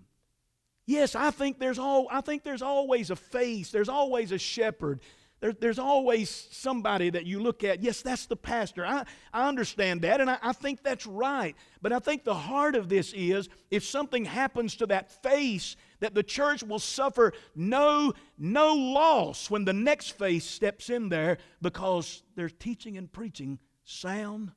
Yes, 0.86 1.16
I 1.16 1.32
think 1.32 1.60
there's 1.60 1.80
all 1.80 2.08
I 2.12 2.22
think 2.22 2.44
there's 2.44 2.64
always 2.64 3.12
a 3.12 3.16
face, 3.16 3.72
there's 3.72 3.90
always 3.90 4.32
a 4.32 4.40
shepherd, 4.40 5.02
there, 5.40 5.54
there's 5.54 5.80
always 5.80 6.30
somebody 6.52 7.10
that 7.12 7.26
you 7.26 7.40
look 7.40 7.64
at. 7.64 7.82
Yes, 7.82 8.02
that's 8.02 8.26
the 8.26 8.36
pastor. 8.36 8.86
I, 8.86 9.06
I 9.34 9.48
understand 9.48 10.02
that, 10.02 10.20
and 10.20 10.30
I, 10.30 10.38
I 10.42 10.54
think 10.54 10.84
that's 10.84 11.06
right. 11.06 11.56
But 11.82 11.94
I 11.94 12.00
think 12.00 12.24
the 12.24 12.34
heart 12.34 12.76
of 12.76 12.90
this 12.90 13.14
is 13.14 13.48
if 13.72 13.86
something 13.86 14.26
happens 14.26 14.76
to 14.78 14.88
that 14.88 15.24
face, 15.24 15.76
that 16.00 16.14
the 16.16 16.24
church 16.24 16.64
will 16.64 16.80
suffer 16.80 17.34
no, 17.56 18.14
no 18.38 18.74
loss 18.74 19.50
when 19.50 19.66
the 19.66 19.74
next 19.74 20.18
face 20.18 20.45
steps 20.45 20.89
in 20.89 21.10
there 21.10 21.38
because 21.62 22.24
they're 22.36 22.50
teaching 22.50 22.97
and 22.97 23.12
preaching 23.12 23.60
sound 23.84 24.52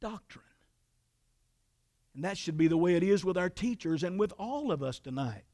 doctrine. 0.00 0.44
And 2.14 2.24
that 2.24 2.38
should 2.38 2.56
be 2.56 2.68
the 2.68 2.76
way 2.76 2.94
it 2.94 3.02
is 3.02 3.24
with 3.24 3.36
our 3.36 3.50
teachers 3.50 4.02
and 4.02 4.18
with 4.18 4.32
all 4.38 4.70
of 4.70 4.82
us 4.82 4.98
tonight 4.98 5.44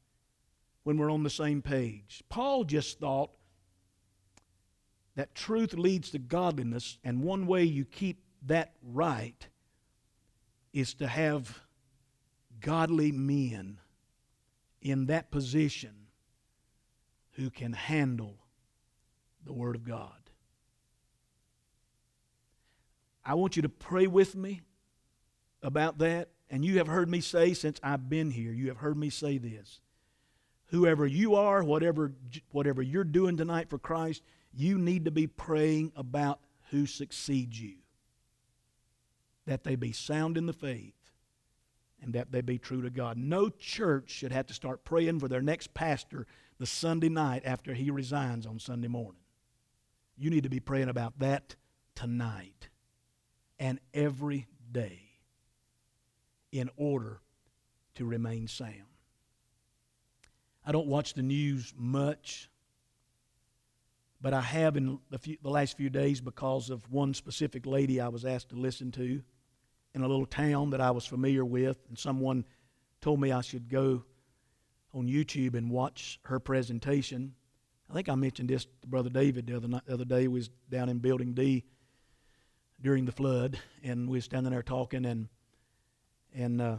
when 0.83 0.97
we're 0.97 1.11
on 1.11 1.23
the 1.23 1.29
same 1.29 1.61
page. 1.61 2.23
Paul 2.29 2.63
just 2.63 2.99
thought 2.99 3.31
that 5.15 5.35
truth 5.35 5.73
leads 5.73 6.11
to 6.11 6.19
godliness, 6.19 6.97
and 7.03 7.21
one 7.21 7.45
way 7.45 7.63
you 7.63 7.85
keep 7.85 8.23
that 8.43 8.73
right 8.81 9.47
is 10.73 10.93
to 10.95 11.07
have 11.07 11.59
godly 12.59 13.11
men 13.11 13.79
in 14.81 15.05
that 15.07 15.31
position 15.31 15.93
who 17.33 17.49
can 17.49 17.73
handle 17.73 18.37
the 19.45 19.53
Word 19.53 19.75
of 19.75 19.83
God. 19.83 20.11
I 23.23 23.35
want 23.35 23.55
you 23.55 23.61
to 23.61 23.69
pray 23.69 24.07
with 24.07 24.35
me 24.35 24.61
about 25.61 25.99
that. 25.99 26.29
And 26.49 26.65
you 26.65 26.79
have 26.79 26.87
heard 26.87 27.09
me 27.09 27.21
say 27.21 27.53
since 27.53 27.79
I've 27.81 28.09
been 28.09 28.31
here, 28.31 28.51
you 28.51 28.67
have 28.67 28.77
heard 28.77 28.97
me 28.97 29.09
say 29.09 29.37
this. 29.37 29.79
Whoever 30.67 31.05
you 31.05 31.35
are, 31.35 31.63
whatever, 31.63 32.13
whatever 32.51 32.81
you're 32.81 33.03
doing 33.03 33.37
tonight 33.37 33.69
for 33.69 33.77
Christ, 33.77 34.23
you 34.53 34.77
need 34.77 35.05
to 35.05 35.11
be 35.11 35.27
praying 35.27 35.91
about 35.95 36.39
who 36.71 36.85
succeeds 36.85 37.61
you. 37.61 37.75
That 39.45 39.63
they 39.63 39.75
be 39.75 39.91
sound 39.91 40.37
in 40.37 40.45
the 40.45 40.53
faith 40.53 40.93
and 42.01 42.13
that 42.13 42.31
they 42.31 42.41
be 42.41 42.57
true 42.57 42.81
to 42.81 42.89
God. 42.89 43.17
No 43.17 43.49
church 43.49 44.09
should 44.09 44.31
have 44.31 44.47
to 44.47 44.53
start 44.53 44.83
praying 44.83 45.19
for 45.19 45.27
their 45.27 45.41
next 45.41 45.73
pastor 45.73 46.25
the 46.57 46.65
Sunday 46.65 47.09
night 47.09 47.43
after 47.45 47.73
he 47.73 47.91
resigns 47.91 48.45
on 48.45 48.59
Sunday 48.59 48.87
morning. 48.87 49.21
You 50.17 50.29
need 50.29 50.43
to 50.43 50.49
be 50.49 50.59
praying 50.59 50.89
about 50.89 51.19
that 51.19 51.55
tonight 51.95 52.69
and 53.59 53.79
every 53.93 54.47
day 54.71 55.01
in 56.51 56.69
order 56.75 57.21
to 57.95 58.05
remain 58.05 58.47
sound. 58.47 58.85
I 60.65 60.71
don't 60.71 60.87
watch 60.87 61.13
the 61.13 61.23
news 61.23 61.73
much. 61.77 62.49
But 64.21 64.35
I 64.35 64.41
have 64.41 64.77
in 64.77 64.99
the, 65.09 65.17
few, 65.17 65.37
the 65.41 65.49
last 65.49 65.75
few 65.75 65.89
days 65.89 66.21
because 66.21 66.69
of 66.69 66.91
one 66.91 67.13
specific 67.15 67.65
lady 67.65 67.99
I 67.99 68.09
was 68.09 68.23
asked 68.23 68.49
to 68.49 68.55
listen 68.55 68.91
to 68.91 69.23
in 69.93 70.01
a 70.01 70.07
little 70.07 70.25
town 70.25 70.69
that 70.71 70.81
I 70.81 70.91
was 70.91 71.05
familiar 71.05 71.43
with, 71.43 71.77
and 71.89 71.97
someone 71.97 72.45
told 73.01 73.19
me 73.19 73.31
I 73.31 73.41
should 73.41 73.69
go 73.69 74.03
on 74.93 75.07
YouTube 75.07 75.55
and 75.55 75.69
watch 75.69 76.19
her 76.23 76.39
presentation. 76.39 77.33
I 77.89 77.93
think 77.93 78.09
I 78.09 78.15
mentioned 78.15 78.49
this 78.49 78.65
to 78.81 78.87
Brother 78.87 79.09
David 79.09 79.47
the 79.47 79.57
other, 79.57 79.67
night, 79.67 79.83
the 79.85 79.93
other 79.93 80.05
day. 80.05 80.27
We 80.27 80.39
was 80.39 80.49
down 80.69 80.89
in 80.89 80.99
Building 80.99 81.33
D 81.33 81.65
during 82.81 83.05
the 83.05 83.11
flood, 83.11 83.59
and 83.83 84.07
we 84.09 84.17
was 84.17 84.25
standing 84.25 84.51
there 84.51 84.63
talking, 84.63 85.05
and 85.05 85.27
and 86.33 86.61
uh, 86.61 86.77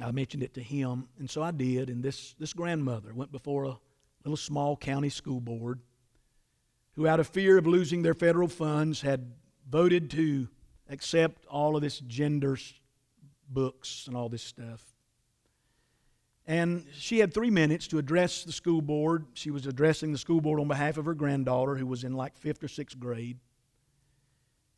I 0.00 0.12
mentioned 0.12 0.44
it 0.44 0.54
to 0.54 0.62
him, 0.62 1.08
and 1.18 1.28
so 1.28 1.42
I 1.42 1.50
did. 1.50 1.90
And 1.90 2.02
this 2.02 2.34
this 2.38 2.52
grandmother 2.52 3.12
went 3.12 3.32
before 3.32 3.64
a 3.64 3.76
little 4.24 4.36
small 4.36 4.76
county 4.76 5.08
school 5.08 5.40
board, 5.40 5.80
who, 6.92 7.08
out 7.08 7.18
of 7.18 7.26
fear 7.26 7.58
of 7.58 7.66
losing 7.66 8.02
their 8.02 8.14
federal 8.14 8.48
funds, 8.48 9.00
had 9.00 9.32
voted 9.68 10.10
to 10.10 10.48
accept 10.88 11.46
all 11.46 11.76
of 11.76 11.82
this 11.82 12.00
gender 12.00 12.56
books 13.48 14.06
and 14.06 14.16
all 14.16 14.28
this 14.28 14.42
stuff. 14.42 14.84
And 16.46 16.86
she 16.94 17.18
had 17.18 17.34
three 17.34 17.50
minutes 17.50 17.86
to 17.88 17.98
address 17.98 18.44
the 18.44 18.52
school 18.52 18.80
board. 18.80 19.26
She 19.34 19.50
was 19.50 19.66
addressing 19.66 20.12
the 20.12 20.18
school 20.18 20.40
board 20.40 20.60
on 20.60 20.68
behalf 20.68 20.96
of 20.96 21.04
her 21.04 21.14
granddaughter, 21.14 21.76
who 21.76 21.86
was 21.86 22.04
in 22.04 22.14
like 22.14 22.36
fifth 22.36 22.64
or 22.64 22.68
sixth 22.68 22.98
grade. 22.98 23.38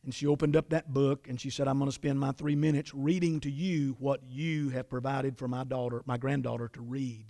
And 0.02 0.12
she 0.12 0.26
opened 0.26 0.56
up 0.56 0.70
that 0.70 0.92
book 0.92 1.28
and 1.28 1.40
she 1.40 1.50
said, 1.50 1.68
I'm 1.68 1.78
going 1.78 1.88
to 1.88 1.94
spend 1.94 2.18
my 2.18 2.32
three 2.32 2.56
minutes 2.56 2.92
reading 2.92 3.38
to 3.40 3.50
you 3.50 3.96
what 4.00 4.20
you 4.28 4.70
have 4.70 4.88
provided 4.88 5.38
for 5.38 5.46
my 5.46 5.62
daughter, 5.62 6.02
my 6.06 6.16
granddaughter, 6.16 6.68
to 6.72 6.80
read. 6.80 7.26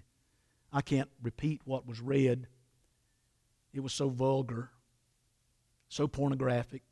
I 0.72 0.80
can't 0.80 1.10
repeat 1.22 1.60
what 1.64 1.86
was 1.86 2.00
read. 2.00 2.46
It 3.74 3.80
was 3.80 3.92
so 3.92 4.08
vulgar 4.08 4.70
so 5.90 6.06
pornographic, 6.06 6.82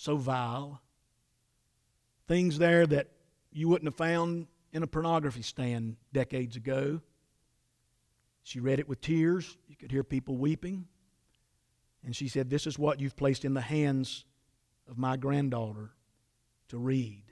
so 0.00 0.16
vile. 0.16 0.80
Things 2.26 2.58
there 2.58 2.86
that 2.86 3.08
you 3.52 3.68
wouldn't 3.68 3.86
have 3.86 3.96
found 3.96 4.46
in 4.72 4.82
a 4.82 4.86
pornography 4.86 5.42
stand 5.42 5.96
decades 6.12 6.56
ago. 6.56 7.02
She 8.42 8.60
read 8.60 8.78
it 8.78 8.88
with 8.88 9.02
tears. 9.02 9.58
You 9.68 9.76
could 9.76 9.90
hear 9.90 10.02
people 10.02 10.38
weeping. 10.38 10.86
And 12.02 12.16
she 12.16 12.28
said, 12.28 12.48
This 12.48 12.66
is 12.66 12.78
what 12.78 12.98
you've 12.98 13.16
placed 13.16 13.44
in 13.44 13.52
the 13.52 13.60
hands 13.60 14.24
of 14.88 14.96
my 14.96 15.18
granddaughter 15.18 15.90
to 16.68 16.78
read 16.78 17.24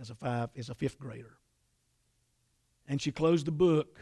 as 0.00 0.10
a, 0.10 0.16
five, 0.16 0.50
as 0.56 0.68
a 0.68 0.74
fifth 0.74 0.98
grader. 0.98 1.38
And 2.88 3.00
she 3.00 3.12
closed 3.12 3.46
the 3.46 3.52
book 3.52 4.00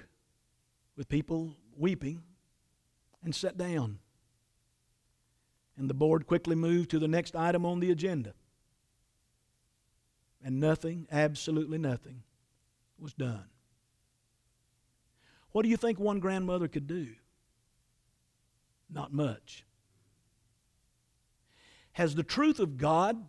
with 0.96 1.10
people 1.10 1.56
weeping 1.76 2.22
and 3.22 3.34
sat 3.34 3.58
down. 3.58 3.98
And 5.78 5.88
the 5.88 5.94
board 5.94 6.26
quickly 6.26 6.56
moved 6.56 6.90
to 6.90 6.98
the 6.98 7.06
next 7.06 7.36
item 7.36 7.64
on 7.64 7.78
the 7.78 7.92
agenda. 7.92 8.34
And 10.44 10.58
nothing, 10.58 11.06
absolutely 11.10 11.78
nothing, 11.78 12.22
was 12.98 13.14
done. 13.14 13.44
What 15.52 15.62
do 15.62 15.68
you 15.68 15.76
think 15.76 15.98
one 15.98 16.18
grandmother 16.18 16.66
could 16.68 16.86
do? 16.86 17.08
Not 18.90 19.12
much. 19.12 19.64
Has 21.92 22.14
the 22.14 22.22
truth 22.22 22.58
of 22.58 22.76
God, 22.76 23.24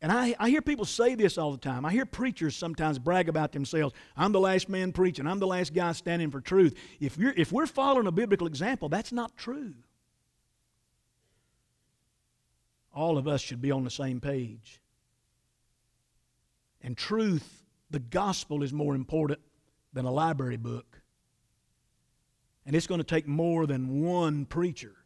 and 0.00 0.12
I, 0.12 0.34
I 0.38 0.50
hear 0.50 0.62
people 0.62 0.84
say 0.84 1.14
this 1.14 1.38
all 1.38 1.52
the 1.52 1.58
time. 1.58 1.84
I 1.84 1.92
hear 1.92 2.06
preachers 2.06 2.56
sometimes 2.56 2.98
brag 2.98 3.28
about 3.28 3.52
themselves. 3.52 3.94
I'm 4.16 4.32
the 4.32 4.40
last 4.40 4.68
man 4.68 4.92
preaching, 4.92 5.26
I'm 5.26 5.38
the 5.38 5.46
last 5.46 5.72
guy 5.72 5.92
standing 5.92 6.30
for 6.30 6.40
truth. 6.40 6.78
If, 7.00 7.16
you're, 7.16 7.34
if 7.36 7.52
we're 7.52 7.66
following 7.66 8.06
a 8.06 8.12
biblical 8.12 8.46
example, 8.46 8.88
that's 8.88 9.12
not 9.12 9.36
true. 9.36 9.74
All 12.98 13.16
of 13.16 13.28
us 13.28 13.40
should 13.40 13.62
be 13.62 13.70
on 13.70 13.84
the 13.84 13.90
same 13.90 14.20
page. 14.20 14.80
And 16.82 16.96
truth, 16.96 17.62
the 17.88 18.00
gospel, 18.00 18.64
is 18.64 18.72
more 18.72 18.96
important 18.96 19.38
than 19.92 20.04
a 20.04 20.10
library 20.10 20.56
book. 20.56 21.00
And 22.66 22.74
it's 22.74 22.88
going 22.88 22.98
to 22.98 23.04
take 23.04 23.28
more 23.28 23.68
than 23.68 24.02
one 24.02 24.46
preacher, 24.46 24.96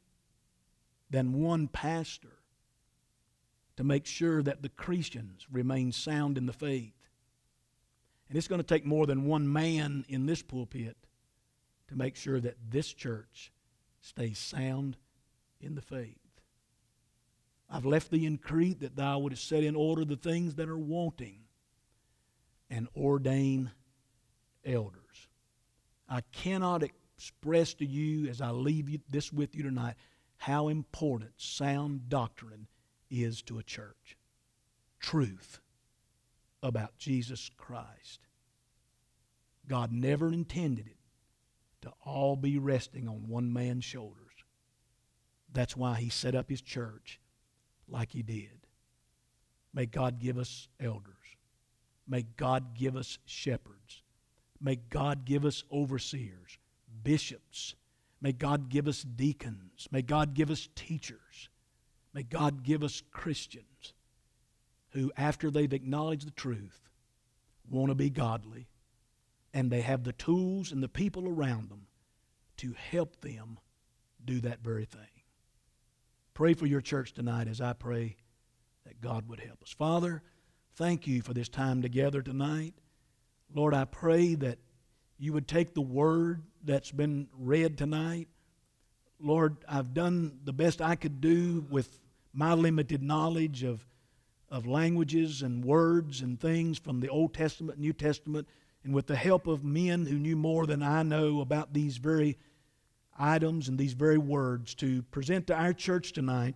than 1.11 1.43
one 1.43 1.69
pastor 1.69 2.39
to 3.77 3.85
make 3.85 4.07
sure 4.07 4.43
that 4.43 4.63
the 4.63 4.71
Christians 4.71 5.47
remain 5.53 5.93
sound 5.93 6.39
in 6.39 6.47
the 6.47 6.55
faith. 6.55 6.97
And 8.31 8.39
it's 8.39 8.49
going 8.49 8.63
to 8.63 8.67
take 8.67 8.87
more 8.87 9.05
than 9.05 9.27
one 9.27 9.53
man 9.53 10.07
in 10.09 10.25
this 10.25 10.41
pulpit 10.41 10.97
to 11.89 11.95
make 11.95 12.17
sure 12.17 12.41
that 12.41 12.57
this 12.71 12.91
church 12.95 13.53
stays 14.01 14.39
sound 14.39 14.97
in 15.61 15.75
the 15.75 15.83
faith. 15.83 16.22
I've 17.75 17.87
left 17.87 18.11
thee 18.11 18.27
in 18.27 18.37
Crete 18.37 18.81
that 18.81 18.97
thou 18.97 19.19
wouldst 19.19 19.49
set 19.49 19.65
in 19.65 19.75
order 19.75 20.05
the 20.05 20.17
things 20.17 20.57
that 20.57 20.69
are 20.69 20.79
wanting 20.79 21.39
and 22.69 22.87
ordain 22.95 23.71
elders. 24.63 25.29
I 26.07 26.21
cannot 26.33 26.83
express 26.83 27.73
to 27.75 27.87
you 27.87 28.29
as 28.29 28.43
I 28.43 28.51
leave 28.51 28.91
you, 28.91 29.01
this 29.09 29.33
with 29.33 29.55
you 29.55 29.63
tonight 29.63 29.95
how 30.37 30.69
important 30.69 31.31
sound 31.39 32.11
doctrine 32.11 32.67
is 33.11 33.41
to 33.43 33.59
a 33.59 33.63
church 33.63 34.19
truth 35.01 35.61
about 36.63 36.99
Jesus 36.99 37.51
Christ. 37.57 38.21
God 39.67 39.93
never 39.93 40.31
intended 40.31 40.89
it 40.89 40.99
to 41.83 41.93
all 42.05 42.37
be 42.37 42.59
resting 42.59 43.09
on 43.09 43.29
one 43.29 43.51
man's 43.51 43.85
shoulders. 43.85 44.19
That's 45.51 45.77
why 45.77 46.01
he 46.01 46.11
set 46.11 46.35
up 46.35 46.51
his 46.51 46.61
church 46.61 47.19
like 47.93 48.13
he 48.13 48.23
did. 48.23 48.67
May 49.75 49.87
God 49.87 50.19
give 50.19 50.39
us 50.39 50.69
elders. 50.81 51.15
May 52.09 52.23
God 52.37 52.75
give 52.75 52.97
us 52.97 53.19
shepherds. 53.25 54.03
May 54.61 54.77
God 54.77 55.25
give 55.25 55.45
us 55.45 55.65
overseers, 55.73 56.59
bishops. 57.03 57.75
May 58.21 58.33
God 58.33 58.69
give 58.69 58.87
us 58.87 59.03
deacons. 59.03 59.89
May 59.91 60.03
God 60.03 60.35
give 60.35 60.51
us 60.51 60.69
teachers. 60.75 61.49
May 62.15 62.23
God 62.23 62.63
give 62.63 62.83
us 62.83 63.03
Christians 63.11 63.95
who, 64.91 65.11
after 65.17 65.51
they've 65.51 65.73
acknowledged 65.73 66.27
the 66.27 66.33
truth, 66.33 66.89
want 67.69 67.89
to 67.89 67.95
be 67.95 68.11
godly 68.11 68.69
and 69.55 69.71
they 69.71 69.81
have 69.81 70.05
the 70.05 70.13
tools 70.13 70.73
and 70.73 70.83
the 70.83 70.89
people 70.89 71.29
around 71.29 71.71
them 71.71 71.87
to 72.59 72.75
help 72.75 73.21
them 73.21 73.59
do 74.25 74.41
that 74.41 74.61
very 74.63 74.85
thing. 74.85 75.01
Pray 76.35 76.55
for 76.55 76.67
your 76.67 76.81
church 76.81 77.13
tonight 77.13 77.47
as 77.47 77.61
I 77.61 77.75
pray 77.75 78.17
that 78.87 79.01
God 79.01 79.29
would 79.29 79.41
help 79.41 79.63
us. 79.63 79.71
Father, 79.71 80.23
thank 80.77 81.07
you 81.07 81.21
for 81.21 81.35
this 81.35 81.49
time 81.49 81.83
together 81.83 82.23
tonight. 82.23 82.75
Lord, 83.55 83.75
I 83.75 83.85
pray 83.85 84.35
that 84.37 84.59
you 85.19 85.35
would 85.35 85.47
take 85.47 85.75
the 85.75 85.83
word 85.83 86.43
that's 86.65 86.91
been 86.91 87.29
read 87.39 87.77
tonight. 87.77 88.29
Lord, 89.21 89.59
I've 89.69 89.93
done 89.93 90.39
the 90.43 90.55
best 90.55 90.81
I 90.81 90.97
could 90.97 91.21
do 91.21 91.67
with 91.71 92.01
my 92.33 92.55
limited 92.55 93.03
knowledge 93.03 93.63
of, 93.63 93.87
of 94.51 94.67
languages 94.67 95.43
and 95.43 95.63
words 95.63 96.23
and 96.23 96.41
things 96.41 96.79
from 96.79 97.01
the 97.01 97.11
Old 97.11 97.35
Testament, 97.35 97.79
New 97.79 97.93
Testament, 97.93 98.49
and 98.85 98.95
with 98.95 99.07
the 99.07 99.17
help 99.17 99.47
of 99.47 99.63
men 99.63 100.07
who 100.07 100.19
knew 100.19 100.35
more 100.35 100.67
than 100.67 100.83
I 100.83 101.03
know 101.03 101.41
about 101.43 101.75
these 101.75 101.99
very 101.99 102.39
items 103.19 103.69
and 103.69 103.79
these 103.79 103.93
very 103.93 104.19
words 104.19 104.75
to 104.77 105.03
present 105.05 105.47
to 105.49 105.55
our 105.55 105.73
church 105.73 106.13
tonight, 106.13 106.55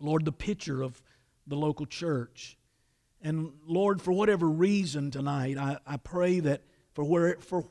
Lord, 0.00 0.24
the 0.24 0.32
picture 0.32 0.82
of 0.82 1.00
the 1.46 1.56
local 1.56 1.86
church. 1.86 2.56
And 3.22 3.52
Lord, 3.66 4.00
for 4.00 4.12
whatever 4.12 4.48
reason 4.48 5.10
tonight, 5.10 5.56
I, 5.58 5.78
I 5.86 5.96
pray 5.96 6.40
that 6.40 6.62
for 6.92 7.04
where 7.04 7.36
for 7.40 7.64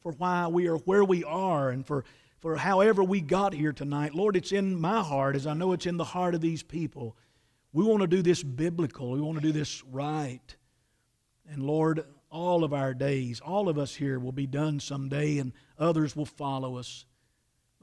for 0.00 0.12
why 0.12 0.46
we 0.48 0.68
are 0.68 0.76
where 0.76 1.04
we 1.04 1.24
are 1.24 1.70
and 1.70 1.86
for 1.86 2.04
for 2.40 2.56
however 2.56 3.04
we 3.04 3.20
got 3.20 3.52
here 3.52 3.72
tonight. 3.72 4.14
Lord, 4.14 4.36
it's 4.36 4.52
in 4.52 4.80
my 4.80 5.02
heart, 5.02 5.36
as 5.36 5.46
I 5.46 5.54
know 5.54 5.72
it's 5.72 5.86
in 5.86 5.96
the 5.96 6.04
heart 6.04 6.34
of 6.34 6.40
these 6.40 6.62
people. 6.62 7.16
We 7.72 7.84
want 7.84 8.00
to 8.00 8.08
do 8.08 8.22
this 8.22 8.42
biblical, 8.42 9.12
we 9.12 9.20
want 9.20 9.36
to 9.38 9.42
do 9.42 9.52
this 9.52 9.84
right. 9.84 10.56
And 11.48 11.62
Lord, 11.62 12.04
all 12.30 12.64
of 12.64 12.72
our 12.72 12.94
days, 12.94 13.40
all 13.40 13.68
of 13.68 13.78
us 13.78 13.94
here 13.94 14.18
will 14.18 14.32
be 14.32 14.46
done 14.46 14.80
someday, 14.80 15.38
and 15.38 15.52
others 15.78 16.14
will 16.14 16.26
follow 16.26 16.76
us. 16.76 17.04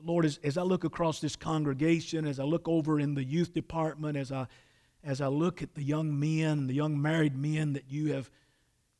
Lord, 0.03 0.25
as, 0.25 0.39
as 0.43 0.57
I 0.57 0.61
look 0.61 0.83
across 0.83 1.19
this 1.19 1.35
congregation, 1.35 2.25
as 2.25 2.39
I 2.39 2.43
look 2.43 2.67
over 2.67 2.99
in 2.99 3.15
the 3.15 3.23
youth 3.23 3.53
department, 3.53 4.17
as 4.17 4.31
I 4.31 4.47
as 5.03 5.21
I 5.21 5.27
look 5.27 5.61
at 5.61 5.73
the 5.75 5.83
young 5.83 6.19
men, 6.19 6.67
the 6.67 6.73
young 6.73 7.01
married 7.01 7.37
men 7.37 7.73
that 7.73 7.85
you 7.89 8.13
have 8.13 8.29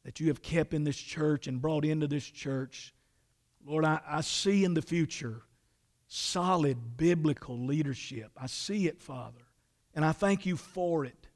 that 0.06 0.20
you 0.20 0.28
have 0.28 0.41
kept 0.41 0.74
in 0.74 0.84
this 0.84 0.98
church 0.98 1.48
and 1.48 1.62
brought 1.62 1.84
into 1.84 2.08
this 2.08 2.24
church, 2.24 2.93
Lord, 3.66 3.84
I, 3.84 4.00
I 4.08 4.22
see 4.22 4.64
in 4.64 4.74
the 4.74 4.82
future 4.82 5.41
solid 6.08 6.95
biblical 6.95 7.60
leadership. 7.60 8.32
I 8.38 8.48
see 8.48 8.88
it, 8.88 9.02
Father, 9.02 9.41
and 9.93 10.06
I 10.06 10.14
thank 10.14 10.45
you 10.45 10.56
for 10.56 11.04
it. 11.04 11.28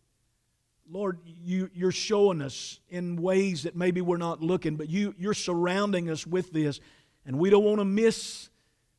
Lord, 0.90 1.20
you, 1.26 1.70
you're 1.74 1.92
showing 1.92 2.42
us 2.42 2.80
in 2.90 3.22
ways 3.22 3.64
that 3.64 3.76
maybe 3.76 4.02
we're 4.02 4.18
not 4.18 4.42
looking, 4.42 4.76
but 4.76 4.90
you, 4.90 5.16
you're 5.18 5.34
surrounding 5.34 6.10
us 6.10 6.26
with 6.26 6.52
this, 6.52 6.80
and 7.26 7.38
we 7.38 7.50
don't 7.50 7.64
want 7.64 7.80
to 7.80 7.86
miss 7.86 8.50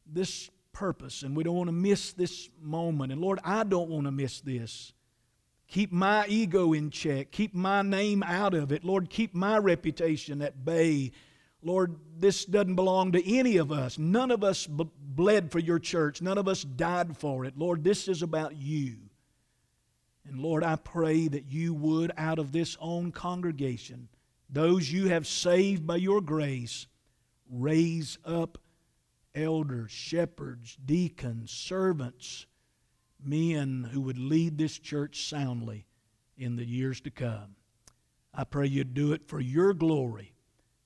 this 0.07 0.51
purpose, 0.73 1.23
and 1.23 1.37
we 1.37 1.45
don't 1.45 1.57
want 1.57 1.69
to 1.69 1.73
miss 1.73 2.13
this 2.13 2.49
moment. 2.61 3.13
And 3.13 3.21
Lord, 3.21 3.39
I 3.45 3.65
don't 3.65 3.91
want 3.91 4.07
to 4.07 4.11
miss 4.11 4.41
this. 4.41 4.93
Keep 5.69 5.93
my 5.93 6.27
ego 6.27 6.73
in 6.73 6.91
check. 6.91 7.31
Keep 7.31 7.55
my 7.55 7.83
name 7.83 8.23
out 8.23 8.53
of 8.55 8.73
it. 8.73 8.85
Lord, 8.85 9.09
keep 9.09 9.35
my 9.35 9.59
reputation 9.59 10.43
at 10.43 10.65
bay. 10.65 11.13
Lord, 11.63 11.97
this 12.19 12.45
doesn't 12.45 12.75
belong 12.75 13.13
to 13.13 13.37
any 13.37 13.57
of 13.57 13.73
us. 13.73 13.99
None 13.99 14.31
of 14.31 14.45
us 14.45 14.67
bled 14.67 15.51
for 15.51 15.61
your 15.61 15.79
church. 15.79 16.21
None 16.21 16.37
of 16.37 16.49
us 16.49 16.63
died 16.63 17.17
for 17.17 17.45
it. 17.45 17.57
Lord, 17.57 17.85
this 17.85 18.09
is 18.09 18.23
about 18.23 18.57
you. 18.57 18.97
And 20.29 20.41
Lord, 20.41 20.63
I 20.63 20.77
pray 20.77 21.29
that 21.29 21.47
you 21.47 21.73
would, 21.75 22.13
out 22.17 22.39
of 22.39 22.53
this 22.53 22.77
own 22.81 23.11
congregation, 23.13 24.09
those 24.51 24.93
you 24.93 25.09
have 25.09 25.27
saved 25.27 25.87
by 25.87 25.97
your 25.97 26.21
grace, 26.21 26.87
raise 27.51 28.19
up 28.25 28.59
elders, 29.35 29.91
shepherds, 29.91 30.77
deacons, 30.85 31.51
servants, 31.51 32.47
men 33.23 33.89
who 33.93 34.01
would 34.03 34.19
lead 34.19 34.59
this 34.59 34.79
church 34.79 35.29
soundly 35.29 35.87
in 36.37 36.57
the 36.57 36.65
years 36.65 37.01
to 37.03 37.11
come. 37.11 37.57
I 38.35 38.45
pray 38.45 38.67
you 38.67 38.85
do 38.85 39.13
it 39.13 39.29
for 39.29 39.41
your 39.41 39.75
glory 39.75 40.35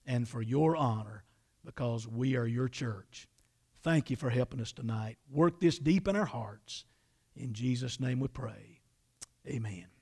and 0.05 0.28
for 0.28 0.42
your 0.42 0.76
honor 0.76 1.24
because 1.64 2.07
we 2.07 2.36
are 2.36 2.47
your 2.47 2.68
church. 2.68 3.28
Thank 3.82 4.11
you 4.11 4.16
for 4.16 4.30
helping 4.30 4.61
us 4.61 4.72
tonight. 4.72 5.18
Work 5.30 5.61
this 5.61 5.78
deep 5.78 6.09
in 6.09 6.16
our 6.16 6.26
hearts. 6.26 6.84
In 7.36 7.53
Jesus' 7.53 8.01
name 8.01 8.20
we 8.20 8.28
pray. 8.28 8.80
Amen. 9.47 9.95